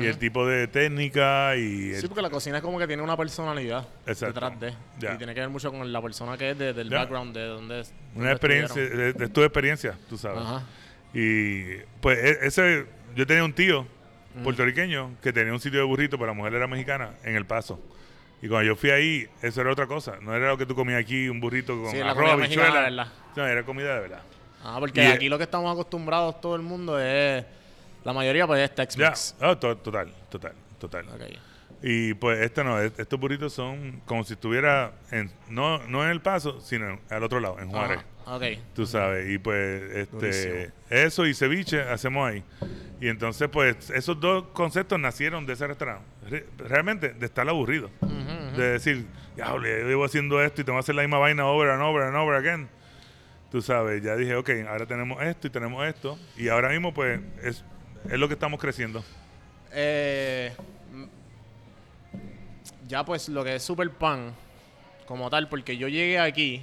Y 0.00 0.06
el 0.06 0.16
tipo 0.16 0.46
de 0.46 0.66
técnica 0.66 1.54
y 1.56 1.90
el- 1.92 2.00
Sí, 2.00 2.06
porque 2.08 2.22
la 2.22 2.30
cocina 2.30 2.56
es 2.56 2.62
como 2.62 2.78
que 2.78 2.86
tiene 2.86 3.02
una 3.02 3.18
personalidad 3.18 3.86
Exacto. 4.06 4.26
detrás 4.40 4.58
de. 4.58 4.70
Y 5.14 5.16
tiene 5.18 5.34
que 5.34 5.40
ver 5.40 5.50
mucho 5.50 5.70
con 5.70 5.92
la 5.92 6.00
persona 6.00 6.38
que 6.38 6.50
es, 6.52 6.58
de- 6.58 6.72
del 6.72 6.88
background, 6.88 7.34
de 7.36 7.44
dónde 7.46 7.80
es. 7.80 7.92
una 8.14 8.30
experiencia, 8.30 8.80
de, 8.80 9.12
de 9.12 9.28
tu 9.28 9.42
experiencia, 9.42 9.94
tú 10.08 10.16
sabes. 10.16 10.40
Ajá. 10.40 10.62
Y 11.12 11.76
pues 12.00 12.18
e- 12.18 12.46
ese, 12.46 12.86
yo 13.14 13.26
tenía 13.26 13.44
un 13.44 13.52
tío 13.52 13.86
puertorriqueño 14.42 15.16
que 15.22 15.32
tenía 15.32 15.52
un 15.52 15.60
sitio 15.60 15.80
de 15.80 15.84
burrito, 15.86 16.16
pero 16.18 16.28
la 16.28 16.32
mujer 16.34 16.54
era 16.54 16.66
mexicana, 16.66 17.10
en 17.24 17.36
El 17.36 17.46
Paso. 17.46 17.80
Y 18.42 18.48
cuando 18.48 18.66
yo 18.68 18.76
fui 18.76 18.90
ahí, 18.90 19.28
eso 19.42 19.60
era 19.60 19.70
otra 19.72 19.86
cosa. 19.86 20.14
No 20.22 20.34
era 20.34 20.48
lo 20.48 20.56
que 20.58 20.64
tú 20.66 20.74
comías 20.74 21.00
aquí, 21.00 21.28
un 21.28 21.40
burrito 21.40 21.80
con 21.80 21.90
Sí, 21.90 21.98
la 21.98 22.12
arroz. 22.12 22.38
¿verdad? 22.48 23.08
No, 23.36 23.46
era 23.46 23.62
comida 23.64 23.94
de 23.94 24.00
verdad. 24.00 24.22
Ah, 24.64 24.76
porque 24.78 25.02
Y, 25.04 25.06
aquí 25.06 25.28
lo 25.28 25.36
que 25.38 25.44
estamos 25.44 25.70
acostumbrados 25.72 26.40
todo 26.40 26.56
el 26.56 26.62
mundo 26.62 26.98
es. 27.00 27.44
La 28.04 28.12
mayoría, 28.14 28.46
pues, 28.46 28.60
es 28.62 28.70
Ya, 28.70 28.74
Tex-Mex. 28.76 29.36
To- 29.38 29.58
total, 29.76 30.12
total, 30.30 30.52
total. 30.78 31.06
Y 31.82 32.12
pues 32.14 32.40
este 32.40 32.62
no, 32.64 32.78
es- 32.80 32.92
estos 32.98 33.18
burritos 33.20 33.52
son 33.54 34.00
como 34.06 34.22
si 34.24 34.34
estuviera 34.34 34.92
en, 35.10 35.30
no, 35.48 35.78
no 35.86 36.04
en 36.04 36.10
El 36.10 36.20
Paso, 36.22 36.60
sino 36.60 36.88
en- 36.90 37.00
al 37.10 37.22
otro 37.22 37.40
lado, 37.40 37.58
en 37.58 37.68
Juárez. 37.68 37.98
Ajá, 37.98 38.06
Ok. 38.32 38.42
Tú 38.74 38.86
sabes, 38.86 39.28
y 39.28 39.38
pues 39.38 39.82
este 39.96 40.70
eso 40.88 41.26
y 41.26 41.34
ceviche 41.34 41.80
hacemos 41.82 42.30
ahí. 42.30 42.44
Y 43.00 43.08
entonces 43.08 43.48
pues 43.48 43.90
esos 43.90 44.20
dos 44.20 44.44
conceptos 44.52 45.00
nacieron 45.00 45.46
de 45.46 45.54
ese 45.54 45.66
restaurante. 45.66 46.04
Re- 46.28 46.46
realmente 46.58 47.08
de 47.10 47.26
estar 47.26 47.48
aburrido. 47.48 47.90
De 48.56 48.72
decir, 48.72 49.06
yo 49.36 49.58
llevo 49.58 50.04
haciendo 50.04 50.42
esto 50.42 50.60
y 50.60 50.64
tengo 50.64 50.76
que 50.78 50.80
hacer 50.80 50.94
la 50.94 51.02
misma 51.02 51.18
vaina 51.18 51.46
over 51.46 51.70
and 51.70 51.82
over 51.82 52.02
and 52.02 52.16
over 52.16 52.34
again. 52.36 52.68
Tú 53.50 53.60
sabes, 53.62 54.00
ya 54.02 54.14
dije, 54.16 54.36
ok, 54.36 54.50
ahora 54.68 54.86
tenemos 54.86 55.20
esto 55.22 55.48
y 55.48 55.50
tenemos 55.50 55.84
esto. 55.86 56.16
Y 56.36 56.48
ahora 56.48 56.68
mismo 56.68 56.94
pues 56.94 57.20
es, 57.42 57.64
es 58.08 58.18
lo 58.18 58.28
que 58.28 58.34
estamos 58.34 58.60
creciendo. 58.60 59.02
Eh, 59.72 60.52
ya 62.86 63.04
pues 63.04 63.28
lo 63.28 63.42
que 63.44 63.56
es 63.56 63.62
Super 63.62 63.90
Pan 63.90 64.34
como 65.06 65.30
tal, 65.30 65.48
porque 65.48 65.76
yo 65.76 65.88
llegué 65.88 66.18
aquí 66.20 66.62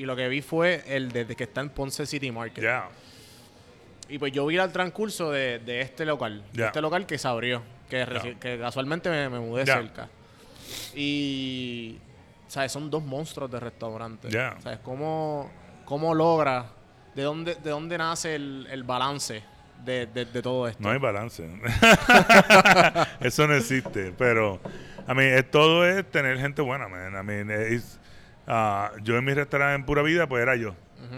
y 0.00 0.04
lo 0.06 0.16
que 0.16 0.28
vi 0.28 0.40
fue 0.42 0.82
el 0.86 1.12
desde 1.12 1.36
que 1.36 1.44
está 1.44 1.60
en 1.60 1.68
Ponce 1.70 2.06
City 2.06 2.30
Market. 2.30 2.62
Ya. 2.64 2.88
Y 4.08 4.18
pues 4.18 4.32
yo 4.32 4.44
vi 4.46 4.58
al 4.58 4.72
transcurso 4.72 5.30
de, 5.30 5.58
de 5.60 5.82
este 5.82 6.04
local, 6.04 6.42
de 6.52 6.58
Ya. 6.60 6.66
este 6.66 6.80
local 6.80 7.06
que 7.06 7.16
se 7.18 7.28
abrió, 7.28 7.62
que, 7.88 8.06
reci- 8.06 8.38
que 8.38 8.58
casualmente 8.58 9.08
me, 9.10 9.28
me 9.28 9.38
mudé 9.38 9.64
cerca. 9.66 10.08
Y, 10.94 11.98
¿sabes? 12.48 12.72
Son 12.72 12.90
dos 12.90 13.02
monstruos 13.04 13.50
de 13.50 13.60
restaurante. 13.60 14.28
Ya. 14.30 14.56
¿Sabes? 14.62 14.78
¿Cómo, 14.82 15.50
cómo 15.84 16.14
logra, 16.14 16.66
de 17.14 17.22
dónde, 17.22 17.54
de 17.56 17.70
dónde 17.70 17.98
nace 17.98 18.34
el, 18.34 18.66
el 18.70 18.82
balance 18.84 19.42
de, 19.84 20.06
de- 20.06 20.24
de 20.24 20.42
todo 20.42 20.66
esto? 20.66 20.82
No 20.82 20.90
hay 20.90 20.98
balance. 20.98 21.44
Eso 23.20 23.46
no 23.46 23.54
existe. 23.54 24.12
Pero, 24.16 24.60
a 25.06 25.14
mí, 25.14 25.24
todo 25.50 25.86
es 25.86 26.10
tener 26.10 26.38
gente 26.38 26.62
buena, 26.62 26.88
man. 26.88 27.12
I 27.14 27.22
mean, 27.24 27.50
es- 27.50 27.99
ah, 28.50 28.92
yo 29.02 29.16
en 29.16 29.24
mi 29.24 29.32
restaurante 29.32 29.76
en 29.76 29.84
pura 29.84 30.02
vida, 30.02 30.28
pues 30.28 30.42
era 30.42 30.56
yo. 30.56 30.74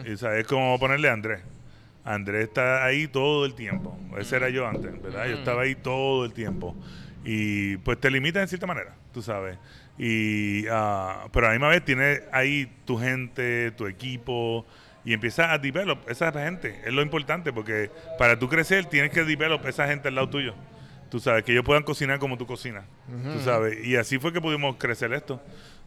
Y, 0.06 0.16
¿sabes? 0.16 0.40
Es 0.40 0.46
como 0.46 0.78
ponerle 0.78 1.08
a 1.08 1.12
Andrés. 1.12 1.40
Andrés 2.04 2.44
está 2.44 2.84
ahí 2.84 3.06
todo 3.08 3.44
el 3.44 3.54
tiempo. 3.54 3.98
Ese 4.18 4.36
era 4.36 4.48
yo 4.48 4.66
antes, 4.66 5.00
¿verdad? 5.02 5.26
Yo 5.26 5.36
estaba 5.36 5.62
ahí 5.62 5.74
todo 5.74 6.24
el 6.24 6.32
tiempo. 6.32 6.76
Y 7.24 7.76
pues 7.78 8.00
te 8.00 8.10
limita 8.10 8.40
en 8.40 8.48
cierta 8.48 8.66
manera, 8.66 8.94
tú 9.12 9.22
sabes. 9.22 9.58
Y, 9.98 10.66
ah, 10.70 11.28
pero 11.32 11.46
a 11.46 11.50
la 11.50 11.54
misma 11.54 11.68
vez 11.68 11.84
tienes 11.84 12.22
ahí 12.32 12.70
tu 12.84 12.98
gente, 12.98 13.70
tu 13.72 13.86
equipo, 13.86 14.66
y 15.04 15.12
empiezas 15.12 15.50
a 15.50 15.58
develop 15.58 16.08
esa 16.08 16.32
gente. 16.32 16.80
Es 16.84 16.92
lo 16.92 17.02
importante, 17.02 17.52
porque 17.52 17.90
para 18.18 18.38
tú 18.38 18.48
crecer 18.48 18.86
tienes 18.86 19.10
que 19.10 19.24
develop 19.24 19.64
esa 19.66 19.86
gente 19.86 20.08
al 20.08 20.14
lado 20.14 20.28
tuyo. 20.28 20.54
Tú 21.10 21.20
sabes, 21.20 21.44
que 21.44 21.52
ellos 21.52 21.64
puedan 21.64 21.82
cocinar 21.82 22.18
como 22.18 22.38
tú 22.38 22.46
cocinas. 22.46 22.84
Tú 23.06 23.40
sabes. 23.40 23.84
Y 23.84 23.96
así 23.96 24.18
fue 24.18 24.32
que 24.32 24.40
pudimos 24.40 24.76
crecer 24.76 25.12
esto. 25.12 25.42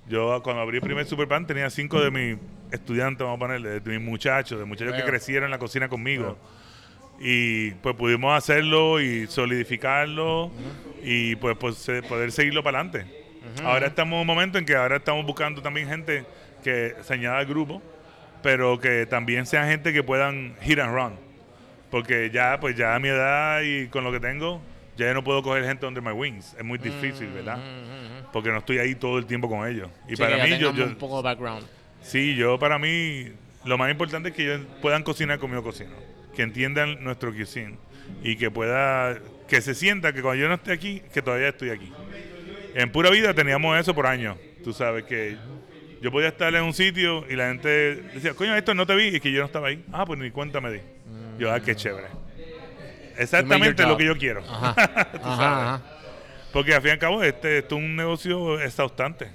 Yo 0.07 0.41
cuando 0.43 0.61
abrí 0.61 0.77
el 0.77 0.83
primer 0.83 1.05
Superpan 1.05 1.47
tenía 1.47 1.69
cinco 1.69 1.99
de 1.99 2.11
mis 2.11 2.37
estudiantes, 2.71 3.25
vamos 3.25 3.37
a 3.37 3.39
ponerle, 3.39 3.79
de 3.79 3.99
mis 3.99 4.07
muchachos, 4.07 4.59
de 4.59 4.65
muchachos 4.65 4.93
que 4.95 5.03
crecieron 5.03 5.45
en 5.45 5.51
la 5.51 5.57
cocina 5.57 5.89
conmigo. 5.89 6.37
Y 7.19 7.71
pues 7.71 7.95
pudimos 7.95 8.37
hacerlo 8.37 8.99
y 8.99 9.25
solidificarlo 9.27 10.51
y 11.01 11.35
pues, 11.37 11.57
pues, 11.57 11.89
poder 12.07 12.31
seguirlo 12.31 12.61
para 12.61 12.81
adelante. 12.81 13.25
Ahora 13.63 13.87
estamos 13.87 14.15
en 14.15 14.21
un 14.21 14.27
momento 14.27 14.57
en 14.57 14.65
que 14.65 14.75
ahora 14.75 14.97
estamos 14.97 15.25
buscando 15.25 15.61
también 15.61 15.87
gente 15.87 16.25
que 16.63 16.95
se 17.01 17.13
añada 17.13 17.37
al 17.39 17.45
grupo, 17.45 17.81
pero 18.43 18.79
que 18.79 19.05
también 19.05 19.45
sean 19.45 19.67
gente 19.67 19.93
que 19.93 20.03
puedan 20.03 20.55
hit 20.61 20.79
and 20.79 20.93
run. 20.93 21.13
Porque 21.89 22.29
ya, 22.31 22.59
pues 22.59 22.75
ya 22.75 22.95
a 22.95 22.99
mi 22.99 23.07
edad 23.07 23.61
y 23.61 23.87
con 23.87 24.03
lo 24.03 24.11
que 24.11 24.19
tengo, 24.19 24.61
ya 24.97 25.07
yo 25.07 25.13
no 25.13 25.23
puedo 25.23 25.43
coger 25.43 25.63
gente 25.63 25.85
under 25.85 26.01
my 26.01 26.11
wings. 26.11 26.55
Es 26.57 26.63
muy 26.63 26.77
difícil, 26.77 27.27
¿verdad? 27.27 27.59
Porque 28.31 28.49
no 28.49 28.59
estoy 28.59 28.79
ahí 28.79 28.95
todo 28.95 29.17
el 29.17 29.25
tiempo 29.25 29.49
con 29.49 29.67
ellos. 29.67 29.89
Y 30.07 30.15
Sí, 30.15 30.21
para 30.21 30.43
mí, 30.43 30.57
yo, 30.57 30.73
yo, 30.73 30.85
un 30.85 30.95
poco 30.95 31.17
de 31.17 31.23
background. 31.23 31.65
Sí, 32.01 32.35
yo 32.35 32.59
para 32.59 32.77
mí 32.77 33.29
lo 33.65 33.77
más 33.77 33.89
importante 33.91 34.29
es 34.29 34.35
que 34.35 34.43
ellos 34.43 34.61
puedan 34.81 35.03
cocinar 35.03 35.39
como 35.39 35.55
yo 35.55 35.63
cocino, 35.63 35.95
que 36.35 36.43
entiendan 36.43 37.03
nuestro 37.03 37.33
cuisine 37.33 37.77
y 38.23 38.35
que 38.35 38.51
pueda 38.51 39.17
que 39.47 39.61
se 39.61 39.75
sienta 39.75 40.13
que 40.13 40.21
cuando 40.21 40.41
yo 40.41 40.47
no 40.47 40.55
esté 40.55 40.71
aquí, 40.71 41.01
que 41.13 41.21
todavía 41.21 41.49
estoy 41.49 41.69
aquí. 41.69 41.91
En 42.73 42.91
pura 42.91 43.09
vida 43.09 43.33
teníamos 43.33 43.77
eso 43.79 43.93
por 43.93 44.07
años, 44.07 44.37
tú 44.63 44.73
sabes 44.73 45.05
que 45.05 45.37
yo 46.01 46.11
podía 46.11 46.27
estar 46.27 46.53
en 46.53 46.63
un 46.63 46.73
sitio 46.73 47.25
y 47.29 47.35
la 47.35 47.47
gente 47.47 47.95
decía, 48.13 48.33
coño, 48.33 48.55
esto 48.55 48.73
no 48.75 48.85
te 48.85 48.95
vi 48.95 49.15
y 49.15 49.19
que 49.19 49.31
yo 49.31 49.39
no 49.39 49.45
estaba 49.45 49.69
ahí. 49.69 49.83
Ah, 49.91 50.05
pues 50.05 50.19
ni 50.19 50.29
cuenta 50.29 50.61
me 50.61 50.71
di. 50.71 50.79
Yo, 51.39 51.51
ah, 51.51 51.59
qué 51.59 51.75
chévere. 51.75 52.07
Exactamente 53.17 53.83
lo 53.85 53.97
que 53.97 54.05
yo 54.05 54.17
quiero. 54.17 54.41
Ajá. 54.49 54.73
Tú 55.11 55.17
Ajá, 55.23 55.35
sabes. 55.37 55.67
ajá. 55.67 55.81
Porque 56.53 56.73
al 56.73 56.81
fin 56.81 56.89
y 56.89 56.91
al 56.93 56.99
cabo, 56.99 57.21
este, 57.23 57.57
esto 57.57 57.75
es 57.75 57.81
un 57.81 57.95
negocio 57.97 58.61
exhaustante, 58.61 59.29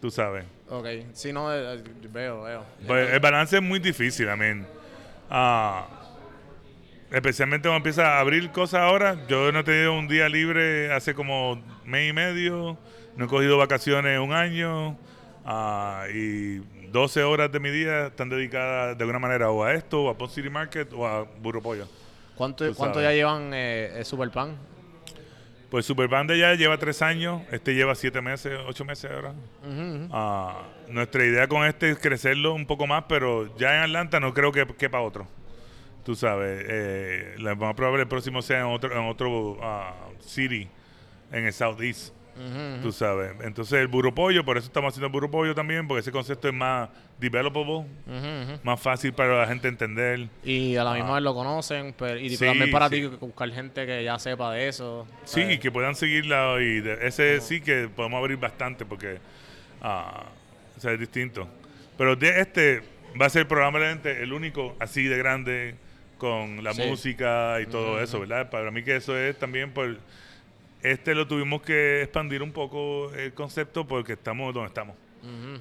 tú 0.00 0.08
sabes. 0.10 0.44
Ok. 0.68 0.86
Sí, 1.12 1.32
no, 1.32 1.52
eh, 1.52 1.74
eh, 1.78 1.82
veo, 2.12 2.42
veo. 2.42 2.64
Pues, 2.86 3.12
el 3.12 3.18
balance 3.18 3.56
es 3.56 3.62
muy 3.62 3.80
difícil, 3.80 4.26
I 4.32 4.36
mean, 4.36 4.66
ah, 5.30 5.86
especialmente 7.10 7.68
cuando 7.68 7.78
empieza 7.78 8.16
a 8.16 8.20
abrir 8.20 8.50
cosas 8.52 8.82
ahora. 8.82 9.16
Yo 9.26 9.50
no 9.50 9.60
he 9.60 9.64
tenido 9.64 9.94
un 9.94 10.06
día 10.06 10.28
libre 10.28 10.92
hace 10.92 11.12
como 11.12 11.60
mes 11.84 12.10
y 12.10 12.12
medio, 12.12 12.78
no 13.16 13.24
he 13.24 13.28
cogido 13.28 13.58
vacaciones 13.58 14.20
un 14.20 14.32
año 14.32 14.96
ah, 15.44 16.04
y 16.14 16.58
12 16.92 17.24
horas 17.24 17.50
de 17.50 17.58
mi 17.58 17.70
día 17.70 18.06
están 18.06 18.28
dedicadas 18.28 18.96
de 18.96 19.02
alguna 19.02 19.18
manera 19.18 19.50
o 19.50 19.64
a 19.64 19.74
esto, 19.74 20.04
o 20.04 20.08
a 20.08 20.16
Pond 20.16 20.30
City 20.30 20.50
Market, 20.50 20.92
o 20.92 21.04
a 21.04 21.24
Burro 21.24 21.60
Pollo. 21.60 21.88
¿Cuánto, 22.36 22.74
cuánto 22.74 23.00
ya 23.00 23.12
llevan 23.12 23.50
eh, 23.52 24.00
Superpan? 24.04 24.56
Pues 25.74 25.86
Super 25.86 26.06
Banda 26.06 26.36
ya 26.36 26.54
lleva 26.54 26.78
tres 26.78 27.02
años, 27.02 27.42
este 27.50 27.74
lleva 27.74 27.96
siete 27.96 28.20
meses, 28.20 28.60
ocho 28.64 28.84
meses 28.84 29.10
ahora. 29.10 29.34
Ah, 30.12 30.62
nuestra 30.88 31.24
idea 31.24 31.48
con 31.48 31.66
este 31.66 31.90
es 31.90 31.98
crecerlo 31.98 32.54
un 32.54 32.64
poco 32.64 32.86
más, 32.86 33.06
pero 33.08 33.56
ya 33.56 33.74
en 33.78 33.82
Atlanta 33.82 34.20
no 34.20 34.32
creo 34.32 34.52
que 34.52 34.64
quepa 34.78 35.00
otro. 35.00 35.26
Tú 36.04 36.14
sabes, 36.14 36.64
eh, 36.68 37.34
lo 37.38 37.56
más 37.56 37.74
probable 37.74 38.02
el 38.02 38.08
próximo 38.08 38.40
sea 38.40 38.60
en 38.60 38.66
otro, 38.66 38.92
en 38.92 39.08
otro 39.08 39.58
ah, 39.62 39.94
city, 40.20 40.68
en 41.32 41.46
el 41.46 41.52
Southeast. 41.52 42.13
Ujú, 42.36 42.82
Tú 42.82 42.92
sabes. 42.92 43.32
Entonces 43.42 43.78
el 43.80 43.86
burro 43.88 44.14
pollo, 44.14 44.44
por 44.44 44.56
eso 44.58 44.66
estamos 44.66 44.90
haciendo 44.92 45.06
el 45.06 45.12
burro 45.12 45.30
pollo 45.30 45.54
también, 45.54 45.86
porque 45.86 46.00
ese 46.00 46.10
concepto 46.12 46.48
es 46.48 46.54
más 46.54 46.88
developable, 47.18 47.72
ujú, 47.72 47.86
ujú. 48.08 48.58
más 48.64 48.80
fácil 48.80 49.12
para 49.12 49.38
la 49.40 49.46
gente 49.46 49.68
entender. 49.68 50.28
Y 50.44 50.76
a 50.76 50.84
la 50.84 50.94
misma 50.94 51.10
Ah. 51.10 51.14
vez 51.14 51.22
lo 51.22 51.34
conocen, 51.34 51.94
pero, 51.96 52.18
y 52.18 52.30
Sí, 52.36 52.44
también 52.44 52.70
para 52.70 52.88
sí. 52.88 52.96
ti 52.96 53.06
buscar 53.06 53.50
gente 53.50 53.86
que 53.86 54.02
ya 54.04 54.18
sepa 54.18 54.52
de 54.52 54.68
eso. 54.68 55.06
Sí, 55.24 55.42
¿sabes? 55.42 55.60
que 55.60 55.70
puedan 55.70 55.94
seguirla 55.94 56.56
y 56.60 56.80
de- 56.80 57.06
ese 57.06 57.40
sí 57.40 57.60
que 57.60 57.88
podemos 57.94 58.18
abrir 58.18 58.36
bastante 58.38 58.84
porque 58.84 59.18
ah, 59.80 60.24
o 60.76 60.80
sea, 60.80 60.92
es 60.92 60.98
distinto. 61.00 61.46
Pero 61.96 62.16
de 62.16 62.40
este 62.40 62.82
va 63.20 63.26
a 63.26 63.30
ser 63.30 63.46
probablemente 63.46 64.22
el 64.22 64.32
único 64.32 64.74
así 64.80 65.04
de 65.04 65.16
grande 65.18 65.76
con 66.18 66.64
la 66.64 66.72
Sí. 66.72 66.82
música 66.88 67.60
y 67.60 67.66
todo 67.66 68.00
eso, 68.00 68.18
¿verdad? 68.20 68.50
Para 68.50 68.70
mí 68.70 68.82
que 68.82 68.96
eso 68.96 69.16
es 69.16 69.38
también 69.38 69.70
por 69.72 69.96
este 70.84 71.14
lo 71.14 71.26
tuvimos 71.26 71.62
que 71.62 72.02
expandir 72.02 72.42
un 72.42 72.52
poco 72.52 73.12
el 73.14 73.32
concepto 73.32 73.86
porque 73.86 74.12
estamos 74.12 74.54
donde 74.54 74.68
estamos. 74.68 74.96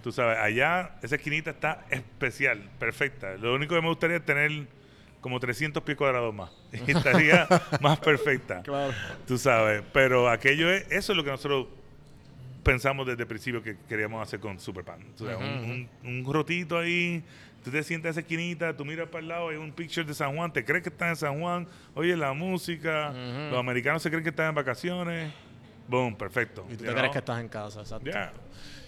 Tú 0.01 0.11
sabes, 0.11 0.37
allá 0.37 0.97
esa 1.01 1.15
esquinita 1.15 1.51
está 1.51 1.85
especial, 1.89 2.69
perfecta. 2.77 3.37
Lo 3.37 3.55
único 3.55 3.73
que 3.73 3.81
me 3.81 3.87
gustaría 3.87 4.17
es 4.17 4.25
tener 4.25 4.67
como 5.21 5.39
300 5.39 5.81
pies 5.83 5.97
cuadrados 5.97 6.35
más. 6.35 6.51
Y 6.85 6.91
estaría 6.91 7.47
más 7.79 7.97
perfecta. 7.99 8.61
Claro. 8.61 8.93
Tú 9.25 9.37
sabes, 9.37 9.81
pero 9.93 10.29
aquello 10.29 10.69
es, 10.69 10.85
eso 10.91 11.13
es 11.13 11.17
lo 11.17 11.23
que 11.23 11.29
nosotros 11.29 11.67
pensamos 12.61 13.07
desde 13.07 13.21
el 13.21 13.27
principio 13.27 13.63
que 13.63 13.77
queríamos 13.87 14.21
hacer 14.21 14.41
con 14.41 14.59
Superpan. 14.59 14.99
Un, 15.21 15.89
un, 16.03 16.25
un 16.25 16.33
rotito 16.33 16.77
ahí, 16.77 17.23
tú 17.63 17.71
te 17.71 17.81
sientas 17.83 18.09
en 18.09 18.11
esa 18.11 18.19
esquinita, 18.21 18.75
tú 18.75 18.85
miras 18.85 19.07
para 19.07 19.21
el 19.21 19.27
lado, 19.27 19.49
hay 19.49 19.55
un 19.57 19.71
picture 19.71 20.05
de 20.05 20.13
San 20.13 20.35
Juan, 20.35 20.51
te 20.51 20.63
crees 20.65 20.83
que 20.83 20.89
estás 20.89 21.09
en 21.09 21.15
San 21.15 21.39
Juan, 21.39 21.67
oye 21.95 22.15
la 22.17 22.33
música, 22.33 23.11
los 23.49 23.59
americanos 23.59 24.01
se 24.01 24.09
creen 24.09 24.23
que 24.23 24.29
están 24.31 24.49
en 24.49 24.55
vacaciones, 24.55 25.31
boom, 25.87 26.15
perfecto. 26.15 26.65
Y 26.69 26.73
tú 26.73 26.79
te 26.79 26.83
know? 26.85 26.95
crees 26.95 27.11
que 27.11 27.17
estás 27.19 27.39
en 27.39 27.49
casa, 27.49 27.81
exacto. 27.81 28.09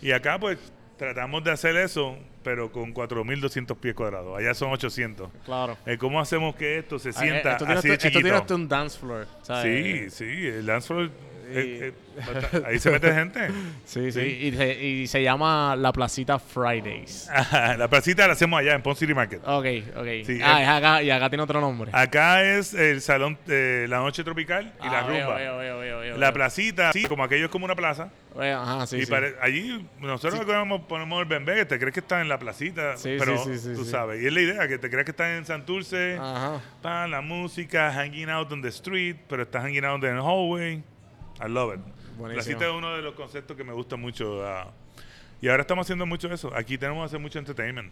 Y 0.01 0.11
acá 0.11 0.37
pues 0.39 0.57
tratamos 0.97 1.43
de 1.43 1.51
hacer 1.51 1.75
eso, 1.75 2.17
pero 2.43 2.71
con 2.71 2.93
4.200 2.93 3.75
pies 3.77 3.95
cuadrados. 3.95 4.37
Allá 4.37 4.53
son 4.53 4.71
800. 4.71 5.29
Claro. 5.43 5.77
Eh, 5.85 5.97
¿Cómo 5.97 6.21
hacemos 6.21 6.55
que 6.55 6.77
esto 6.77 6.99
se 6.99 7.09
Ah, 7.09 7.11
eh, 7.11 7.13
sienta 7.15 7.51
esto 7.53 7.65
tiene 7.65 7.79
así 7.79 7.87
de 7.89 7.93
hasta- 7.95 8.07
esto 8.07 8.19
tiene 8.21 8.37
hasta 8.37 8.55
un 8.55 8.67
dance 8.69 8.97
floor. 8.99 9.25
Sí, 9.25 9.29
¿sabes? 9.43 10.13
sí, 10.13 10.25
el 10.47 10.65
dance 10.65 10.87
floor, 10.87 11.11
eh, 11.47 11.93
eh, 12.17 12.63
ahí 12.65 12.79
se 12.79 12.89
mete 12.91 13.13
gente. 13.13 13.47
Sí, 13.85 14.11
sí. 14.11 14.19
Y, 14.19 14.51
se, 14.55 14.83
y 14.83 15.07
se 15.07 15.23
llama 15.23 15.75
la 15.75 15.91
Placita 15.91 16.39
Fridays. 16.39 17.29
Ajá, 17.33 17.77
la 17.77 17.87
placita 17.87 18.25
la 18.27 18.33
hacemos 18.33 18.59
allá 18.59 18.73
en 18.75 18.81
Pond 18.81 18.97
City 18.97 19.13
Market. 19.13 19.41
Ok, 19.45 19.65
ok. 19.95 20.07
Sí, 20.25 20.39
ah, 20.43 20.59
eh. 20.59 20.63
es 20.63 20.69
acá, 20.69 21.03
y 21.03 21.09
acá 21.11 21.29
tiene 21.29 21.43
otro 21.43 21.59
nombre. 21.61 21.91
Acá 21.93 22.43
es 22.43 22.73
el 22.73 23.01
salón 23.01 23.37
de 23.45 23.87
la 23.89 23.97
noche 23.97 24.23
tropical 24.23 24.73
y 24.81 24.85
la 24.85 24.99
Ah, 24.99 25.07
veo, 25.07 25.19
rumba. 25.25 25.35
veo, 25.37 25.57
veo, 25.57 25.79
veo, 25.79 25.99
veo, 25.99 26.17
La 26.17 26.31
placita, 26.33 26.91
sí, 26.93 27.03
como 27.03 27.23
aquello 27.23 27.45
es 27.45 27.51
como 27.51 27.65
una 27.65 27.75
plaza. 27.75 28.09
Veo, 28.37 28.59
Ajá, 28.59 28.85
sí, 28.85 28.97
y 28.97 29.05
sí. 29.05 29.13
allí 29.41 29.87
nosotros 30.01 30.43
ponemos, 30.45 30.81
ponemos 30.81 31.21
el 31.21 31.25
bembé, 31.25 31.55
que 31.55 31.65
te 31.65 31.79
crees 31.79 31.93
que 31.93 32.01
estás 32.01 32.21
en 32.21 32.27
la 32.27 32.37
placita, 32.37 32.97
Sí, 32.97 33.15
pero 33.17 33.37
sí, 33.37 33.53
sí, 33.53 33.59
sí, 33.59 33.73
tú 33.75 33.85
sí. 33.85 33.91
sabes. 33.91 34.21
Y 34.21 34.27
es 34.27 34.33
la 34.33 34.41
idea, 34.41 34.67
que 34.67 34.77
te 34.77 34.89
crees 34.89 35.05
que 35.05 35.11
estás 35.11 35.37
en 35.37 35.45
Santurce, 35.45 36.17
Ajá. 36.19 36.61
pa, 36.81 37.07
la 37.07 37.21
música, 37.21 37.91
hanging 37.93 38.29
out 38.29 38.51
on 38.51 38.61
the 38.61 38.67
street, 38.69 39.15
pero 39.29 39.43
estás 39.43 39.63
hanging 39.63 39.85
out 39.85 40.03
in 40.03 40.15
the 40.15 40.21
hallway. 40.21 40.83
I 41.43 41.49
love 41.49 41.75
it. 41.75 41.81
Buenísimo. 42.17 42.33
Placita 42.33 42.65
es 42.65 42.71
uno 42.71 42.95
de 42.95 43.01
los 43.01 43.13
conceptos 43.15 43.57
que 43.57 43.63
me 43.63 43.73
gusta 43.73 43.95
mucho. 43.95 44.45
ah, 44.45 44.71
y 45.41 45.47
ahora 45.49 45.61
estamos 45.61 45.85
haciendo 45.85 46.05
mucho 46.05 46.31
eso. 46.31 46.51
Aquí 46.55 46.77
tenemos 46.77 47.01
que 47.01 47.05
hacer 47.07 47.19
mucho 47.19 47.39
entertainment. 47.39 47.91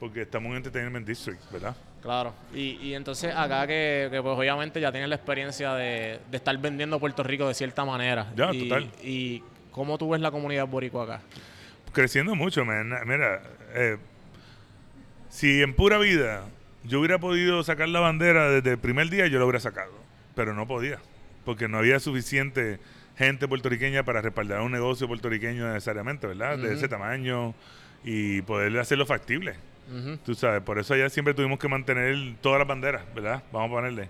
Porque 0.00 0.22
estamos 0.22 0.50
en 0.50 0.56
Entertainment 0.56 1.06
District, 1.06 1.40
¿verdad? 1.52 1.76
Claro. 2.02 2.34
Y, 2.52 2.76
y 2.82 2.94
entonces 2.94 3.32
acá 3.32 3.68
que, 3.68 4.08
que, 4.10 4.20
pues 4.20 4.36
obviamente 4.36 4.80
ya 4.80 4.90
tienes 4.90 5.08
la 5.08 5.14
experiencia 5.14 5.74
de, 5.74 6.18
de 6.28 6.36
estar 6.36 6.58
vendiendo 6.58 6.98
Puerto 6.98 7.22
Rico 7.22 7.46
de 7.46 7.54
cierta 7.54 7.84
manera. 7.84 8.32
Ya, 8.34 8.52
y, 8.52 8.64
total. 8.68 8.90
Y 9.00 9.44
cómo 9.70 9.96
tú 9.96 10.10
ves 10.10 10.20
la 10.20 10.32
comunidad 10.32 10.66
boricua 10.66 11.04
acá. 11.04 11.20
Creciendo 11.92 12.34
mucho, 12.34 12.64
man. 12.64 12.92
Mira, 13.06 13.42
eh, 13.74 13.98
si 15.28 15.62
en 15.62 15.74
pura 15.74 15.98
vida 15.98 16.46
yo 16.82 16.98
hubiera 16.98 17.20
podido 17.20 17.62
sacar 17.62 17.88
la 17.90 18.00
bandera 18.00 18.50
desde 18.50 18.72
el 18.72 18.78
primer 18.78 19.08
día, 19.08 19.28
yo 19.28 19.38
lo 19.38 19.44
hubiera 19.44 19.60
sacado. 19.60 19.92
Pero 20.34 20.52
no 20.52 20.66
podía. 20.66 20.98
Porque 21.44 21.68
no 21.68 21.78
había 21.78 21.98
suficiente 22.00 22.78
gente 23.16 23.46
puertorriqueña 23.48 24.02
para 24.02 24.22
respaldar 24.22 24.60
un 24.62 24.72
negocio 24.72 25.06
puertorriqueño 25.06 25.72
necesariamente, 25.72 26.26
¿verdad? 26.26 26.58
De 26.58 26.72
ese 26.72 26.88
tamaño 26.88 27.54
y 28.04 28.42
poder 28.42 28.78
hacerlo 28.78 29.06
factible. 29.06 29.54
Tú 30.24 30.34
sabes, 30.34 30.62
por 30.62 30.78
eso 30.78 30.94
allá 30.94 31.10
siempre 31.10 31.34
tuvimos 31.34 31.58
que 31.58 31.66
mantener 31.68 32.16
todas 32.40 32.60
las 32.60 32.68
banderas, 32.68 33.02
¿verdad? 33.14 33.42
Vamos 33.52 33.70
a 33.70 33.74
ponerle. 33.74 34.08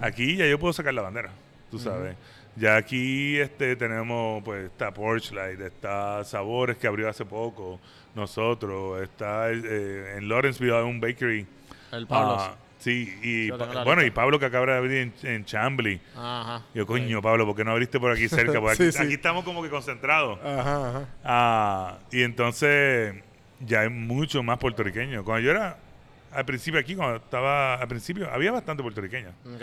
Aquí 0.00 0.36
ya 0.36 0.46
yo 0.46 0.58
puedo 0.58 0.72
sacar 0.72 0.94
la 0.94 1.02
bandera, 1.02 1.30
tú 1.70 1.78
sabes. 1.78 2.16
Ya 2.54 2.76
aquí 2.76 3.38
este 3.38 3.76
tenemos, 3.76 4.44
pues, 4.44 4.66
está 4.66 4.92
Porchlight, 4.92 5.58
está 5.60 6.22
Sabores 6.22 6.76
que 6.76 6.86
abrió 6.86 7.08
hace 7.08 7.24
poco, 7.24 7.80
nosotros, 8.14 9.02
está 9.02 9.50
eh, 9.50 10.18
en 10.18 10.28
Lawrenceville 10.28 10.76
hay 10.76 10.84
un 10.84 11.00
bakery. 11.00 11.46
El 11.92 12.06
Pablo. 12.06 12.54
Sí, 12.82 13.16
y 13.22 13.48
bueno, 13.84 14.02
y 14.04 14.10
Pablo 14.10 14.40
que 14.40 14.46
acaba 14.46 14.66
de 14.66 14.76
abrir 14.76 14.96
en, 14.98 15.14
en 15.22 15.44
Chambly. 15.44 16.00
Ajá. 16.16 16.64
Yo, 16.74 16.84
coño, 16.84 17.22
Pablo, 17.22 17.46
¿por 17.46 17.54
qué 17.54 17.62
no 17.64 17.70
abriste 17.70 18.00
por 18.00 18.10
aquí 18.10 18.28
cerca? 18.28 18.60
Porque 18.60 18.74
Sí, 18.76 18.82
aquí, 18.82 18.92
sí. 18.92 19.02
aquí 19.04 19.12
estamos 19.14 19.44
como 19.44 19.62
que 19.62 19.70
concentrados. 19.70 20.40
Ajá, 20.44 20.88
ajá. 20.88 21.06
Ah, 21.22 21.98
y 22.10 22.22
entonces 22.22 23.14
ya 23.60 23.82
hay 23.82 23.88
mucho 23.88 24.42
más 24.42 24.58
puertorriqueños. 24.58 25.22
Cuando 25.22 25.42
yo 25.44 25.52
era 25.52 25.76
al 26.32 26.44
principio 26.44 26.80
aquí, 26.80 26.96
cuando 26.96 27.18
estaba 27.18 27.76
al 27.76 27.86
principio, 27.86 28.28
había 28.32 28.50
bastante 28.50 28.82
puertorriqueños. 28.82 29.32
Ok. 29.46 29.62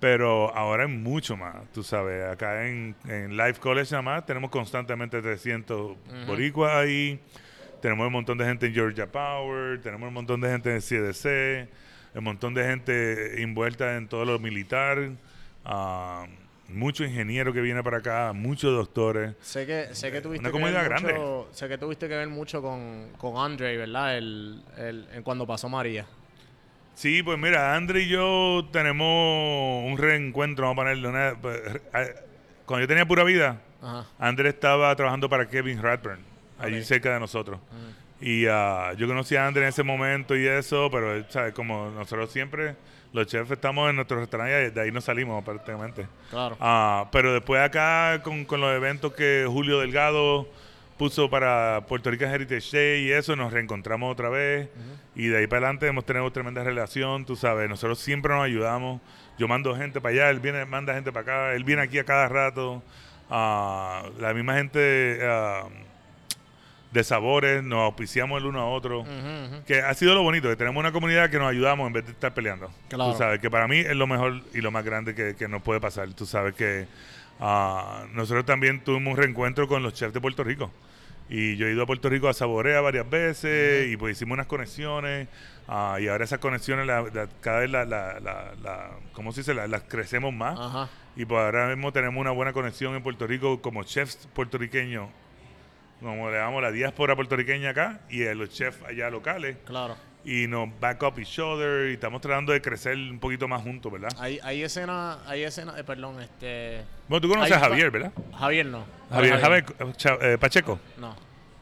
Pero 0.00 0.54
ahora 0.56 0.84
hay 0.84 0.90
mucho 0.90 1.36
más, 1.36 1.56
tú 1.74 1.82
sabes. 1.82 2.24
Acá 2.24 2.66
en, 2.66 2.94
en 3.06 3.36
Life 3.36 3.60
College 3.60 3.90
nada 3.92 4.02
más 4.02 4.24
tenemos 4.24 4.50
constantemente 4.50 5.20
300 5.20 5.94
boricuas 6.26 6.72
ahí. 6.74 7.20
Tenemos 7.82 8.06
un 8.06 8.12
montón 8.14 8.38
de 8.38 8.46
gente 8.46 8.66
en 8.66 8.72
Georgia 8.72 9.06
Power, 9.06 9.78
tenemos 9.82 10.08
un 10.08 10.14
montón 10.14 10.40
de 10.40 10.48
gente 10.50 10.74
en 10.74 10.80
CDC, 10.80 11.68
un 12.18 12.24
montón 12.24 12.54
de 12.54 12.64
gente 12.64 13.42
envuelta 13.42 13.96
en 13.96 14.08
todo 14.08 14.24
lo 14.24 14.38
militar. 14.38 15.10
ah, 15.64 16.26
mucho 16.68 17.04
ingeniero 17.04 17.52
que 17.52 17.60
viene 17.60 17.82
para 17.84 17.98
acá, 17.98 18.32
muchos 18.32 18.72
doctores. 18.74 19.34
Sé 19.40 19.66
que, 19.66 19.94
sé 19.94 20.10
que 20.10 20.20
tuviste 20.20 20.48
Una 20.48 20.50
que 20.50 20.72
ver 20.72 21.00
mucho, 21.00 21.48
sé 21.52 21.68
que 21.68 21.78
tuviste 21.78 22.08
que 22.08 22.16
ver 22.16 22.28
mucho 22.28 22.60
con, 22.60 23.10
con 23.18 23.36
Andre, 23.38 23.76
¿verdad? 23.76 24.18
El, 24.18 24.62
el, 24.76 25.06
en 25.12 25.22
cuando 25.22 25.46
pasó 25.46 25.68
María. 25.68 26.06
Sí, 26.94 27.22
pues 27.22 27.38
mira, 27.38 27.76
Andre 27.76 28.02
y 28.02 28.08
yo 28.08 28.66
tenemos 28.72 29.84
un 29.84 29.96
reencuentro, 29.98 30.66
vamos 30.66 30.78
a 30.78 30.82
ponerle 30.82 31.08
una... 31.08 31.34
pues, 31.40 31.60
Cuando 32.64 32.84
yo 32.84 32.88
tenía 32.88 33.06
pura 33.06 33.22
vida, 33.22 33.60
Ajá. 33.82 34.06
Andre 34.18 34.48
estaba 34.48 34.96
trabajando 34.96 35.28
para 35.28 35.48
Kevin 35.48 35.80
Radburn, 35.80 36.20
allí 36.58 36.82
cerca 36.82 37.12
de 37.14 37.20
nosotros. 37.20 37.60
Y 38.20 38.46
ah, 38.46 38.92
yo 38.96 39.06
conocí 39.06 39.36
a 39.36 39.46
Andre 39.46 39.62
en 39.62 39.68
ese 39.68 39.82
momento 39.82 40.36
y 40.36 40.46
eso, 40.46 40.88
pero 40.90 41.24
¿sabes? 41.30 41.52
como 41.52 41.90
nosotros 41.90 42.32
siempre, 42.32 42.74
los 43.12 43.26
chefs 43.26 43.50
estamos 43.50 43.90
en 43.90 43.96
nuestro 43.96 44.18
restaurante 44.18 44.68
y 44.68 44.70
de 44.70 44.80
ahí 44.80 44.90
nos 44.90 45.04
salimos 45.04 45.44
prácticamente. 45.44 46.06
Claro. 46.30 46.56
Ah, 46.60 47.08
pero 47.12 47.32
después 47.34 47.60
acá 47.60 48.20
con, 48.22 48.44
con 48.44 48.60
los 48.60 48.74
eventos 48.74 49.12
que 49.12 49.44
Julio 49.46 49.80
Delgado 49.80 50.48
puso 50.96 51.28
para 51.28 51.82
Puerto 51.86 52.10
Rican 52.10 52.32
Heritage 52.32 52.76
Day 52.76 53.04
y 53.04 53.12
eso, 53.12 53.36
nos 53.36 53.52
reencontramos 53.52 54.10
otra 54.10 54.28
vez. 54.28 54.68
Y 55.14 55.28
de 55.28 55.38
ahí 55.38 55.46
para 55.46 55.66
adelante 55.66 55.86
hemos 55.86 56.04
tenido 56.04 56.30
tremenda 56.30 56.64
relación, 56.64 57.24
tú 57.24 57.36
sabes. 57.36 57.68
Nosotros 57.68 57.98
siempre 57.98 58.32
nos 58.32 58.44
ayudamos. 58.44 59.00
Yo 59.38 59.48
mando 59.48 59.74
gente 59.76 60.00
para 60.00 60.14
allá, 60.14 60.30
él 60.30 60.40
viene, 60.40 60.64
manda 60.64 60.94
gente 60.94 61.12
para 61.12 61.22
acá, 61.22 61.54
él 61.54 61.64
viene 61.64 61.82
aquí 61.82 61.98
a 61.98 62.04
cada 62.04 62.28
rato. 62.28 62.82
Ah, 63.28 64.04
la 64.18 64.32
misma 64.32 64.54
gente 64.54 65.18
de 66.92 67.04
sabores, 67.04 67.62
nos 67.62 67.80
auspiciamos 67.80 68.40
el 68.40 68.46
uno 68.46 68.60
a 68.60 68.66
otro. 68.66 69.04
Que 69.66 69.80
ha 69.82 69.92
sido 69.94 70.14
lo 70.14 70.22
bonito, 70.22 70.48
que 70.48 70.56
tenemos 70.56 70.80
una 70.80 70.92
comunidad 70.92 71.28
que 71.30 71.38
nos 71.38 71.50
ayudamos 71.50 71.86
en 71.88 71.92
vez 71.92 72.06
de 72.06 72.12
estar 72.12 72.32
peleando. 72.32 72.70
Claro. 72.88 73.12
Tú 73.12 73.18
sabes, 73.18 73.40
que 73.40 73.50
para 73.50 73.68
mí 73.68 73.78
es 73.78 73.96
lo 73.96 74.06
mejor 74.06 74.40
y 74.54 74.60
lo 74.60 74.70
más 74.70 74.84
grande 74.84 75.14
que, 75.14 75.34
que 75.36 75.48
nos 75.48 75.62
puede 75.62 75.80
pasar. 75.80 76.08
Tú 76.14 76.24
sabes 76.26 76.54
que 76.54 76.86
ah, 77.40 78.04
nosotros 78.14 78.44
también 78.46 78.80
tuvimos 78.80 79.12
un 79.12 79.16
reencuentro 79.18 79.68
con 79.68 79.82
los 79.82 79.94
chefs 79.94 80.14
de 80.14 80.20
Puerto 80.20 80.42
Rico. 80.44 80.70
Y 81.28 81.56
yo 81.56 81.66
he 81.66 81.72
ido 81.72 81.82
a 81.82 81.86
Puerto 81.86 82.08
Rico 82.08 82.28
a 82.28 82.32
Saborea 82.34 82.80
varias 82.80 83.10
veces 83.10 83.88
y 83.88 83.96
pues 83.96 84.16
hicimos 84.16 84.34
unas 84.34 84.46
conexiones. 84.46 85.26
ah, 85.68 85.98
y 86.00 86.06
ahora 86.06 86.24
esas 86.24 86.38
conexiones 86.38 86.86
la- 86.86 87.02
la- 87.02 87.28
cada 87.40 87.58
vez 87.60 87.70
las, 87.70 87.86
la, 87.88 88.20
la, 88.20 88.90
¿cómo 89.12 89.32
se 89.32 89.40
dice? 89.40 89.52
La- 89.52 89.66
las 89.66 89.82
crecemos 89.82 90.32
más. 90.32 90.88
Y 91.16 91.24
pues 91.24 91.40
ahora 91.42 91.66
mismo 91.74 91.92
tenemos 91.92 92.20
una 92.20 92.30
buena 92.30 92.52
conexión 92.52 92.94
en 92.94 93.02
Puerto 93.02 93.26
Rico 93.26 93.60
como 93.60 93.82
chefs 93.82 94.28
puertorriqueños 94.34 95.08
como 96.00 96.30
le 96.30 96.36
damos 96.36 96.62
la 96.62 96.70
diáspora 96.70 97.14
puertorriqueña 97.16 97.70
acá 97.70 98.00
y 98.10 98.26
a 98.26 98.34
los 98.34 98.50
chefs 98.50 98.82
allá 98.84 99.10
locales. 99.10 99.56
Claro. 99.64 99.96
Y 100.24 100.48
nos 100.48 100.68
back 100.80 101.02
up 101.04 101.14
each 101.18 101.38
other 101.38 101.88
y 101.90 101.94
estamos 101.94 102.20
tratando 102.20 102.52
de 102.52 102.60
crecer 102.60 102.96
un 102.96 103.20
poquito 103.20 103.46
más 103.46 103.62
juntos, 103.62 103.92
¿verdad? 103.92 104.08
Hay, 104.18 104.40
hay 104.42 104.62
escena, 104.62 105.18
hay 105.26 105.44
escena, 105.44 105.78
eh, 105.78 105.84
perdón, 105.84 106.20
este... 106.20 106.82
Bueno, 107.06 107.20
tú 107.20 107.28
conoces 107.28 107.52
hay 107.52 107.58
a 107.58 107.60
Javier, 107.68 107.90
¿verdad? 107.92 108.12
Javier 108.36 108.66
no. 108.66 108.84
Javier, 109.08 109.40
Javier 109.40 109.64
Cha- 109.96 110.18
eh, 110.20 110.36
Pacheco. 110.36 110.80
No, 110.98 111.14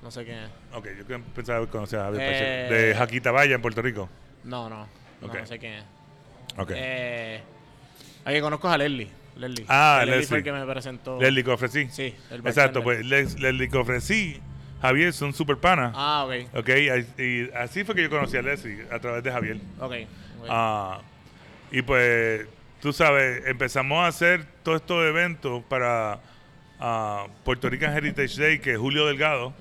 no 0.03 0.11
sé 0.11 0.25
quién 0.25 0.39
es. 0.39 0.51
Ok, 0.73 0.89
yo 1.07 1.21
pensaba 1.35 1.61
que 1.65 1.71
conocía 1.71 2.01
a 2.01 2.05
Javier 2.05 2.23
Eh, 2.23 2.33
Pacheco. 2.33 2.75
De 2.75 2.95
Jaquita 2.95 3.31
Valla 3.33 3.55
en 3.55 3.61
Puerto 3.63 3.83
Rico. 3.83 4.09
No, 4.45 4.71
no, 4.71 4.87
no, 5.21 5.29
no 5.29 5.47
sé 5.47 5.59
quién 5.59 5.75
es. 5.75 5.85
Ok. 6.57 6.71
Eh, 6.75 7.43
ahí 8.25 8.41
conozco 8.41 8.67
a 8.71 8.79
Leslie. 8.79 9.11
Leslie. 9.37 9.65
Ah, 9.69 10.03
Leslie. 10.07 10.27
fue 10.27 10.39
el 10.39 10.45
que 10.45 10.53
me 10.53 10.65
presentó. 10.67 11.21
Leslie 11.21 11.43
que 11.45 11.51
ofrecí. 11.51 11.89
Sí, 11.91 12.15
el 12.31 12.47
Exacto, 12.47 12.83
pues 12.83 13.05
Les- 13.05 13.39
Leslie 13.41 13.69
que 13.69 13.77
ofrecí, 13.79 14.41
Javier 14.81 15.13
son 15.13 15.33
super 15.33 15.57
panas. 15.57 15.93
Ah, 15.97 16.27
ok. 16.27 16.59
Ok, 16.59 16.69
y 17.19 17.51
así 17.57 17.85
fue 17.85 17.95
que 17.95 18.03
yo 18.03 18.11
conocí 18.11 18.37
a 18.37 18.43
Leslie, 18.43 18.87
a 18.91 18.99
través 18.99 19.23
de 19.25 19.33
Javier. 19.33 19.57
Ok. 19.81 19.95
Ah, 20.49 21.01
y 21.73 21.83
pues, 21.83 22.47
tú 22.81 22.93
sabes, 22.93 23.47
empezamos 23.47 23.99
a 24.05 24.09
hacer 24.09 24.45
todos 24.63 24.81
estos 24.83 25.05
eventos 25.07 25.63
para 25.65 26.21
ah, 26.79 27.27
Puerto 27.45 27.69
Rican 27.71 27.97
Heritage 27.97 28.41
Day, 28.41 28.59
que 28.59 28.77
Julio 28.77 29.07
Delgado 29.07 29.55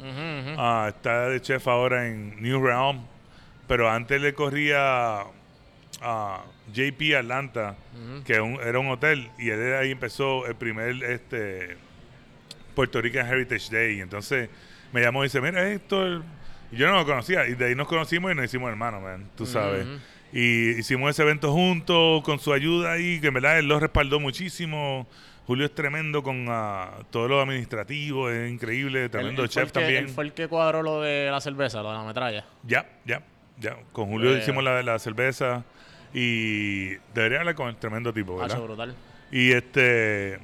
ah, 0.58 0.88
está 0.90 1.30
de 1.30 1.42
chef 1.42 1.68
ahora 1.68 2.08
en 2.08 2.42
New 2.42 2.62
Realm, 2.64 3.06
pero 3.68 3.90
antes 3.90 4.22
le 4.22 4.34
corría 4.34 5.22
a 6.02 6.44
JP 6.74 7.16
Atlanta, 7.18 7.76
que 8.26 8.40
un- 8.42 8.60
era 8.62 8.80
un 8.80 8.90
hotel, 8.90 9.30
y 9.38 9.50
él 9.50 9.60
de 9.60 9.78
ahí 9.78 9.92
empezó 9.92 10.46
el 10.48 10.56
primer 10.56 11.04
este 11.04 11.78
Puerto 12.76 13.02
Rican 13.02 13.28
Heritage 13.28 13.70
Day. 13.72 13.98
Y 13.98 14.02
entonces 14.02 14.50
me 14.92 15.02
llamó 15.02 15.24
y 15.24 15.28
dice, 15.28 15.40
mira 15.42 15.68
esto. 15.70 16.24
Y 16.72 16.78
yo 16.78 16.88
no 16.88 16.94
lo 16.98 17.06
conocía. 17.06 17.48
Y 17.48 17.54
de 17.54 17.66
ahí 17.66 17.76
nos 17.76 17.88
conocimos 17.88 18.32
y 18.32 18.36
nos 18.36 18.46
hicimos 18.46 18.70
hermanos, 18.70 19.02
man. 19.04 19.30
Tú 19.38 19.46
sabes. 19.46 19.86
Y 20.32 20.72
hicimos 20.80 21.12
ese 21.12 21.22
evento 21.22 21.52
juntos, 21.52 22.24
con 22.24 22.40
su 22.40 22.52
ayuda 22.54 22.94
ahí, 22.94 23.20
que 23.22 23.28
en 23.28 23.36
verdad 23.36 23.60
él 23.60 23.68
lo 23.68 23.80
respaldó 23.80 24.20
muchísimo. 24.20 25.08
Julio 25.46 25.66
es 25.66 25.76
tremendo 25.76 26.24
con 26.24 26.46
ah, 26.50 26.90
todo 27.12 27.28
lo 27.28 27.42
administrativo, 27.42 28.30
es 28.32 28.50
increíble, 28.52 29.10
tremendo 29.10 29.42
fue 29.44 29.50
chef 29.50 29.64
el 29.66 29.72
que- 29.72 29.80
también. 29.80 30.04
Él 30.06 30.10
fue 30.10 30.24
el 30.24 30.34
que 30.34 30.48
cuadró 30.48 30.82
lo 30.82 31.02
de 31.02 31.30
la 31.30 31.40
cerveza, 31.42 31.84
lo 31.84 31.92
de 31.92 31.98
la 31.98 32.04
metralla. 32.06 32.46
Ya, 32.64 32.90
ya, 33.06 33.22
ya. 33.60 33.76
Con 33.92 34.08
Julio 34.08 34.34
Eh. 34.34 34.40
hicimos 34.40 34.64
la, 34.64 34.82
la 34.82 34.98
cerveza 35.00 35.64
y 36.14 36.90
debería 37.14 37.40
hablar 37.40 37.56
con 37.56 37.70
el 37.70 37.76
tremendo 37.76 38.14
tipo, 38.14 38.38
¿verdad? 38.38 38.56
Hacho, 38.58 38.64
brutal. 38.66 38.96
Y 39.32 39.52
este 39.52 40.40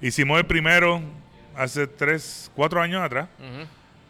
hicimos 0.00 0.38
el 0.38 0.46
primero 0.46 1.00
hace 1.56 1.86
tres, 1.86 2.50
cuatro 2.54 2.80
años 2.80 3.02
atrás. 3.02 3.28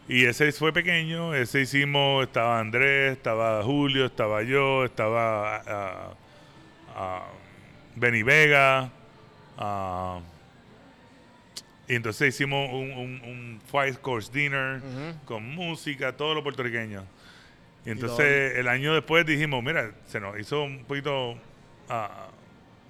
Y 0.08 0.24
ese 0.24 0.50
fue 0.52 0.72
pequeño, 0.72 1.34
ese 1.34 1.62
hicimos, 1.62 2.24
estaba 2.24 2.60
Andrés, 2.60 3.16
estaba 3.16 3.62
Julio, 3.64 4.06
estaba 4.06 4.42
yo, 4.42 4.84
estaba 4.84 5.56
ah, 5.66 6.14
ah, 6.94 7.28
Benny 7.96 8.22
Vega. 8.22 8.90
y 11.88 11.94
entonces 11.94 12.34
hicimos 12.34 12.68
un, 12.72 12.92
un, 12.92 13.20
un 13.24 13.60
five 13.66 13.96
course 14.00 14.30
dinner 14.32 14.80
con 15.24 15.44
música, 15.54 16.16
todo 16.16 16.34
lo 16.34 16.42
puertorriqueño. 16.42 17.04
Y 17.86 17.88
Y 17.88 17.92
entonces 17.92 18.58
el 18.58 18.68
año 18.68 18.92
después 18.92 19.24
dijimos, 19.24 19.62
mira, 19.62 19.92
se 20.06 20.20
nos 20.20 20.38
hizo 20.38 20.62
un 20.64 20.84
poquito, 20.84 21.36
ah, 21.88 22.28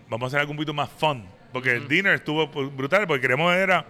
vamos 0.09 0.24
a 0.24 0.28
hacer 0.28 0.40
algo 0.40 0.53
un 0.53 0.57
poquito 0.57 0.74
más 0.74 0.90
fun. 0.90 1.24
Porque 1.53 1.72
el 1.72 1.86
dinner 1.86 2.14
estuvo 2.14 2.49
brutal, 2.49 3.07
porque 3.07 3.20
queremos 3.22 3.55
era 3.55 3.86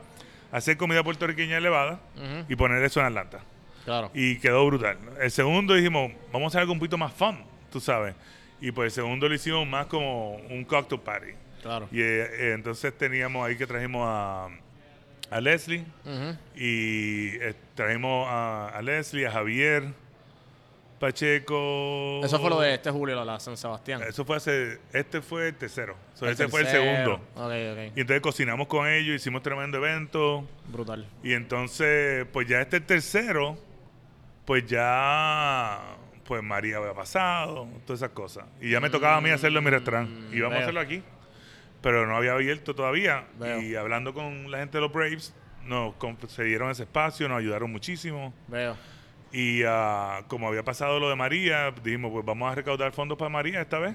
hacer 0.53 0.77
comida 0.77 1.03
puertorriqueña 1.03 1.57
elevada 1.57 2.01
y 2.49 2.55
poner 2.57 2.83
eso 2.83 3.01
en 3.01 3.07
Atlanta. 3.07 3.41
Claro. 3.85 4.11
Y 4.15 4.39
quedó 4.39 4.67
brutal. 4.67 4.99
El 5.21 5.31
segundo 5.31 5.75
dijimos, 5.75 6.13
vamos 6.33 6.47
a 6.47 6.49
hacer 6.49 6.61
algo 6.63 6.73
un 6.73 6.81
poquito 6.81 6.99
más 6.99 7.13
fun, 7.13 7.39
tú 7.71 7.81
sabes. 7.81 8.15
Y 8.61 8.73
pues 8.73 8.87
el 8.87 9.03
segundo 9.03 9.29
lo 9.29 9.35
hicimos 9.35 9.67
más 9.67 9.87
como 9.87 10.35
un 10.37 10.65
cocktail 10.65 11.01
party. 11.01 11.33
Claro. 11.63 11.89
Y 11.93 12.01
eh, 12.01 12.53
entonces 12.55 12.97
teníamos 12.97 13.47
ahí 13.47 13.57
que 13.57 13.67
trajimos 13.67 14.03
a, 14.09 14.49
a 15.31 15.41
Leslie 15.41 15.85
y 16.57 17.37
eh, 17.37 17.55
trajimos 17.75 18.27
a, 18.29 18.69
a 18.69 18.83
Leslie, 18.83 19.27
a 19.27 19.31
Javier, 19.33 19.85
Pacheco. 20.99 22.21
Eso 22.25 22.39
fue 22.39 22.51
lo 22.51 22.61
de 22.61 22.75
este 22.75 22.91
Julio, 22.91 23.23
la 23.25 23.39
San 23.41 23.57
Sebastián. 23.57 24.03
Eso 24.03 24.25
fue 24.25 24.37
hace, 24.37 24.79
este 24.93 25.21
fue 25.21 25.49
el 25.49 25.55
tercero. 25.55 25.97
El 26.21 26.29
ese 26.29 26.49
fue 26.49 26.61
el 26.63 26.67
segundo. 26.69 27.15
Ok, 27.35 27.53
ok. 27.73 27.97
Y 27.97 28.01
entonces 28.01 28.21
cocinamos 28.21 28.67
con 28.67 28.89
ellos, 28.89 29.15
hicimos 29.17 29.43
tremendo 29.43 29.79
evento. 29.79 30.47
Brutal. 30.69 31.07
Y 31.23 31.33
entonces, 31.35 32.27
pues 32.33 32.47
ya 32.49 32.61
este 32.61 32.81
tercero, 32.81 33.59
pues 34.45 34.65
ya, 34.67 35.81
pues 36.25 36.43
María 36.43 36.79
había 36.79 36.95
pasado, 36.95 37.69
todas 37.85 38.01
esas 38.01 38.11
cosas. 38.11 38.45
Y 38.61 38.71
ya 38.71 38.81
me 38.81 38.91
tocaba 38.91 39.17
a 39.17 39.21
mí 39.21 39.31
hacerlo 39.31 39.59
en 39.59 39.65
mi 39.65 39.71
restaurante. 39.71 40.13
Y 40.35 40.39
íbamos 40.39 40.57
a 40.57 40.61
Mm, 40.61 40.63
hacerlo 40.63 40.81
aquí, 40.81 41.03
pero 41.83 42.07
no 42.07 42.17
había 42.17 42.33
abierto 42.33 42.75
todavía. 42.75 43.27
Veo. 43.39 43.61
Y 43.61 43.77
hablando 43.77 44.15
con 44.15 44.51
la 44.51 44.59
gente 44.59 44.79
de 44.79 44.83
los 44.83 44.93
Braves, 44.93 45.35
nos 45.65 45.95
concedieron 45.97 46.71
ese 46.71 46.85
espacio, 46.85 47.29
nos 47.29 47.39
ayudaron 47.39 47.71
muchísimo. 47.71 48.33
Veo. 48.49 48.77
Y 49.39 49.65
ah, 49.67 50.23
como 50.29 50.49
había 50.49 50.63
pasado 50.63 50.99
lo 50.99 51.11
de 51.11 51.17
María, 51.17 51.71
dijimos, 51.85 52.11
pues 52.11 52.25
vamos 52.25 52.51
a 52.51 52.55
recaudar 52.55 52.93
fondos 52.93 53.19
para 53.19 53.29
María 53.29 53.61
esta 53.61 53.79
vez. 53.79 53.95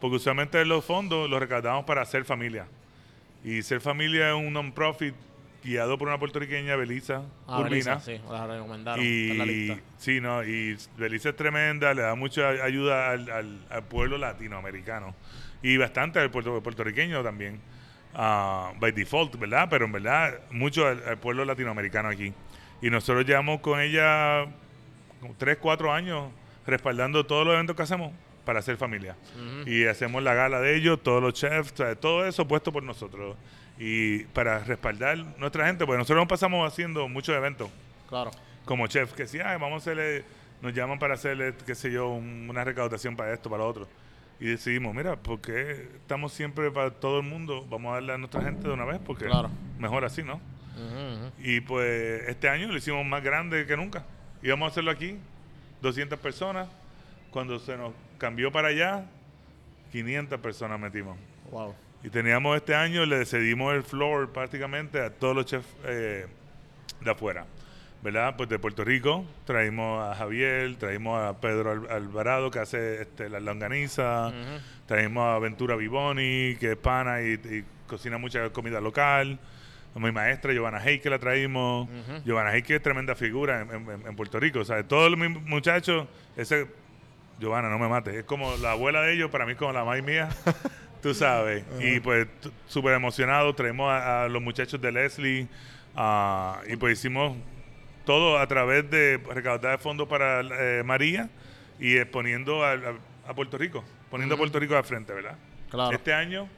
Porque 0.00 0.16
usualmente 0.16 0.64
los 0.64 0.82
fondos 0.82 1.28
los 1.28 1.38
recaudamos 1.40 1.84
para 1.84 2.02
Ser 2.06 2.24
Familia. 2.24 2.66
Y 3.44 3.60
Ser 3.62 3.82
Familia 3.82 4.28
es 4.30 4.34
un 4.34 4.50
non-profit 4.52 5.14
guiado 5.62 5.98
por 5.98 6.08
una 6.08 6.18
puertorriqueña, 6.18 6.74
Belisa 6.76 7.22
Ah, 7.46 7.60
Urbina. 7.60 7.96
Belisa, 7.96 8.00
sí, 8.00 8.18
la 8.30 8.46
recomendaron. 8.46 9.04
en 9.04 9.38
la 9.38 9.44
Y 9.44 9.48
lista. 9.68 9.82
sí, 9.98 10.20
no, 10.22 10.42
y 10.42 10.76
Belisa 10.96 11.28
es 11.28 11.36
tremenda, 11.36 11.92
le 11.92 12.00
da 12.02 12.14
mucha 12.14 12.48
ayuda 12.48 13.10
al, 13.10 13.30
al- 13.30 13.66
al 13.68 13.82
pueblo 13.84 14.16
latinoamericano 14.18 15.14
y 15.62 15.76
bastante 15.76 16.18
al 16.18 16.30
puerto, 16.30 16.60
puertorriqueño 16.62 17.22
también, 17.22 17.60
ah, 18.14 18.72
by 18.80 18.90
default, 18.92 19.38
¿verdad? 19.38 19.68
Pero 19.70 19.84
en 19.84 19.92
verdad, 19.92 20.40
mucho 20.50 20.86
al, 20.86 21.02
al 21.06 21.18
pueblo 21.18 21.44
latinoamericano 21.44 22.08
aquí. 22.08 22.32
Y 22.80 22.90
nosotros 22.90 23.24
llevamos 23.24 23.60
con 23.60 23.78
ella 23.80 24.46
3, 25.38 25.58
4 25.60 25.92
años 25.92 26.30
respaldando 26.66 27.24
todos 27.26 27.44
los 27.46 27.54
eventos 27.54 27.76
que 27.76 27.82
hacemos 27.82 28.12
para 28.44 28.58
hacer 28.60 28.76
familia. 28.76 29.16
Y 29.66 29.84
hacemos 29.86 30.22
la 30.22 30.34
gala 30.34 30.60
de 30.60 30.76
ellos, 30.76 31.02
todos 31.02 31.22
los 31.22 31.34
chefs, 31.34 31.74
todo 32.00 32.26
eso 32.26 32.46
puesto 32.48 32.72
por 32.72 32.82
nosotros. 32.82 33.36
Y 33.78 34.24
para 34.26 34.58
respaldar 34.60 35.16
nuestra 35.38 35.66
gente, 35.66 35.86
pues 35.86 35.98
nosotros 35.98 36.18
nos 36.22 36.28
pasamos 36.28 36.70
haciendo 36.70 37.08
muchos 37.08 37.34
eventos 37.36 37.68
Claro. 38.08 38.30
como 38.64 38.86
chef, 38.86 39.12
que 39.12 39.26
si 39.26 39.38
"Ay, 39.40 39.58
vamos 39.58 39.74
a 39.74 39.76
hacerle, 39.78 40.24
nos 40.60 40.72
llaman 40.74 40.98
para 40.98 41.14
hacerle, 41.14 41.54
qué 41.66 41.74
sé 41.74 41.90
yo, 41.90 42.08
un- 42.10 42.46
una 42.50 42.62
recaudación 42.64 43.16
para 43.16 43.32
esto, 43.32 43.48
para 43.50 43.62
lo 43.62 43.68
otro. 43.68 43.88
Y 44.40 44.46
decidimos, 44.46 44.94
mira, 44.94 45.16
¿por 45.16 45.40
qué 45.40 45.88
estamos 46.00 46.32
siempre 46.32 46.70
para 46.70 46.90
todo 46.90 47.20
el 47.20 47.26
mundo? 47.26 47.64
Vamos 47.70 47.92
a 47.92 47.94
darle 47.94 48.12
a 48.12 48.18
nuestra 48.18 48.42
gente 48.42 48.66
de 48.68 48.74
una 48.74 48.84
vez, 48.84 49.00
porque 49.04 49.24
Claro. 49.26 49.50
mejor 49.78 50.04
así, 50.04 50.22
¿no? 50.22 50.40
Y 51.38 51.60
pues 51.60 52.28
este 52.28 52.48
año 52.48 52.66
lo 52.68 52.76
hicimos 52.76 53.04
más 53.06 53.22
grande 53.22 53.66
que 53.66 53.76
nunca. 53.76 54.04
Íbamos 54.42 54.66
a 54.68 54.70
hacerlo 54.72 54.90
aquí, 54.90 55.16
200 55.80 56.18
personas. 56.18 56.68
Cuando 57.30 57.58
se 57.58 57.76
nos 57.76 57.92
cambió 58.18 58.52
para 58.52 58.68
allá, 58.68 59.04
500 59.92 60.40
personas 60.40 60.78
metimos. 60.78 61.16
Wow. 61.50 61.74
Y 62.02 62.10
teníamos 62.10 62.56
este 62.56 62.74
año, 62.74 63.06
le 63.06 63.24
cedimos 63.24 63.74
el 63.74 63.82
floor 63.84 64.32
prácticamente 64.32 65.00
a 65.00 65.10
todos 65.10 65.34
los 65.36 65.46
chefs 65.46 65.68
eh, 65.84 66.26
de 67.00 67.10
afuera. 67.10 67.46
¿Verdad? 68.02 68.34
Pues 68.36 68.48
de 68.48 68.58
Puerto 68.58 68.82
Rico 68.82 69.24
traímos 69.44 70.02
a 70.02 70.16
Javier, 70.16 70.74
traímos 70.76 71.22
a 71.22 71.40
Pedro 71.40 71.70
Al- 71.70 71.88
Alvarado 71.88 72.50
que 72.50 72.58
hace 72.58 73.02
este, 73.02 73.28
la 73.28 73.38
longaniza, 73.38 74.32
traímos 74.86 75.24
a 75.24 75.38
Ventura 75.38 75.76
Vivoni 75.76 76.56
que 76.58 76.72
es 76.72 76.76
pana 76.76 77.22
y, 77.22 77.34
y 77.34 77.64
cocina 77.86 78.18
mucha 78.18 78.50
comida 78.50 78.80
local. 78.80 79.38
Mi 79.94 80.10
maestra 80.12 80.52
Giovanna 80.52 80.80
Hey 80.82 81.00
que 81.00 81.10
la 81.10 81.18
traímos. 81.18 81.88
Giovanna 82.24 82.50
Hey 82.52 82.62
que 82.62 82.76
es 82.76 82.82
tremenda 82.82 83.14
figura 83.14 83.60
en, 83.62 83.70
en- 83.70 84.06
en 84.06 84.16
Puerto 84.16 84.40
Rico. 84.40 84.60
O 84.60 84.64
sea, 84.64 84.82
todos 84.86 85.16
mis 85.18 85.28
muchachos, 85.42 86.06
ese 86.36 86.66
Giovanna, 87.38 87.68
no 87.68 87.78
me 87.78 87.88
mates. 87.88 88.14
Es 88.14 88.24
como 88.24 88.56
la 88.56 88.72
abuela 88.72 89.02
de 89.02 89.14
ellos, 89.14 89.30
para 89.30 89.44
mí 89.46 89.52
es 89.52 89.58
como 89.58 89.72
la 89.72 89.84
madre 89.84 90.02
mía. 90.02 90.28
Tú 91.02 91.12
sabes. 91.14 91.64
Y 91.80 91.98
pues 92.00 92.26
súper 92.68 92.94
emocionado. 92.94 93.54
Traemos 93.54 93.90
a, 93.90 94.24
a 94.24 94.28
los 94.28 94.40
muchachos 94.40 94.80
de 94.80 94.92
Leslie. 94.92 95.48
ah, 95.96 96.60
y 96.68 96.76
pues 96.76 96.98
hicimos 96.98 97.36
todo 98.06 98.38
a 98.38 98.46
través 98.46 98.88
de 98.90 99.20
recaudar 99.32 99.78
fondos 99.78 100.08
para 100.08 100.40
eh, 100.40 100.82
María 100.84 101.28
y 101.78 101.96
exponiendo 101.96 102.64
a, 102.64 102.72
a- 102.72 102.78
a 103.28 103.34
Puerto 103.34 103.58
Rico. 103.58 103.84
Poniendo 104.10 104.34
a 104.36 104.38
Puerto 104.38 104.58
Rico 104.58 104.76
al 104.76 104.84
frente, 104.84 105.12
¿verdad? 105.12 105.36
Claro. 105.70 105.94
Este 105.94 106.12
año 106.12 106.48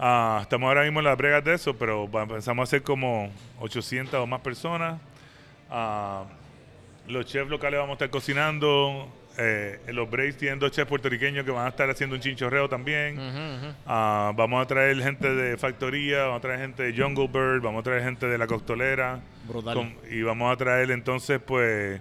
ah, 0.00 0.40
estamos 0.42 0.66
ahora 0.66 0.82
mismo 0.82 0.98
en 0.98 1.04
las 1.04 1.16
bregas 1.16 1.44
de 1.44 1.54
eso, 1.54 1.76
pero 1.76 2.08
pensamos 2.28 2.68
hacer 2.68 2.82
como 2.82 3.30
800 3.60 4.14
o 4.14 4.26
más 4.26 4.40
personas. 4.40 5.00
Ah, 5.70 6.24
los 7.06 7.26
chefs 7.26 7.48
locales 7.48 7.78
vamos 7.78 7.90
a 7.90 7.94
estar 7.94 8.10
cocinando 8.10 9.08
eh, 9.38 9.80
en 9.86 9.94
los 9.96 10.10
Braves 10.10 10.36
tienen 10.36 10.58
dos 10.58 10.70
chefs 10.72 10.88
puertorriqueños 10.88 11.44
que 11.44 11.50
van 11.50 11.64
a 11.64 11.68
estar 11.70 11.88
haciendo 11.88 12.14
un 12.16 12.20
chinchorreo 12.20 12.68
también. 12.68 13.16
Ah, 13.86 14.32
vamos 14.34 14.62
a 14.62 14.66
traer 14.66 15.00
gente 15.02 15.32
de 15.32 15.56
Factoría, 15.56 16.24
vamos 16.24 16.38
a 16.38 16.40
traer 16.42 16.60
gente 16.60 16.82
de 16.82 17.00
Jungle 17.02 17.28
Bird, 17.28 17.62
vamos 17.62 17.80
a 17.80 17.82
traer 17.84 18.02
gente 18.02 18.26
de 18.26 18.36
La 18.36 18.46
Coctolera. 18.46 19.20
Brutal. 19.48 19.74
Con- 19.74 19.94
y 20.10 20.22
vamos 20.22 20.52
a 20.52 20.56
traer 20.56 20.90
entonces, 20.90 21.40
pues, 21.44 22.00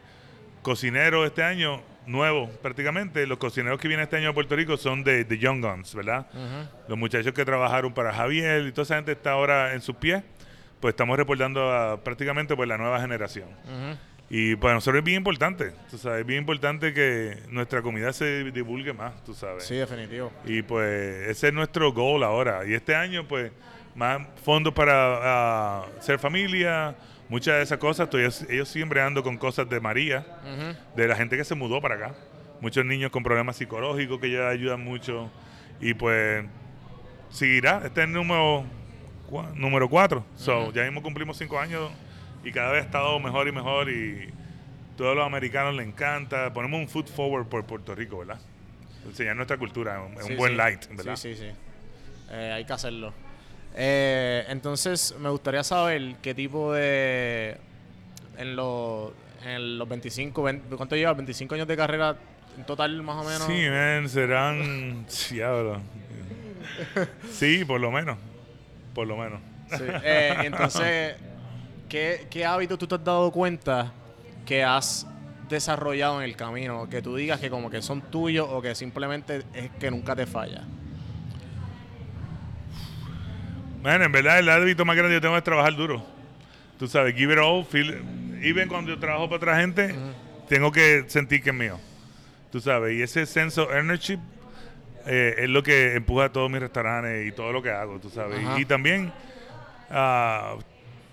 cocineros 0.63 1.25
este 1.27 1.43
año, 1.43 1.81
nuevos 2.09 2.49
prácticamente. 2.57 3.25
Los 3.27 3.37
cocineros 3.37 3.79
que 3.79 3.87
vienen 3.87 4.03
este 4.03 4.17
año 4.17 4.29
a 4.29 4.33
Puerto 4.33 4.55
Rico 4.55 4.77
son 4.77 5.03
de, 5.03 5.23
de 5.23 5.37
Young 5.37 5.61
Guns, 5.61 5.95
¿verdad? 5.95 6.27
Los 6.87 6.97
muchachos 6.97 7.33
que 7.33 7.45
trabajaron 7.45 7.93
para 7.93 8.13
Javier 8.13 8.65
y 8.65 8.71
toda 8.71 8.83
esa 8.83 8.95
gente 8.95 9.13
está 9.13 9.31
ahora 9.31 9.73
en 9.73 9.81
sus 9.81 9.95
pies. 9.95 10.23
Pues 10.79 10.93
estamos 10.93 11.17
reportando 11.17 11.71
a 11.73 12.01
prácticamente 12.03 12.55
pues, 12.55 12.67
la 12.67 12.77
nueva 12.77 13.01
generación. 13.01 13.49
Ujú. 13.65 13.97
Y 14.29 14.55
para 14.55 14.75
nosotros 14.75 14.99
es 14.99 15.05
bien 15.05 15.17
importante, 15.17 15.71
tú 15.89 15.97
sabes, 15.97 16.21
es 16.21 16.25
bien 16.25 16.41
importante 16.41 16.93
que 16.93 17.39
nuestra 17.49 17.81
comida 17.81 18.13
se 18.13 18.51
divulgue 18.51 18.93
más, 18.93 19.23
tú 19.23 19.33
sabes. 19.33 19.63
Sí, 19.63 19.75
definitivo. 19.75 20.31
Y 20.45 20.61
pues 20.61 21.27
ese 21.27 21.47
es 21.47 21.53
nuestro 21.53 21.91
goal 21.91 22.23
ahora. 22.23 22.63
Y 22.65 22.75
este 22.75 22.95
año, 22.95 23.27
pues, 23.27 23.51
más 23.95 24.21
fondos 24.43 24.73
para 24.73 25.81
ah, 25.81 25.85
ser 25.99 26.19
familia, 26.19 26.95
muchas 27.29 27.55
de 27.55 27.61
esas 27.63 27.77
cosas. 27.77 28.05
Estoy, 28.11 28.27
ellos 28.53 28.67
siguen 28.69 28.89
bregando 28.89 29.23
con 29.23 29.37
cosas 29.37 29.69
de 29.69 29.79
María, 29.79 30.25
de 30.95 31.07
la 31.07 31.15
gente 31.15 31.37
que 31.37 31.43
se 31.45 31.55
mudó 31.55 31.81
para 31.81 31.95
acá. 31.95 32.15
Muchos 32.61 32.83
niños 32.85 33.09
con 33.11 33.23
problemas 33.23 33.55
psicológicos 33.55 34.19
que 34.19 34.29
ya 34.31 34.49
ayudan 34.49 34.81
mucho. 34.83 35.31
Y 35.79 35.93
pues, 35.93 36.45
seguirá. 37.29 37.81
Este 37.85 38.01
es 38.01 38.07
el 38.07 38.13
número, 38.13 38.65
cua- 39.29 39.53
número 39.53 39.87
cuatro. 39.89 40.25
So, 40.35 40.73
ya 40.73 40.83
mismo 40.83 41.01
cumplimos 41.01 41.37
cinco 41.37 41.57
años 41.59 41.89
y 42.43 42.51
cada 42.51 42.71
vez 42.73 42.81
ha 42.83 42.85
estado 42.85 43.19
mejor 43.19 43.47
y 43.47 43.51
mejor. 43.53 43.89
Y 43.89 44.29
todos 44.97 45.15
los 45.15 45.25
americanos 45.25 45.73
le 45.75 45.83
encanta. 45.83 46.51
Ponemos 46.53 46.79
un 46.81 46.89
foot 46.89 47.07
forward 47.07 47.45
por 47.47 47.63
Puerto 47.65 47.95
Rico, 47.95 48.19
¿verdad? 48.19 48.39
Enseñar 49.05 49.37
nuestra 49.37 49.57
cultura, 49.57 50.01
un, 50.01 50.21
Sí, 50.23 50.35
buen 50.35 50.51
sí. 50.51 50.57
light, 50.57 50.87
¿verdad? 50.89 51.15
Sí, 51.15 51.33
sí, 51.35 51.43
sí. 51.47 51.51
Eh, 52.31 52.51
hay 52.55 52.65
que 52.65 52.73
hacerlo. 52.73 53.13
Eh, 53.75 54.45
entonces, 54.49 55.15
me 55.19 55.29
gustaría 55.29 55.63
saber 55.63 56.15
qué 56.21 56.33
tipo 56.33 56.73
de. 56.73 57.57
En 58.37 58.55
los, 58.55 59.11
en 59.45 59.77
los 59.77 59.87
25, 59.87 60.43
20 60.43 60.75
¿cuánto 60.77 60.95
llevas? 60.95 61.17
¿25 61.17 61.53
años 61.53 61.67
de 61.67 61.75
carrera 61.75 62.15
en 62.57 62.65
total, 62.65 63.01
más 63.03 63.25
o 63.25 63.29
menos? 63.29 63.43
Sí, 63.43 63.69
man, 63.69 64.09
serán. 64.09 65.05
Diablo. 65.29 65.81
Sí, 67.31 67.65
por 67.65 67.79
lo 67.81 67.91
menos. 67.91 68.17
Por 68.93 69.07
lo 69.07 69.17
menos. 69.17 69.41
Sí. 69.77 69.83
Eh, 70.03 70.35
entonces, 70.43 71.15
¿qué, 71.87 72.27
¿qué 72.29 72.45
hábitos 72.45 72.79
tú 72.79 72.87
te 72.87 72.95
has 72.95 73.03
dado 73.03 73.31
cuenta 73.31 73.91
que 74.45 74.63
has 74.63 75.05
desarrollado 75.49 76.21
en 76.21 76.29
el 76.29 76.35
camino? 76.35 76.89
Que 76.89 77.01
tú 77.01 77.15
digas 77.15 77.39
que 77.39 77.49
como 77.49 77.69
que 77.69 77.81
son 77.81 78.01
tuyos 78.01 78.47
o 78.49 78.61
que 78.61 78.73
simplemente 78.75 79.43
es 79.53 79.69
que 79.79 79.91
nunca 79.91 80.15
te 80.15 80.25
falla. 80.25 80.63
Man, 83.81 84.01
en 84.01 84.11
verdad, 84.11 84.39
el 84.39 84.49
hábito 84.49 84.83
más 84.85 84.95
grande 84.95 85.11
que 85.11 85.17
yo 85.17 85.21
tengo 85.21 85.37
es 85.37 85.43
trabajar 85.43 85.75
duro. 85.75 86.05
Tú 86.77 86.87
sabes, 86.87 87.15
give 87.15 87.33
it 87.33 87.39
all. 87.39 87.65
Feel, 87.65 88.01
even 88.41 88.67
cuando 88.67 88.91
yo 88.91 88.99
trabajo 88.99 89.27
para 89.27 89.37
otra 89.37 89.59
gente, 89.59 89.95
tengo 90.47 90.71
que 90.71 91.05
sentir 91.07 91.41
que 91.41 91.49
es 91.49 91.55
mío. 91.55 91.79
Tú 92.51 92.59
sabes, 92.59 92.97
y 92.97 93.01
ese 93.01 93.25
sense 93.25 93.59
of 93.61 93.69
ownership 93.69 94.19
eh, 95.05 95.35
es 95.39 95.49
lo 95.49 95.63
que 95.63 95.95
empuja 95.95 96.25
a 96.25 96.31
todos 96.31 96.49
mis 96.49 96.61
restaurantes 96.61 97.27
y 97.27 97.31
todo 97.31 97.51
lo 97.51 97.61
que 97.61 97.69
hago, 97.69 97.99
tú 97.99 98.09
sabes. 98.09 98.39
Y 98.57 98.65
también 98.65 99.11
ah, 99.89 100.55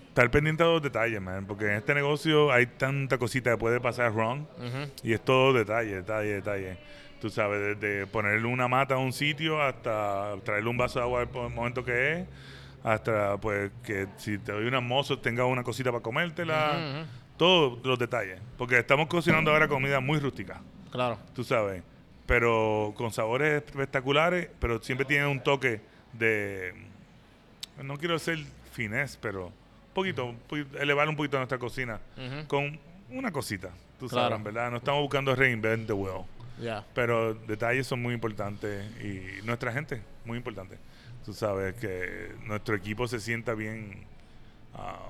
estar 0.09 0.31
pendiente 0.31 0.63
de 0.63 0.69
los 0.69 0.81
detalles, 0.81 1.21
man, 1.21 1.45
porque 1.45 1.65
en 1.65 1.73
este 1.73 1.93
negocio 1.93 2.51
hay 2.51 2.65
tanta 2.65 3.17
cosita 3.17 3.51
que 3.51 3.57
puede 3.57 3.79
pasar 3.79 4.11
wrong. 4.13 4.41
Ujú. 4.57 4.91
Y 5.03 5.13
es 5.13 5.21
todo 5.21 5.53
detalle, 5.53 5.95
detalle, 5.95 6.33
detalle. 6.33 6.77
Tú 7.21 7.29
sabes, 7.29 7.79
desde 7.79 8.07
ponerle 8.07 8.47
una 8.47 8.67
mata 8.67 8.95
a 8.95 8.97
un 8.97 9.13
sitio 9.13 9.61
hasta 9.61 10.35
traerle 10.43 10.69
un 10.69 10.77
vaso 10.77 10.99
de 10.99 11.05
agua 11.05 11.21
al 11.21 11.49
momento 11.51 11.83
que 11.83 12.13
es, 12.13 12.27
hasta 12.93 13.37
pues 13.37 13.71
que 13.83 14.07
si 14.17 14.37
te 14.37 14.51
doy 14.53 14.65
unas 14.65 14.81
mozos 14.83 15.21
tenga 15.21 15.45
una 15.45 15.63
cosita 15.63 15.91
para 15.91 16.01
comértela. 16.01 17.05
Todos 17.37 17.85
los 17.85 17.99
detalles. 17.99 18.39
Porque 18.57 18.79
estamos 18.79 19.07
cocinando 19.07 19.51
ahora 19.51 19.67
comida 19.67 19.99
muy 19.99 20.19
rústica, 20.19 20.61
Claro. 20.91 21.19
tú 21.35 21.43
sabes. 21.43 21.83
Pero 22.25 22.93
con 22.97 23.11
sabores 23.11 23.63
espectaculares, 23.63 24.49
pero 24.59 24.81
siempre 24.81 25.05
tiene 25.05 25.27
un 25.27 25.39
toque 25.41 25.79
de... 26.13 26.73
No 27.83 27.97
quiero 27.97 28.17
ser 28.19 28.39
finés, 28.73 29.17
pero 29.21 29.47
un 29.47 29.53
poquito, 29.93 30.33
poquito- 30.49 30.79
elevar 30.79 31.07
un 31.09 31.15
poquito 31.15 31.37
nuestra 31.37 31.57
cocina 31.59 31.99
con 32.47 32.79
una 33.11 33.31
cosita, 33.31 33.69
tú 33.99 34.07
Claro. 34.07 34.29
sabes, 34.29 34.43
¿verdad? 34.43 34.71
No 34.71 34.77
estamos 34.77 35.01
buscando 35.01 35.35
reinvent 35.35 35.85
the 35.87 35.93
wheel, 35.93 36.23
pero 36.95 37.33
detalles 37.35 37.85
son 37.85 38.01
muy 38.01 38.13
importantes 38.15 38.83
y 39.03 39.45
nuestra 39.45 39.71
gente, 39.71 40.01
muy 40.25 40.37
importante. 40.37 40.77
Tú 41.27 41.33
sabes 41.33 41.75
que 41.75 42.31
nuestro 42.45 42.73
equipo 42.73 43.05
se 43.05 43.19
sienta 43.19 43.53
bien 43.53 44.05
ah, 44.73 45.09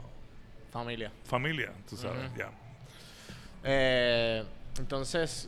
Familia. 0.71 1.11
familia, 1.23 1.71
tú 1.87 1.95
sabes, 1.95 2.31
ya. 2.35 2.49
Eh, 3.63 4.43
entonces, 4.79 5.47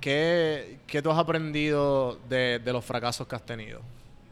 ¿qué, 0.00 0.78
qué 0.86 1.02
tú 1.02 1.10
has 1.10 1.18
aprendido 1.18 2.16
de, 2.28 2.60
de 2.64 2.72
los 2.72 2.84
fracasos 2.84 3.26
que 3.26 3.34
has 3.34 3.44
tenido? 3.44 3.82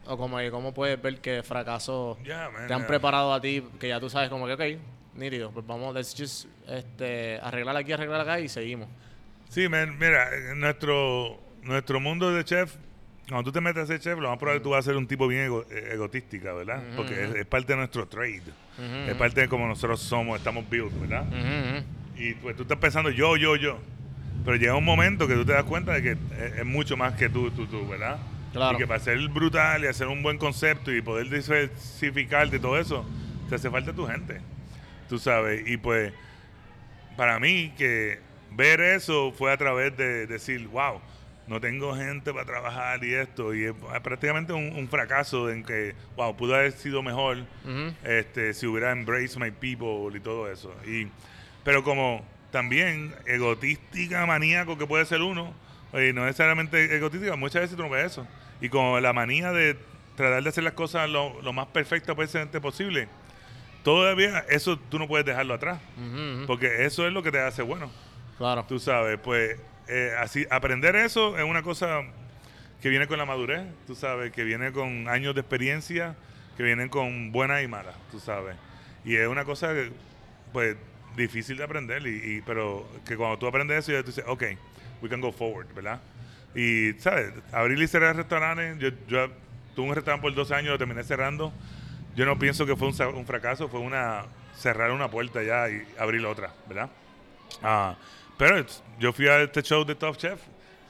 O 0.05 0.17
como, 0.17 0.37
cómo 0.51 0.73
puedes 0.73 1.01
ver 1.01 1.19
que 1.19 1.43
fracasos 1.43 2.17
man, 2.19 2.67
te 2.69 2.73
han 2.73 2.87
preparado 2.87 3.33
a 3.33 3.41
ti, 3.41 3.61
que 3.81 3.89
ya 3.89 3.99
tú 3.99 4.09
sabes 4.09 4.29
como 4.29 4.47
que, 4.47 4.53
ok, 4.53 4.81
nítido, 5.15 5.51
pues 5.51 5.67
vamos, 5.67 5.93
let's 5.93 6.15
just 6.17 6.45
este, 6.65 7.41
arreglar 7.43 7.75
aquí, 7.75 7.91
arreglar 7.91 8.21
acá 8.21 8.39
y 8.39 8.47
seguimos. 8.47 8.87
Sí, 9.49 9.67
man, 9.67 9.99
mira, 9.99 10.33
en 10.33 10.61
nuestro, 10.61 11.41
nuestro 11.61 11.99
mundo 11.99 12.33
de 12.33 12.45
chef, 12.45 12.77
cuando 13.27 13.43
tú 13.43 13.51
te 13.53 13.61
metes 13.61 13.83
a 13.83 13.87
ser 13.87 13.99
chef, 13.99 14.19
lo 14.19 14.29
más 14.29 14.37
probable 14.37 14.59
que 14.59 14.63
tú 14.63 14.69
vas 14.71 14.79
a 14.85 14.89
ser 14.89 14.97
un 14.97 15.07
tipo 15.07 15.27
bien 15.27 15.43
ego- 15.45 15.65
eh, 15.71 15.91
egotística, 15.93 16.53
¿verdad? 16.53 16.83
Porque 16.95 17.23
es, 17.23 17.35
es 17.35 17.45
parte 17.45 17.73
de 17.73 17.77
nuestro 17.77 18.07
trade. 18.07 18.41
Es 19.07 19.15
parte 19.15 19.41
de 19.41 19.47
cómo 19.47 19.67
nosotros 19.67 20.01
somos, 20.01 20.37
estamos 20.37 20.69
built, 20.69 20.91
¿verdad? 20.99 21.25
Y 22.17 22.33
pues 22.35 22.55
tú 22.55 22.63
estás 22.63 22.77
pensando 22.77 23.09
yo, 23.09 23.37
yo, 23.37 23.55
yo. 23.55 23.79
Pero 24.43 24.57
llega 24.57 24.75
un 24.75 24.83
momento 24.83 25.27
que 25.27 25.35
tú 25.35 25.45
te 25.45 25.53
das 25.53 25.63
cuenta 25.63 25.93
de 25.93 26.01
que 26.01 26.11
es, 26.11 26.17
es 26.59 26.65
mucho 26.65 26.97
más 26.97 27.13
que 27.13 27.29
tú, 27.29 27.49
tú, 27.51 27.65
tú, 27.67 27.87
¿verdad? 27.87 28.17
Claro. 28.51 28.75
Y 28.75 28.77
que 28.79 28.87
para 28.87 28.99
ser 28.99 29.17
brutal 29.29 29.83
y 29.83 29.87
hacer 29.87 30.07
un 30.07 30.21
buen 30.21 30.37
concepto 30.37 30.91
y 30.93 31.01
poder 31.01 31.29
diversificarte 31.29 32.57
y 32.57 32.59
todo 32.59 32.77
eso, 32.77 33.05
te 33.49 33.55
hace 33.55 33.69
falta 33.69 33.93
tu 33.93 34.05
gente. 34.05 34.41
Tú 35.07 35.17
sabes. 35.17 35.63
Y 35.67 35.77
pues, 35.77 36.11
para 37.15 37.39
mí, 37.39 37.73
que 37.77 38.19
ver 38.51 38.81
eso 38.81 39.31
fue 39.31 39.51
a 39.51 39.57
través 39.57 39.95
de 39.97 40.27
decir, 40.27 40.67
wow, 40.67 40.99
no 41.47 41.59
tengo 41.59 41.95
gente 41.95 42.33
para 42.33 42.45
trabajar 42.45 43.03
y 43.03 43.13
esto. 43.13 43.53
Y 43.53 43.65
es 43.65 43.73
prácticamente 44.01 44.53
un, 44.53 44.73
un 44.75 44.87
fracaso 44.87 45.49
en 45.49 45.63
que, 45.63 45.95
wow, 46.15 46.35
pudo 46.35 46.55
haber 46.55 46.71
sido 46.71 47.03
mejor 47.03 47.37
este, 48.03 48.53
si 48.53 48.65
hubiera 48.67 48.91
embrace 48.91 49.39
my 49.39 49.51
people 49.51 50.15
y 50.15 50.21
todo 50.21 50.51
eso. 50.51 50.73
Y, 50.85 51.07
pero 51.63 51.83
como 51.83 52.25
también 52.51 53.13
egotística, 53.25 54.25
maníaco 54.25 54.77
que 54.77 54.85
puede 54.85 55.05
ser 55.05 55.21
uno, 55.21 55.53
y 55.93 56.13
no 56.13 56.25
necesariamente 56.25 56.95
egotística, 56.95 57.35
muchas 57.35 57.63
veces 57.63 57.77
tú 57.77 57.83
no 57.83 57.89
ves 57.89 58.13
eso. 58.13 58.27
Y 58.61 58.69
como 58.69 58.99
la 58.99 59.11
manía 59.13 59.51
de 59.51 59.77
tratar 60.15 60.43
de 60.43 60.49
hacer 60.49 60.63
las 60.63 60.73
cosas 60.73 61.09
lo, 61.09 61.41
lo 61.41 61.53
más 61.53 61.67
perfecta 61.67 62.15
posible, 62.15 63.07
todavía 63.83 64.45
eso 64.49 64.77
tú 64.77 64.97
no 64.99 65.07
puedes 65.07 65.25
dejarlo 65.25 65.53
atrás, 65.53 65.79
porque 66.47 66.85
eso 66.85 67.05
es 67.05 67.13
lo 67.13 67.21
que 67.23 67.31
te 67.31 67.39
hace 67.39 67.61
bueno. 67.61 67.91
Claro. 68.37 68.65
Tú 68.67 68.79
sabes, 68.79 69.19
pues 69.19 69.57
eh, 69.87 70.13
así 70.19 70.45
aprender 70.49 70.95
eso 70.95 71.37
es 71.37 71.43
una 71.43 71.61
cosa 71.63 72.01
que 72.81 72.89
viene 72.89 73.07
con 73.07 73.17
la 73.17 73.25
madurez, 73.25 73.63
tú 73.87 73.95
sabes, 73.95 74.31
que 74.31 74.43
viene 74.43 74.71
con 74.71 75.07
años 75.07 75.33
de 75.35 75.41
experiencia, 75.41 76.15
que 76.57 76.63
vienen 76.63 76.89
con 76.89 77.31
buenas 77.31 77.63
y 77.63 77.67
malas, 77.67 77.95
tú 78.11 78.19
sabes. 78.19 78.55
Y 79.05 79.15
es 79.15 79.27
una 79.27 79.45
cosa 79.45 79.73
pues 80.51 80.75
difícil 81.15 81.57
de 81.57 81.63
aprender, 81.63 82.05
y, 82.07 82.37
y- 82.37 82.41
pero 82.41 82.87
que 83.05 83.15
cuando 83.15 83.37
tú 83.37 83.47
aprendes 83.47 83.79
eso, 83.79 83.91
ya 83.91 84.01
tú 84.01 84.07
dices, 84.07 84.25
ok, 84.27 84.43
we 85.01 85.09
can 85.09 85.21
go 85.21 85.31
forward, 85.31 85.67
¿verdad? 85.73 85.99
Y, 86.55 86.93
¿sabes? 86.99 87.31
Abrir 87.51 87.79
y 87.81 87.87
cerrar 87.87 88.15
restaurantes, 88.15 88.77
yo, 88.79 88.89
yo 89.07 89.27
tuve 89.75 89.89
un 89.89 89.95
restaurante 89.95 90.21
por 90.21 90.33
dos 90.35 90.51
años, 90.51 90.71
lo 90.71 90.77
terminé 90.77 91.03
cerrando. 91.03 91.51
Yo 92.15 92.25
no 92.25 92.37
pienso 92.37 92.65
que 92.65 92.75
fue 92.75 92.89
un, 92.89 93.15
un 93.15 93.25
fracaso, 93.25 93.67
fue 93.69 93.79
una 93.79 94.25
cerrar 94.55 94.91
una 94.91 95.09
puerta 95.09 95.41
ya 95.41 95.67
y 95.69 95.83
abrir 95.97 96.23
otra, 96.25 96.51
¿verdad? 96.67 96.89
Ah, 97.63 97.95
pero 98.43 98.65
yo 98.99 99.13
fui 99.13 99.27
a 99.29 99.41
este 99.41 99.61
show 99.63 99.85
de 99.85 99.95
Top 99.95 100.17
Chef 100.17 100.37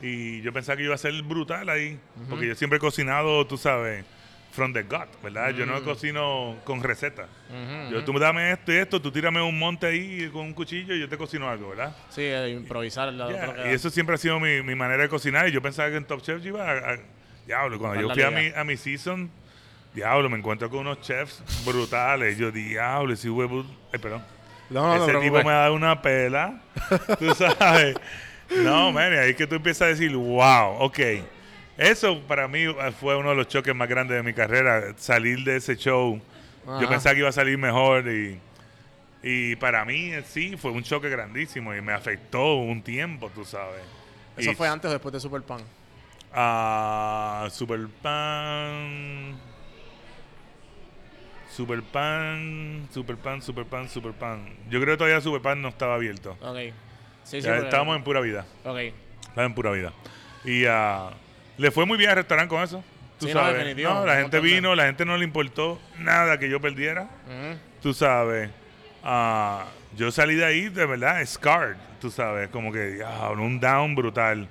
y 0.01 0.41
yo 0.41 0.51
pensaba 0.51 0.75
que 0.75 0.83
iba 0.85 0.95
a 0.95 0.97
ser 0.97 1.13
brutal 1.21 1.69
ahí, 1.69 1.99
porque 2.27 2.47
yo 2.47 2.55
siempre 2.55 2.77
he 2.77 2.79
cocinado, 2.79 3.45
tú 3.45 3.57
sabes, 3.57 4.03
from 4.51 4.73
the 4.73 4.81
gut, 4.81 5.07
¿verdad? 5.21 5.51
Yo 5.51 5.65
no 5.67 5.83
cocino 5.83 6.57
con 6.63 6.81
receta. 6.81 7.27
Ujú, 7.49 7.91
Yo, 7.91 7.97
ujú. 7.99 8.05
tú 8.11 8.17
dame 8.19 8.51
esto 8.53 8.73
y 8.73 8.77
esto, 8.77 8.99
tú 8.99 9.11
tírame 9.11 9.39
un 9.41 9.57
monte 9.59 9.85
ahí 9.85 10.29
con 10.33 10.41
un 10.47 10.53
cuchillo 10.53 10.95
y 10.95 10.99
yo 10.99 11.07
te 11.07 11.15
cocino 11.15 11.47
algo, 11.47 11.69
¿verdad? 11.69 11.95
Sí, 12.09 12.21
eh, 12.23 12.49
improvisar. 12.49 13.13
la- 13.13 13.29
Yeah, 13.29 13.69
y 13.69 13.73
eso 13.75 13.89
siempre 13.91 14.15
ha 14.15 14.17
sido 14.17 14.39
mi, 14.39 14.63
mi 14.63 14.73
manera 14.73 15.03
de 15.03 15.09
cocinar. 15.09 15.47
Y 15.47 15.51
yo 15.51 15.61
pensaba 15.61 15.89
que 15.91 15.97
en 15.97 16.05
Top 16.05 16.21
Chef 16.23 16.41
yo 16.41 16.49
iba 16.49 16.67
a. 16.69 16.93
a- 16.93 16.97
diablo, 17.45 17.77
cuando 17.77 18.01
yo 18.01 18.09
fui 18.13 18.23
a 18.23 18.31
mi, 18.31 18.47
a 18.55 18.63
mi 18.63 18.77
season, 18.77 19.29
diablo, 19.93 20.27
me 20.29 20.37
encuentro 20.37 20.69
con 20.71 20.79
unos 20.79 21.01
chefs 21.01 21.43
brutales. 21.65 22.35
Yo, 22.37 22.51
diablo, 22.51 23.15
si 23.15 23.29
huevo. 23.29 23.63
Ay, 23.91 23.99
perdón. 23.99 24.23
No, 24.73 24.81
no, 24.81 24.97
no 24.97 25.03
Ese 25.09 25.19
tipo 25.19 25.43
me 25.43 25.51
da 25.51 25.71
una 25.71 26.01
pela. 26.01 26.59
Tú 27.19 27.33
sabes. 27.35 27.95
No, 28.49 28.91
man, 28.91 29.13
ahí 29.13 29.31
es 29.31 29.35
que 29.35 29.47
tú 29.47 29.55
empiezas 29.55 29.83
a 29.83 29.85
decir, 29.87 30.15
wow, 30.15 30.75
ok. 30.79 30.99
Eso 31.77 32.19
para 32.27 32.47
mí 32.47 32.65
fue 32.99 33.15
uno 33.15 33.29
de 33.29 33.35
los 33.35 33.47
choques 33.47 33.73
más 33.73 33.87
grandes 33.89 34.17
de 34.17 34.23
mi 34.23 34.33
carrera, 34.33 34.93
salir 34.97 35.43
de 35.43 35.55
ese 35.57 35.75
show. 35.75 36.19
Yo 36.79 36.87
pensaba 36.87 37.13
que 37.13 37.19
iba 37.19 37.29
a 37.29 37.33
salir 37.33 37.57
mejor 37.57 38.07
y, 38.07 38.39
y 39.23 39.55
para 39.55 39.83
mí 39.85 40.11
sí 40.27 40.55
fue 40.55 40.71
un 40.71 40.83
choque 40.83 41.09
grandísimo 41.09 41.73
y 41.73 41.81
me 41.81 41.93
afectó 41.93 42.55
un 42.55 42.81
tiempo, 42.83 43.29
tú 43.33 43.43
sabes. 43.43 43.81
Eso 44.37 44.51
Y- 44.51 44.55
fue 44.55 44.67
antes 44.67 44.89
o 44.89 44.93
después 44.93 45.13
de 45.13 45.19
Super 45.19 45.41
Pan. 45.41 45.61
Ah, 46.31 47.47
Super 47.51 47.87
Pan. 48.01 49.35
Super 51.55 51.83
Pan, 51.83 52.87
Super 52.91 53.15
Pan, 53.15 53.41
Super 53.41 53.65
Pan, 53.65 53.87
Super 53.87 54.11
Pan. 54.13 54.43
Yo 54.69 54.81
creo 54.81 54.95
que 54.95 54.97
todavía 54.97 55.21
Super 55.21 55.41
Pan 55.41 55.61
no 55.61 55.69
estaba 55.69 55.95
abierto. 55.95 56.31
Ok. 56.41 56.73
Sí, 57.23 57.41
sí. 57.41 57.47
Estábamos 57.47 57.95
en 57.95 58.03
pura 58.03 58.21
vida. 58.21 58.45
Ok. 58.65 58.79
Estaba 59.21 59.45
en 59.45 59.53
pura 59.53 59.71
vida. 59.71 59.93
Y 60.43 60.65
ah, 60.65 61.11
le 61.57 61.69
fue 61.69 61.85
muy 61.85 61.97
bien 61.97 62.09
al 62.09 62.15
restaurante 62.17 62.49
con 62.49 62.63
eso. 62.63 62.83
Tú 63.19 63.27
Sí, 63.27 63.33
sabes. 63.33 63.77
No, 63.77 64.05
la 64.05 64.15
gente 64.15 64.39
vino, 64.39 64.73
la 64.73 64.85
gente 64.85 65.05
no 65.05 65.15
le 65.15 65.23
importó 65.25 65.79
nada 65.99 66.39
que 66.39 66.49
yo 66.49 66.59
perdiera. 66.59 67.07
Tú 67.81 67.93
sabes. 67.93 68.49
Ah, 69.03 69.65
yo 69.95 70.11
salí 70.11 70.33
de 70.35 70.45
ahí 70.45 70.69
de 70.69 70.85
verdad 70.87 71.23
scarred. 71.25 71.77
Tú 72.01 72.09
sabes, 72.09 72.49
como 72.49 72.71
que 72.71 73.03
un 73.37 73.59
down 73.59 73.93
brutal. 73.93 74.47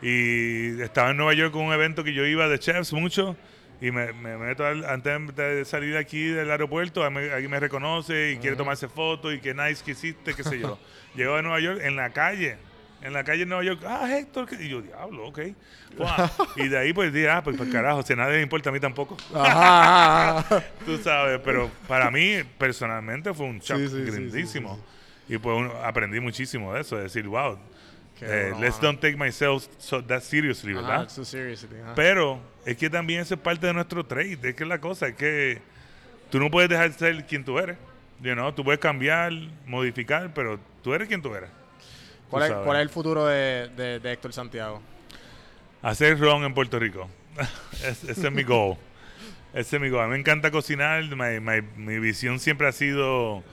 Y 0.00 0.80
estaba 0.80 1.10
en 1.10 1.18
Nueva 1.18 1.34
York 1.34 1.52
con 1.52 1.62
un 1.64 1.72
evento 1.74 2.02
que 2.02 2.14
yo 2.14 2.24
iba 2.24 2.48
de 2.48 2.58
chefs 2.58 2.92
mucho. 2.94 3.36
Y 3.80 3.90
me, 3.90 4.12
me 4.14 4.38
meto 4.38 4.64
al- 4.64 4.84
antes 4.86 5.36
de 5.36 5.64
salir 5.66 5.96
aquí 5.96 6.28
del 6.28 6.50
aeropuerto, 6.50 7.04
alguien 7.04 7.50
me, 7.50 7.60
reconoce 7.60 8.32
y 8.32 8.38
quiere 8.38 8.56
tomarse 8.56 8.88
fotos 8.88 9.34
y 9.34 9.40
qué 9.40 9.52
nice 9.52 9.84
que 9.84 9.90
hiciste, 9.92 10.34
qué 10.34 10.42
sé 10.42 10.58
yo. 10.58 10.78
Llego 11.14 11.34
a 11.34 11.42
Nueva 11.42 11.60
York 11.60 11.80
en 11.82 11.94
la 11.96 12.10
calle, 12.10 12.56
en 13.02 13.12
la 13.12 13.22
calle 13.24 13.40
de 13.40 13.46
Nueva 13.46 13.64
York, 13.64 13.82
ah, 13.86 14.08
Héctor, 14.16 14.46
¿qué?". 14.48 14.56
y 14.64 14.68
yo, 14.70 14.80
diablo, 14.80 15.26
ok. 15.26 15.40
Y 16.56 16.68
de 16.68 16.78
ahí 16.78 16.92
pues 16.94 17.12
dije, 17.12 17.28
ah, 17.28 17.42
pues, 17.42 17.56
pues, 17.56 17.70
carajo, 17.70 18.02
si 18.02 18.14
a 18.14 18.16
nadie 18.16 18.36
le 18.36 18.42
importa 18.42 18.70
a 18.70 18.72
mí 18.72 18.80
tampoco. 18.80 19.16
Ajá, 19.34 20.38
ajá. 20.38 20.64
Tú 20.84 20.96
sabes, 20.98 21.40
pero 21.44 21.70
para 21.86 22.10
mí 22.10 22.36
personalmente 22.58 23.32
fue 23.34 23.46
un 23.46 23.58
shock 23.60 23.78
Sí, 23.78 23.88
sí, 23.88 24.04
sí, 24.06 24.10
grandísimo. 24.10 24.80
Y 25.28 25.38
pues 25.38 25.56
uno- 25.58 25.72
aprendí 25.82 26.20
muchísimo 26.20 26.72
de 26.72 26.80
eso, 26.82 26.96
de 26.96 27.04
decir, 27.04 27.26
wow, 27.26 27.58
eh, 28.22 28.52
let's 28.60 28.80
don't 28.80 29.00
take 29.00 29.16
myself 29.16 29.66
so 29.78 30.02
that 30.02 30.22
seriously, 30.22 30.72
Ajá, 30.72 30.80
¿verdad? 30.80 31.08
so 31.08 31.24
seriously. 31.24 31.76
Pero 31.94 32.40
es 32.64 32.76
que 32.76 32.88
también 32.88 33.20
eso 33.20 33.34
es 33.34 33.40
parte 33.40 33.66
de 33.66 33.72
nuestro 33.74 34.04
trade, 34.04 34.38
es 34.42 34.54
que 34.54 34.62
es 34.64 34.68
la 34.68 34.80
cosa, 34.80 35.08
es 35.08 35.14
que 35.16 35.60
tú 36.30 36.38
no 36.38 36.50
puedes 36.50 36.70
dejar 36.70 36.90
de 36.90 36.98
ser 36.98 37.26
quien 37.26 37.44
tú 37.44 37.58
eres. 37.58 37.76
You 38.22 38.32
know? 38.34 38.50
Tú 38.52 38.64
puedes 38.64 38.80
cambiar, 38.80 39.30
modificar, 39.66 40.32
pero 40.32 40.58
tú 40.82 40.94
eres 40.94 41.06
quien 41.08 41.20
tú 41.20 41.34
eres. 41.34 41.50
¿Cuál, 42.30 42.44
es, 42.44 42.48
sabes. 42.48 42.64
cuál 42.64 42.76
es 42.78 42.82
el 42.82 42.88
futuro 42.88 43.26
de, 43.26 43.68
de, 43.76 44.00
de 44.00 44.12
Héctor 44.12 44.32
Santiago? 44.32 44.80
Hacer 45.82 46.18
ron 46.18 46.42
en 46.44 46.54
Puerto 46.54 46.78
Rico. 46.78 47.08
Es- 47.84 48.02
ese 48.04 48.26
es 48.28 48.32
mi 48.32 48.42
goal. 48.42 48.76
Ese 49.52 49.76
es 49.76 49.82
mi 49.82 49.90
goal. 49.90 50.04
A 50.04 50.06
mí 50.06 50.12
me 50.14 50.18
encanta 50.18 50.50
cocinar. 50.50 51.04
My- 51.14 51.38
my- 51.40 51.62
mi 51.76 51.98
visión 51.98 52.40
siempre 52.40 52.66
ha 52.66 52.72
sido 52.72 53.44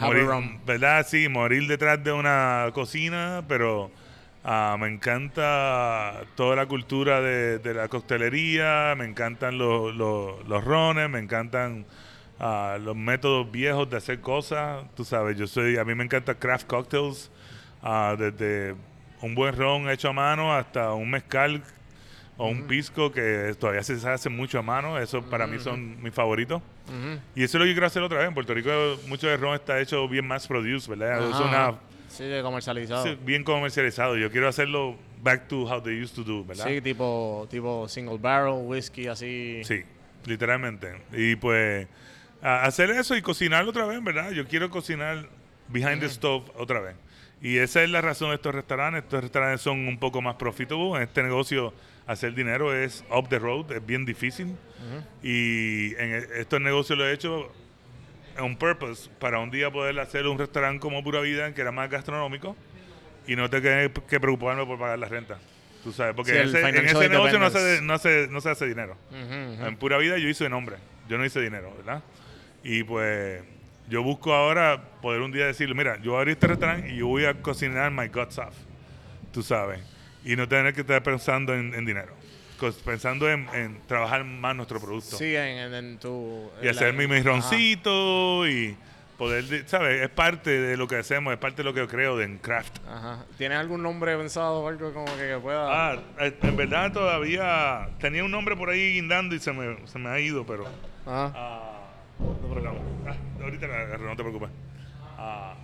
morir. 0.00 0.26
¿verdad? 0.66 1.06
Sí, 1.06 1.28
morir 1.28 1.66
detrás 1.66 2.02
de 2.02 2.12
una 2.12 2.70
cocina, 2.72 3.44
pero 3.48 3.90
ah, 4.44 4.76
me 4.78 4.88
encanta 4.88 6.22
toda 6.34 6.56
la 6.56 6.66
cultura 6.66 7.20
de, 7.20 7.58
de 7.58 7.74
la 7.74 7.88
coctelería, 7.88 8.94
me 8.96 9.04
encantan 9.04 9.58
los, 9.58 9.94
los, 9.94 10.46
los 10.48 10.64
rones, 10.64 11.08
me 11.10 11.18
encantan 11.18 11.86
ah, 12.38 12.78
los 12.80 12.96
métodos 12.96 13.50
viejos 13.50 13.88
de 13.90 13.96
hacer 13.96 14.20
cosas. 14.20 14.84
Tú 14.94 15.04
sabes, 15.04 15.36
yo 15.36 15.46
soy, 15.46 15.76
a 15.76 15.84
mí 15.84 15.94
me 15.94 16.04
encanta 16.04 16.34
craft 16.34 16.66
cocktails, 16.66 17.30
ah, 17.82 18.16
desde 18.18 18.74
un 19.20 19.34
buen 19.34 19.56
ron 19.56 19.90
hecho 19.90 20.10
a 20.10 20.12
mano 20.12 20.54
hasta 20.54 20.92
un 20.92 21.10
mezcal 21.10 21.62
o 22.38 22.46
un 22.46 22.62
pisco 22.68 23.10
que 23.12 23.54
todavía 23.58 23.82
se 23.82 23.94
hace 24.08 24.28
mucho 24.28 24.60
a 24.60 24.62
mano. 24.62 24.98
Eso 24.98 25.22
para 25.22 25.46
mí 25.46 25.58
son 25.58 26.00
mis 26.02 26.14
favoritos. 26.14 26.62
Y 27.34 27.42
eso 27.42 27.58
es 27.58 27.60
lo 27.60 27.64
que 27.66 27.72
quiero 27.72 27.86
hacer 27.86 28.02
otra 28.02 28.18
vez. 28.18 28.28
En 28.28 28.34
Puerto 28.34 28.54
Rico 28.54 28.70
mucho 29.08 29.26
de 29.26 29.36
ron 29.36 29.54
está 29.54 29.78
hecho 29.80 30.08
bien 30.08 30.26
mass 30.26 30.46
produced, 30.46 30.88
¿verdad? 30.88 31.28
Es 31.28 31.36
una. 31.36 31.74
Sí, 32.08 32.24
de 32.24 32.40
comercializado. 32.42 33.04
sí, 33.04 33.18
bien 33.22 33.44
comercializado. 33.44 34.16
Yo 34.16 34.30
quiero 34.30 34.48
hacerlo 34.48 34.96
back 35.22 35.46
to 35.46 35.64
how 35.64 35.82
they 35.82 36.00
used 36.00 36.14
to 36.14 36.24
do, 36.24 36.44
¿verdad? 36.44 36.66
Sí, 36.66 36.80
tipo, 36.80 37.46
tipo 37.50 37.86
single 37.86 38.18
barrel, 38.18 38.64
whisky, 38.64 39.08
así. 39.08 39.60
Sí, 39.64 39.82
literalmente. 40.24 40.96
Y 41.12 41.36
pues 41.36 41.86
hacer 42.40 42.90
eso 42.90 43.16
y 43.16 43.22
cocinarlo 43.22 43.70
otra 43.70 43.84
vez, 43.84 44.02
¿verdad? 44.02 44.30
Yo 44.30 44.46
quiero 44.46 44.70
cocinar 44.70 45.28
behind 45.68 46.00
the 46.00 46.08
stove 46.08 46.44
otra 46.56 46.80
vez. 46.80 46.96
Y 47.40 47.58
esa 47.58 47.82
es 47.82 47.90
la 47.90 48.00
razón 48.00 48.30
de 48.30 48.36
estos 48.36 48.54
restaurantes. 48.54 49.04
Estos 49.04 49.22
restaurantes 49.22 49.60
son 49.60 49.86
un 49.86 49.98
poco 49.98 50.20
más 50.22 50.36
profitable. 50.36 50.96
En 50.96 51.02
este 51.02 51.22
negocio 51.22 51.72
hacer 52.08 52.34
dinero 52.34 52.74
es 52.74 53.04
up 53.14 53.28
the 53.28 53.38
road, 53.38 53.70
es 53.70 53.86
bien 53.86 54.04
difícil. 54.04 54.56
Y 55.22 55.94
en 55.96 56.14
e- 56.14 56.26
estos 56.40 56.60
negocios 56.60 56.98
lo 56.98 57.06
he 57.06 57.12
hecho 57.12 57.52
on 58.38 58.56
purpose 58.56 59.08
para 59.20 59.38
un 59.40 59.50
día 59.50 59.70
poder 59.70 59.98
hacer 60.00 60.26
un 60.26 60.38
restaurante 60.38 60.80
como 60.80 61.02
Pura 61.04 61.20
Vida 61.20 61.52
que 61.54 61.60
era 61.60 61.70
más 61.72 61.90
gastronómico 61.90 62.56
y 63.26 63.36
no 63.36 63.50
tener 63.50 63.90
que 63.92 64.18
preocuparme 64.20 64.64
por 64.66 64.78
pagar 64.78 64.98
la 64.98 65.08
renta. 65.08 65.38
Tú 65.84 65.92
sabes, 65.92 66.14
porque 66.14 66.32
Sí, 66.32 66.38
en 66.38 66.48
ese, 66.48 66.60
en 66.60 66.66
financial 66.66 67.02
ese 67.02 67.08
negocio 67.10 67.38
no 67.38 67.50
se, 67.50 67.58
independence. 67.58 67.84
no, 67.86 67.98
se, 67.98 68.28
no 68.32 68.40
se 68.40 68.50
hace 68.50 68.66
dinero. 68.66 68.96
En 69.12 69.76
pura 69.76 69.98
vida 69.98 70.18
yo 70.18 70.28
hice 70.28 70.48
nombre, 70.48 70.76
yo 71.08 71.18
no 71.18 71.24
hice 71.24 71.40
dinero, 71.40 71.72
¿verdad? 71.76 72.02
Y 72.64 72.82
pues 72.84 73.42
yo 73.88 74.02
busco 74.02 74.32
ahora 74.34 74.82
poder 75.02 75.20
un 75.22 75.32
día 75.32 75.46
decirle, 75.46 75.74
mira, 75.74 75.96
yo 76.00 76.12
voy 76.12 76.16
a 76.16 76.20
abrir 76.20 76.32
este 76.34 76.46
restaurante 76.46 76.92
y 76.92 76.96
yo 76.98 77.06
voy 77.06 77.24
a 77.26 77.34
cocinar 77.42 77.90
my 77.90 78.08
guts 78.08 78.38
off, 78.38 78.54
tú 79.32 79.42
sabes, 79.42 79.80
y 80.24 80.36
no 80.36 80.48
tener 80.48 80.74
que 80.74 80.82
estar 80.82 81.02
pensando 81.02 81.54
en, 81.54 81.74
en 81.74 81.84
dinero, 81.84 82.12
pensando 82.84 83.30
en, 83.30 83.48
en 83.54 83.80
trabajar 83.86 84.24
más 84.24 84.54
nuestro 84.56 84.80
producto. 84.80 85.16
Sí, 85.16 85.34
en, 85.36 85.72
en, 85.74 85.98
tu... 85.98 86.50
y 86.62 86.68
hacer 86.68 86.92
mi, 86.92 87.06
roncito 87.20 88.46
y 88.48 88.76
poder, 89.16 89.44
de- 89.44 89.66
¿sabes? 89.68 90.02
Es 90.02 90.08
parte 90.10 90.50
de 90.50 90.76
lo 90.76 90.86
que 90.86 90.96
hacemos, 90.96 91.32
es 91.32 91.38
parte 91.38 91.58
de 91.58 91.64
lo 91.64 91.74
que 91.74 91.86
creo 91.86 92.16
de 92.16 92.24
en 92.24 92.38
craft. 92.38 92.78
Ajá. 92.88 93.24
¿Tienes 93.36 93.58
algún 93.58 93.82
nombre 93.82 94.16
pensado 94.16 94.60
o 94.60 94.68
algo 94.68 94.92
como 94.92 95.06
que, 95.16 95.26
que 95.28 95.38
pueda...? 95.42 95.92
Ah, 95.92 95.98
eh, 96.20 96.36
en 96.42 96.56
verdad 96.56 96.92
todavía 96.92 97.88
tenía 98.00 98.24
un 98.24 98.30
nombre 98.30 98.56
por 98.56 98.70
ahí 98.70 98.94
guindando 98.94 99.34
y 99.34 99.38
se 99.40 99.52
me, 99.52 99.86
se 99.86 99.98
me 99.98 100.08
ha 100.08 100.20
ido, 100.20 100.44
pero... 100.46 100.66
Ajá. 101.06 101.32
Ah, 101.34 101.80
no, 102.18 102.54
perdón. 102.54 102.78
Ah, 103.06 103.14
ahorita 103.42 103.66
la 103.66 103.74
agarro, 103.80 104.06
no 104.08 104.16
te 104.16 104.22
preocupes. 104.22 104.50
Ah, 105.16 105.54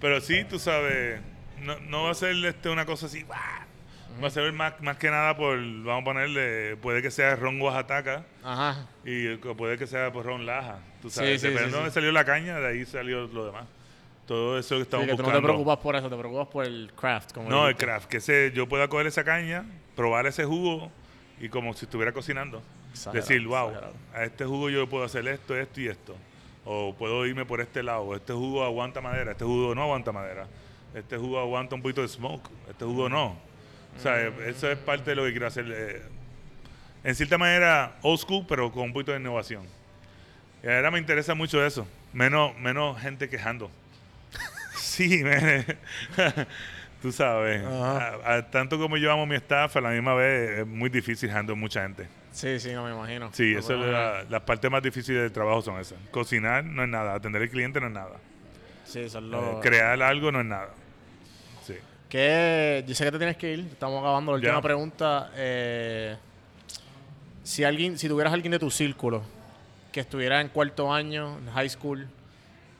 pero 0.00 0.20
sí, 0.20 0.44
tú 0.48 0.58
sabes, 0.58 1.20
no, 1.60 1.78
no 1.80 2.04
va 2.04 2.10
a 2.10 2.14
ser 2.14 2.34
este, 2.44 2.68
una 2.68 2.84
cosa 2.86 3.06
así. 3.06 3.22
¡guau! 3.22 3.38
Va 4.22 4.26
a 4.26 4.30
ser 4.30 4.52
más, 4.52 4.80
más 4.80 4.96
que 4.96 5.10
nada 5.10 5.36
por, 5.36 5.56
vamos 5.58 6.02
a 6.02 6.04
ponerle, 6.04 6.76
puede 6.76 7.02
que 7.02 7.10
sea 7.10 7.36
ron 7.36 7.60
Oaxaca 7.60 8.24
Ajá. 8.42 8.86
y 9.04 9.36
puede 9.36 9.78
que 9.78 9.86
sea 9.86 10.12
por 10.12 10.24
ron 10.26 10.44
Laja. 10.46 10.78
Tú 11.00 11.08
sabes, 11.10 11.40
Sí, 11.40 11.46
sí, 11.46 11.52
depende 11.52 11.58
sí, 11.58 11.64
de 11.66 11.70
sí. 11.70 11.76
dónde 11.76 11.90
salió 11.92 12.12
la 12.12 12.24
caña, 12.24 12.58
de 12.58 12.66
ahí 12.68 12.84
salió 12.84 13.26
lo 13.28 13.46
demás. 13.46 13.66
Todo 14.26 14.58
eso 14.58 14.76
que 14.76 14.82
estamos 14.82 15.06
que 15.06 15.12
tú 15.12 15.18
no 15.18 15.22
buscando. 15.24 15.40
te 15.40 15.52
preocupas 15.52 15.78
por 15.78 15.96
eso, 15.96 16.10
te 16.10 16.16
preocupas 16.16 16.48
por 16.48 16.64
el 16.66 16.92
craft. 16.94 17.32
Como 17.32 17.48
No, 17.48 17.68
el 17.68 17.76
craft, 17.76 18.08
que 18.08 18.20
se, 18.20 18.52
yo 18.52 18.68
pueda 18.68 18.88
coger 18.88 19.06
esa 19.06 19.24
caña, 19.24 19.64
probar 19.96 20.26
ese 20.26 20.44
jugo 20.44 20.90
y 21.40 21.48
como 21.48 21.72
si 21.74 21.84
estuviera 21.86 22.12
cocinando. 22.12 22.60
Exagerado, 22.92 23.26
decir, 23.28 23.46
wow, 23.46 23.68
exagerado. 23.68 23.94
a 24.14 24.24
este 24.24 24.44
jugo 24.44 24.68
yo 24.70 24.88
puedo 24.88 25.04
hacer 25.04 25.26
esto, 25.28 25.56
esto 25.56 25.80
y 25.80 25.88
esto. 25.88 26.16
O 26.64 26.94
puedo 26.98 27.24
irme 27.24 27.46
por 27.46 27.60
este 27.62 27.82
lado. 27.82 28.14
Este 28.14 28.32
jugo 28.34 28.64
aguanta 28.64 29.00
madera, 29.00 29.30
este 29.32 29.44
jugo 29.44 29.74
no 29.74 29.82
aguanta 29.84 30.12
madera. 30.12 30.46
Este 30.94 31.16
jugo 31.16 31.38
aguanta 31.38 31.74
un 31.74 31.82
poquito 31.82 32.02
de 32.02 32.08
smoke, 32.08 32.50
este 32.68 32.84
jugo 32.84 33.08
no. 33.08 33.36
O 33.98 34.00
sea, 34.00 34.26
eso 34.46 34.70
es 34.70 34.78
parte 34.78 35.10
de 35.10 35.16
lo 35.16 35.24
que 35.24 35.32
quiero 35.32 35.46
hacer. 35.48 35.66
eh, 35.68 36.02
en 37.04 37.14
cierta 37.14 37.36
manera, 37.38 37.96
old 38.02 38.18
school, 38.20 38.44
pero 38.48 38.70
con 38.72 38.84
un 38.84 38.92
poquito 38.92 39.12
de 39.12 39.18
innovación. 39.18 39.64
Y 40.62 40.68
ahora 40.68 40.90
me 40.90 40.98
interesa 40.98 41.34
mucho 41.34 41.64
eso. 41.64 41.86
Menos, 42.12 42.56
menos 42.58 43.00
gente 43.00 43.28
quejando. 43.28 43.70
sí, 44.76 45.22
tú 47.02 47.12
sabes. 47.12 47.64
Ajá. 47.64 48.16
A- 48.24 48.34
a- 48.36 48.50
tanto 48.50 48.78
como 48.78 48.96
yo 48.96 49.12
amo 49.12 49.26
mi 49.26 49.36
staff, 49.36 49.76
a 49.76 49.80
la 49.80 49.90
misma 49.90 50.14
vez 50.14 50.60
es 50.60 50.66
muy 50.66 50.90
difícil 50.90 51.30
handle 51.30 51.54
mucha 51.56 51.82
gente. 51.82 52.08
Sí, 52.32 52.58
sí, 52.60 52.72
no 52.72 52.84
me 52.84 52.92
imagino. 52.92 53.30
Sí, 53.32 53.52
No, 53.54 53.58
eso 53.60 53.74
es 53.74 53.90
la- 53.90 54.24
las 54.28 54.42
partes 54.42 54.70
más 54.70 54.82
difíciles 54.82 55.22
del 55.22 55.32
trabajo 55.32 55.62
son 55.62 55.80
esas. 55.80 55.98
Cocinar 56.10 56.64
no 56.64 56.82
es 56.82 56.88
nada, 56.88 57.14
atender 57.14 57.42
al 57.42 57.48
cliente 57.50 57.80
no 57.80 57.86
es 57.88 57.92
nada. 57.92 58.16
Sí, 58.84 59.00
eso 59.00 59.18
es 59.18 59.24
Eh, 59.24 59.28
lo... 59.28 59.60
crear 59.60 60.00
algo 60.02 60.30
no 60.32 60.40
es 60.40 60.46
nada. 60.46 60.70
Que 62.08 62.84
yo 62.86 62.94
sé 62.94 63.04
que 63.04 63.12
te 63.12 63.18
tienes 63.18 63.36
que 63.36 63.52
ir, 63.52 63.60
estamos 63.60 64.00
acabando 64.00 64.32
la 64.32 64.36
última 64.36 64.62
pregunta. 64.62 65.30
eh, 65.36 66.16
si 67.42 67.64
alguien, 67.64 67.98
si 67.98 68.08
tuvieras 68.08 68.32
alguien 68.32 68.52
de 68.52 68.58
tu 68.58 68.70
círculo 68.70 69.22
que 69.92 70.00
estuviera 70.00 70.40
en 70.40 70.48
cuarto 70.48 70.92
año, 70.92 71.38
en 71.38 71.50
high 71.52 71.68
school, 71.68 72.06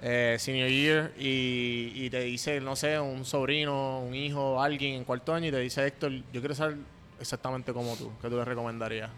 eh, 0.02 0.36
senior 0.38 0.68
year, 0.68 1.12
y, 1.18 1.92
y 1.94 2.10
te 2.10 2.20
dice, 2.20 2.60
no 2.60 2.76
sé, 2.76 3.00
un 3.00 3.24
sobrino, 3.24 4.00
un 4.00 4.14
hijo, 4.14 4.62
alguien 4.62 4.94
en 4.94 5.04
cuarto 5.04 5.34
año, 5.34 5.48
y 5.48 5.50
te 5.50 5.58
dice, 5.58 5.86
Héctor, 5.86 6.12
yo 6.32 6.40
quiero 6.40 6.54
ser 6.54 6.76
exactamente 7.20 7.72
como 7.72 7.96
tú, 7.96 8.12
¿qué 8.22 8.28
tú 8.28 8.36
le 8.36 8.44
recomendarías? 8.44 9.10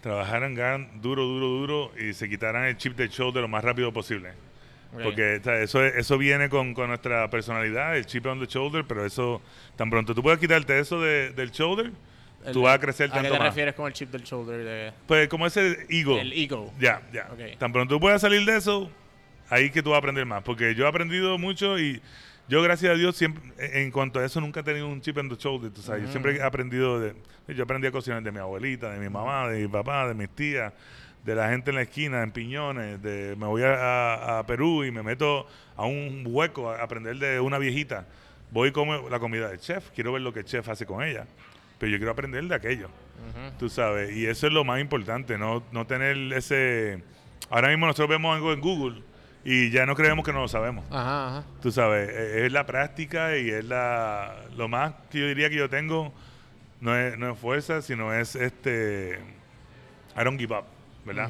Trabajaran 0.00 0.54
duro, 1.00 1.22
duro, 1.22 1.46
duro 1.46 1.92
y 1.96 2.12
se 2.12 2.28
quitaran 2.28 2.64
el 2.64 2.76
chip 2.76 2.96
del 2.96 3.08
show 3.08 3.30
de 3.30 3.40
lo 3.40 3.48
más 3.48 3.62
rápido 3.62 3.92
posible. 3.92 4.32
Porque 4.92 5.36
o 5.40 5.42
sea, 5.44 5.60
eso, 5.62 5.84
es- 5.84 5.94
eso 5.96 6.18
viene 6.18 6.48
con, 6.48 6.74
con 6.74 6.88
nuestra 6.88 7.28
personalidad, 7.30 7.96
el 7.96 8.04
chip 8.06 8.26
on 8.26 8.38
the 8.40 8.46
shoulder, 8.46 8.84
pero 8.86 9.04
eso, 9.06 9.40
tan 9.76 9.88
pronto 9.90 10.14
tú 10.14 10.22
puedes 10.22 10.38
quitarte 10.38 10.78
eso 10.78 11.00
de- 11.00 11.30
del 11.30 11.50
shoulder, 11.50 11.92
El- 12.44 12.52
tú 12.52 12.62
vas 12.62 12.74
a 12.76 12.78
crecer 12.78 13.08
¿A 13.10 13.14
qué 13.14 13.20
tanto 13.22 13.38
te 13.38 13.42
refieres 13.44 13.74
con 13.74 13.86
el 13.86 13.92
chip 13.92 14.10
del 14.10 14.22
shoulder? 14.22 14.64
De, 14.64 14.92
Pues 15.06 15.28
como 15.28 15.46
ese 15.46 15.86
ego. 15.88 16.18
El 16.18 16.32
ego. 16.32 16.72
Ya, 16.78 17.00
ya. 17.12 17.28
Tan 17.58 17.72
pronto 17.72 17.94
tú 17.94 18.00
puedas 18.00 18.20
salir 18.20 18.44
de 18.44 18.56
eso, 18.56 18.90
ahí 19.48 19.70
que 19.70 19.82
tú 19.82 19.90
vas 19.90 19.96
a 19.96 19.98
aprender 19.98 20.26
más. 20.26 20.42
Porque 20.42 20.74
yo 20.74 20.84
he 20.84 20.88
aprendido 20.88 21.38
mucho 21.38 21.78
y 21.78 22.02
yo, 22.48 22.60
gracias 22.60 22.92
a 22.92 22.96
Dios, 22.96 23.16
siempre, 23.16 23.42
en 23.80 23.90
cuanto 23.92 24.18
a 24.20 24.24
eso, 24.26 24.40
nunca 24.40 24.60
he 24.60 24.62
tenido 24.62 24.88
un 24.88 25.00
chip 25.00 25.16
en 25.18 25.28
the 25.30 25.36
shoulder. 25.36 25.70
tú 25.70 25.80
sabes. 25.80 26.02
Yo 26.04 26.10
siempre 26.10 26.36
he 26.36 26.42
aprendido 26.42 27.00
de. 27.00 27.14
Yo 27.48 27.64
aprendí 27.64 27.86
a 27.86 27.92
cocinar 27.92 28.22
de 28.22 28.30
mi 28.30 28.38
abuelita, 28.40 28.90
de 28.90 28.98
mi 28.98 29.08
mamá, 29.08 29.48
de 29.48 29.62
mi 29.62 29.68
papá, 29.68 30.06
de 30.08 30.14
mis 30.14 30.28
tías, 30.30 30.72
de 31.24 31.34
la 31.34 31.48
gente 31.50 31.70
en 31.70 31.76
la 31.76 31.82
esquina, 31.82 32.22
en 32.22 32.30
piñones. 32.32 33.00
De, 33.02 33.34
me 33.36 33.46
voy 33.46 33.62
a, 33.62 33.74
a- 33.74 34.38
a 34.40 34.46
Perú 34.46 34.84
y 34.84 34.90
me 34.90 35.02
meto 35.02 35.46
a 35.76 35.84
un 35.86 36.24
hueco 36.26 36.70
a 36.70 36.82
aprender 36.82 37.16
de 37.16 37.40
una 37.40 37.58
viejita. 37.58 38.06
Voy 38.50 38.68
y 38.68 38.72
como 38.72 39.08
la 39.08 39.18
comida 39.18 39.48
del 39.48 39.58
chef. 39.60 39.90
Quiero 39.94 40.12
ver 40.12 40.22
lo 40.22 40.32
que 40.32 40.40
el 40.40 40.44
chef 40.44 40.68
hace 40.68 40.84
con 40.86 41.02
ella. 41.02 41.26
Pero 41.78 41.90
yo 41.92 41.98
quiero 41.98 42.12
aprender 42.12 42.44
de 42.44 42.54
aquello. 42.54 42.88
Tú 43.58 43.68
sabes, 43.68 44.14
y 44.16 44.26
eso 44.26 44.46
es 44.48 44.52
lo 44.52 44.64
más 44.64 44.80
importante, 44.80 45.38
no, 45.38 45.62
no 45.72 45.86
tener 45.86 46.16
ese... 46.32 47.02
Ahora 47.50 47.68
mismo 47.68 47.86
nosotros 47.86 48.08
vemos 48.08 48.34
algo 48.34 48.52
en 48.52 48.60
Google 48.60 49.02
y 49.44 49.70
ya 49.70 49.86
no 49.86 49.94
creemos 49.94 50.24
que 50.24 50.32
no 50.32 50.40
lo 50.40 50.48
sabemos. 50.48 50.84
Ajá, 50.90 51.28
ajá. 51.28 51.44
Tú 51.60 51.70
sabes, 51.70 52.08
e- 52.08 52.46
es 52.46 52.52
la 52.52 52.66
práctica 52.66 53.36
y 53.36 53.48
es 53.50 53.64
la... 53.64 54.34
Lo 54.56 54.66
más 54.68 54.94
que 55.10 55.20
yo 55.20 55.26
diría 55.28 55.50
que 55.50 55.56
yo 55.56 55.68
tengo 55.68 56.12
no 56.80 56.96
es, 56.96 57.16
no 57.18 57.30
es 57.32 57.38
fuerza, 57.38 57.80
sino 57.82 58.12
es 58.12 58.34
este... 58.34 59.20
I 60.20 60.24
don't 60.24 60.38
give 60.38 60.54
up, 60.56 60.64
¿verdad? 61.04 61.28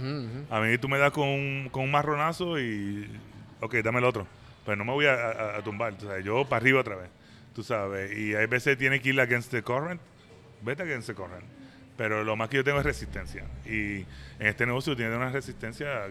A 0.51 0.61
mí 0.61 0.77
tú 0.79 0.89
me 0.89 0.99
das 0.99 1.13
con 1.13 1.29
un, 1.29 1.69
con 1.71 1.85
un 1.85 1.91
marronazo 1.91 2.59
y... 2.61 3.09
Ok, 3.61 3.75
dame 3.77 3.99
el 3.99 4.05
otro. 4.05 4.27
Pero 4.65 4.77
no 4.77 4.85
me 4.85 4.93
voy 4.93 5.07
a, 5.07 5.15
a- 5.15 5.57
a 5.59 5.63
tumbar, 5.63 5.95
tú 5.95 6.07
sabes, 6.07 6.25
yo 6.25 6.45
para 6.45 6.61
arriba 6.63 6.81
otra 6.81 6.97
vez. 6.97 7.09
Tú 7.55 7.63
sabes, 7.63 8.17
y 8.17 8.35
hay 8.35 8.47
veces 8.47 8.77
tiene 8.79 9.01
que 9.01 9.11
ir 9.11 9.21
against 9.21 9.51
the 9.51 9.63
current, 9.63 10.01
vete 10.63 10.83
against 10.83 11.09
the 11.09 11.15
current. 11.15 11.45
Pero 11.97 12.25
lo 12.25 12.35
más 12.37 12.49
que 12.49 12.57
yo 12.57 12.65
tengo 12.65 12.79
es 12.79 12.85
resistencia. 12.87 13.45
Y 13.67 13.99
en 14.39 14.47
este 14.47 14.65
negocio 14.67 14.97
tiene 14.97 15.15
una 15.17 15.31
resistencia 15.31 16.07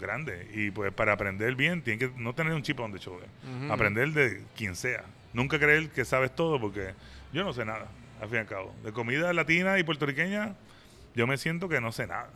grande. 0.00 0.48
Y 0.54 0.70
pues 0.70 0.92
para 0.92 1.12
aprender 1.12 1.54
bien, 1.54 1.82
tiene 1.82 1.98
que 1.98 2.10
no 2.16 2.34
tener 2.34 2.52
un 2.54 2.62
chip 2.62 2.80
on 2.80 2.92
the 2.92 2.98
shoulder. 2.98 3.28
Aprender 3.70 4.10
de 4.12 4.42
quien 4.56 4.74
sea. 4.74 5.04
Nunca 5.32 5.58
creer 5.58 5.90
que 5.90 6.04
sabes 6.04 6.34
todo 6.34 6.60
porque 6.60 6.94
yo 7.32 7.44
no 7.44 7.52
sé 7.52 7.64
nada, 7.64 7.86
al 8.20 8.26
fin 8.28 8.38
y 8.38 8.40
al 8.40 8.46
cabo. 8.46 8.74
De 8.84 8.92
comida 8.92 9.32
latina 9.32 9.78
y 9.78 9.84
puertorriqueña, 9.84 10.54
yo 11.14 11.26
me 11.28 11.36
siento 11.38 11.68
que 11.68 11.80
no 11.80 11.92
sé 11.92 12.06
nada. 12.08 12.30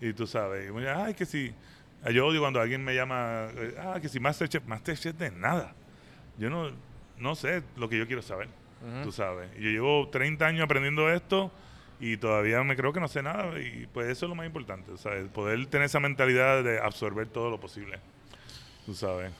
Y 0.00 0.12
tú 0.12 0.26
sabes, 0.26 0.68
y 0.68 0.72
me 0.72 0.80
dicen, 0.82 0.96
ay, 0.96 1.14
que 1.14 1.26
si. 1.26 1.52
Yo 2.12 2.26
odio 2.26 2.40
cuando 2.40 2.60
alguien 2.60 2.84
me 2.84 2.94
llama, 2.94 3.48
eh, 3.56 3.74
ah, 3.80 3.98
que 4.00 4.08
si 4.08 4.20
Masterchef, 4.20 4.64
Masterchef 4.66 5.16
de 5.16 5.30
nada. 5.32 5.74
Yo 6.38 6.48
no, 6.48 6.70
no 7.18 7.34
sé 7.34 7.62
lo 7.76 7.88
que 7.88 7.98
yo 7.98 8.06
quiero 8.06 8.22
saber, 8.22 8.48
tú 9.02 9.10
sabes. 9.10 9.50
Y 9.58 9.62
yo 9.64 9.70
llevo 9.70 10.08
30 10.08 10.46
años 10.46 10.62
aprendiendo 10.64 11.12
esto 11.12 11.50
y 11.98 12.16
todavía 12.16 12.62
me 12.62 12.76
creo 12.76 12.92
que 12.92 13.00
no 13.00 13.08
sé 13.08 13.20
nada. 13.22 13.58
Y 13.60 13.88
pues 13.92 14.06
eso 14.08 14.26
es 14.26 14.28
lo 14.30 14.36
más 14.36 14.46
importante, 14.46 14.96
¿sabes? 14.98 15.28
Poder 15.30 15.66
tener 15.66 15.86
esa 15.86 15.98
mentalidad 15.98 16.62
de 16.62 16.78
absorber 16.78 17.26
todo 17.26 17.50
lo 17.50 17.58
posible, 17.58 17.98
tú 18.86 18.94
sabes. 18.94 19.32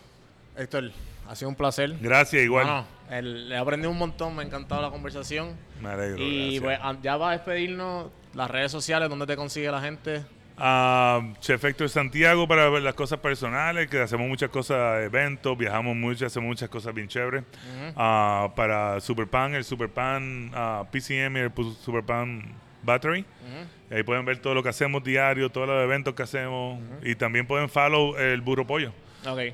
Héctor, 0.56 0.90
ha 1.28 1.36
sido 1.36 1.50
un 1.50 1.54
placer. 1.54 1.96
Gracias, 2.00 2.42
igual. 2.42 2.64
Bueno, 2.66 2.86
el- 3.10 3.48
le 3.50 3.54
he 3.54 3.58
aprendido 3.58 3.92
un 3.92 3.98
montón, 3.98 4.34
me 4.34 4.42
ha 4.42 4.46
encantado 4.46 4.82
la 4.82 4.90
conversación. 4.90 5.54
me 5.80 5.90
alegro. 5.90 6.18
Y 6.18 6.58
gracias. 6.58 6.62
pues, 6.64 6.78
a- 6.82 7.00
ya 7.00 7.16
va 7.16 7.28
a 7.28 7.32
despedirnos 7.34 8.10
las 8.34 8.50
redes 8.50 8.72
sociales, 8.72 9.08
donde 9.08 9.26
te 9.26 9.36
consigue 9.36 9.70
la 9.70 9.80
gente. 9.80 10.24
Ah, 10.60 11.34
Chef 11.40 11.64
Héctor 11.64 11.88
Santiago 11.88 12.48
para 12.48 12.68
ver 12.68 12.82
las 12.82 12.94
cosas 12.94 13.20
personales, 13.20 13.88
que 13.88 14.00
hacemos 14.00 14.26
muchas 14.28 14.50
cosas, 14.50 15.04
eventos, 15.04 15.56
viajamos 15.56 15.96
mucho, 15.96 16.26
hacemos 16.26 16.48
muchas 16.48 16.68
cosas 16.68 16.94
bien 16.94 17.08
chéveres. 17.08 17.44
Ah, 17.96 18.52
para 18.56 19.00
Superpan, 19.00 19.54
el 19.54 19.64
Superpan 19.64 20.50
ah, 20.54 20.84
PCM 20.90 21.36
y 21.36 21.40
el 21.40 21.52
Superpan 21.80 22.42
Battery. 22.82 23.24
Y 23.90 23.94
Ahí 23.94 24.02
pueden 24.02 24.24
ver 24.24 24.38
todo 24.38 24.54
lo 24.54 24.62
que 24.62 24.68
hacemos 24.68 25.02
diario, 25.02 25.50
todos 25.50 25.68
los 25.68 25.82
eventos 25.82 26.14
que 26.14 26.22
hacemos. 26.22 26.80
Y 27.02 27.14
también 27.14 27.46
pueden 27.46 27.68
follow 27.68 28.16
el 28.16 28.40
Burro 28.40 28.66
Pollo. 28.66 28.92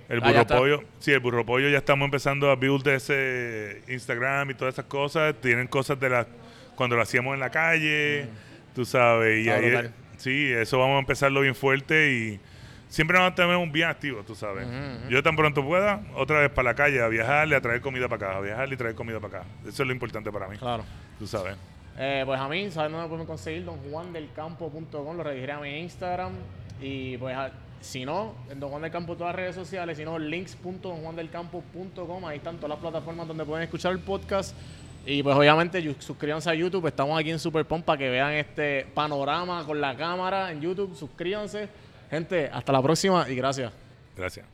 El 0.09 0.21
burro 0.21 0.47
pollo, 0.47 0.85
sí, 0.99 1.13
el 1.13 1.21
burro 1.21 1.45
pollo 1.45 1.69
ya 1.69 1.79
estamos 1.79 2.05
empezando 2.05 2.51
a 2.51 2.57
build 2.57 2.87
ese 2.87 3.83
Instagram 3.89 4.51
y 4.51 4.55
todas 4.55 4.75
esas 4.75 4.85
cosas. 4.85 5.35
Tienen 5.41 5.67
cosas 5.67 5.99
de 5.99 6.11
las 6.11 6.27
cuando 6.77 6.97
lo 6.97 7.03
hacíamos 7.03 7.35
en 7.35 7.41
la 7.41 7.51
calle, 7.51 8.27
tú 8.75 8.85
sabes. 8.85 9.45
Y 9.45 9.49
ahí. 9.49 9.91
Sí, 10.17 10.51
eso 10.53 10.79
vamos 10.79 10.97
a 10.97 10.99
empezarlo 11.01 11.41
bien 11.41 11.55
fuerte 11.55 12.12
y 12.12 12.41
siempre 12.89 13.19
vamos 13.19 13.33
a 13.33 13.35
tener 13.35 13.57
un 13.57 13.73
bien 13.73 13.89
activo, 13.89 14.23
tú 14.23 14.35
sabes. 14.35 14.67
Yo 15.09 15.23
tan 15.23 15.37
pronto 15.37 15.65
pueda, 15.65 16.01
otra 16.17 16.41
vez 16.41 16.51
para 16.51 16.71
la 16.71 16.75
calle, 16.75 17.03
a 17.03 17.09
viajarle, 17.09 17.57
a 17.57 17.61
traer 17.61 17.81
comida 17.81 18.09
para 18.09 18.29
acá, 18.29 18.39
a 18.39 18.41
viajarle 18.41 18.75
y 18.75 18.79
traer 18.79 18.95
comida 18.95 19.21
para 19.21 19.39
acá. 19.41 19.49
Eso 19.67 19.83
es 19.83 19.87
lo 19.87 19.93
importante 19.93 20.31
para 20.33 20.49
mí, 20.49 20.57
Claro. 20.59 20.85
tú 21.19 21.27
sabes. 21.27 21.57
Eh, 21.99 22.23
pues 22.27 22.41
a 22.41 22.49
mí, 22.49 22.71
¿sabes 22.71 22.91
dónde 22.93 23.09
pueden 23.09 23.27
conseguir? 23.27 23.65
donjuandelcampo.com, 23.65 25.17
lo 25.17 25.23
redirigiré 25.23 25.53
a 25.53 25.61
mi 25.61 25.79
Instagram. 25.81 26.33
Y 26.81 27.17
pues 27.19 27.37
a- 27.37 27.53
si 27.81 28.05
no, 28.05 28.35
en 28.51 28.59
Don 28.61 28.71
Juan 28.71 28.83
del 28.83 28.91
Campo 28.91 29.15
todas 29.15 29.33
las 29.35 29.37
redes 29.37 29.55
sociales, 29.55 29.97
si 29.99 30.05
no, 30.05 30.19
links.donjuandelcampo.com, 30.19 32.25
ahí 32.27 32.39
están 32.39 32.57
todas 32.57 32.71
las 32.71 32.79
plataformas 32.79 33.29
donde 33.29 33.45
pueden 33.45 33.65
escuchar 33.65 33.93
el 33.93 33.99
podcast. 34.01 34.57
Y 35.07 35.23
pues 35.23 35.37
obviamente 35.37 35.95
suscríbanse 35.99 36.51
a 36.51 36.55
YouTube, 36.55 36.87
estamos 36.87 37.19
aquí 37.19 37.31
en 37.31 37.39
Super 37.39 37.65
Pump 37.67 37.85
para 37.85 37.99
que 37.99 38.09
vean 38.09 38.33
este 38.33 38.87
panorama 38.95 39.65
con 39.65 39.81
la 39.81 39.95
cámara 39.97 40.51
en 40.51 40.61
YouTube, 40.61 40.97
suscríbanse. 40.97 41.69
Gente, 42.11 42.49
hasta 42.53 42.73
la 42.73 42.83
próxima 42.83 43.29
y 43.29 43.35
gracias. 43.35 43.73
Gracias. 44.17 44.54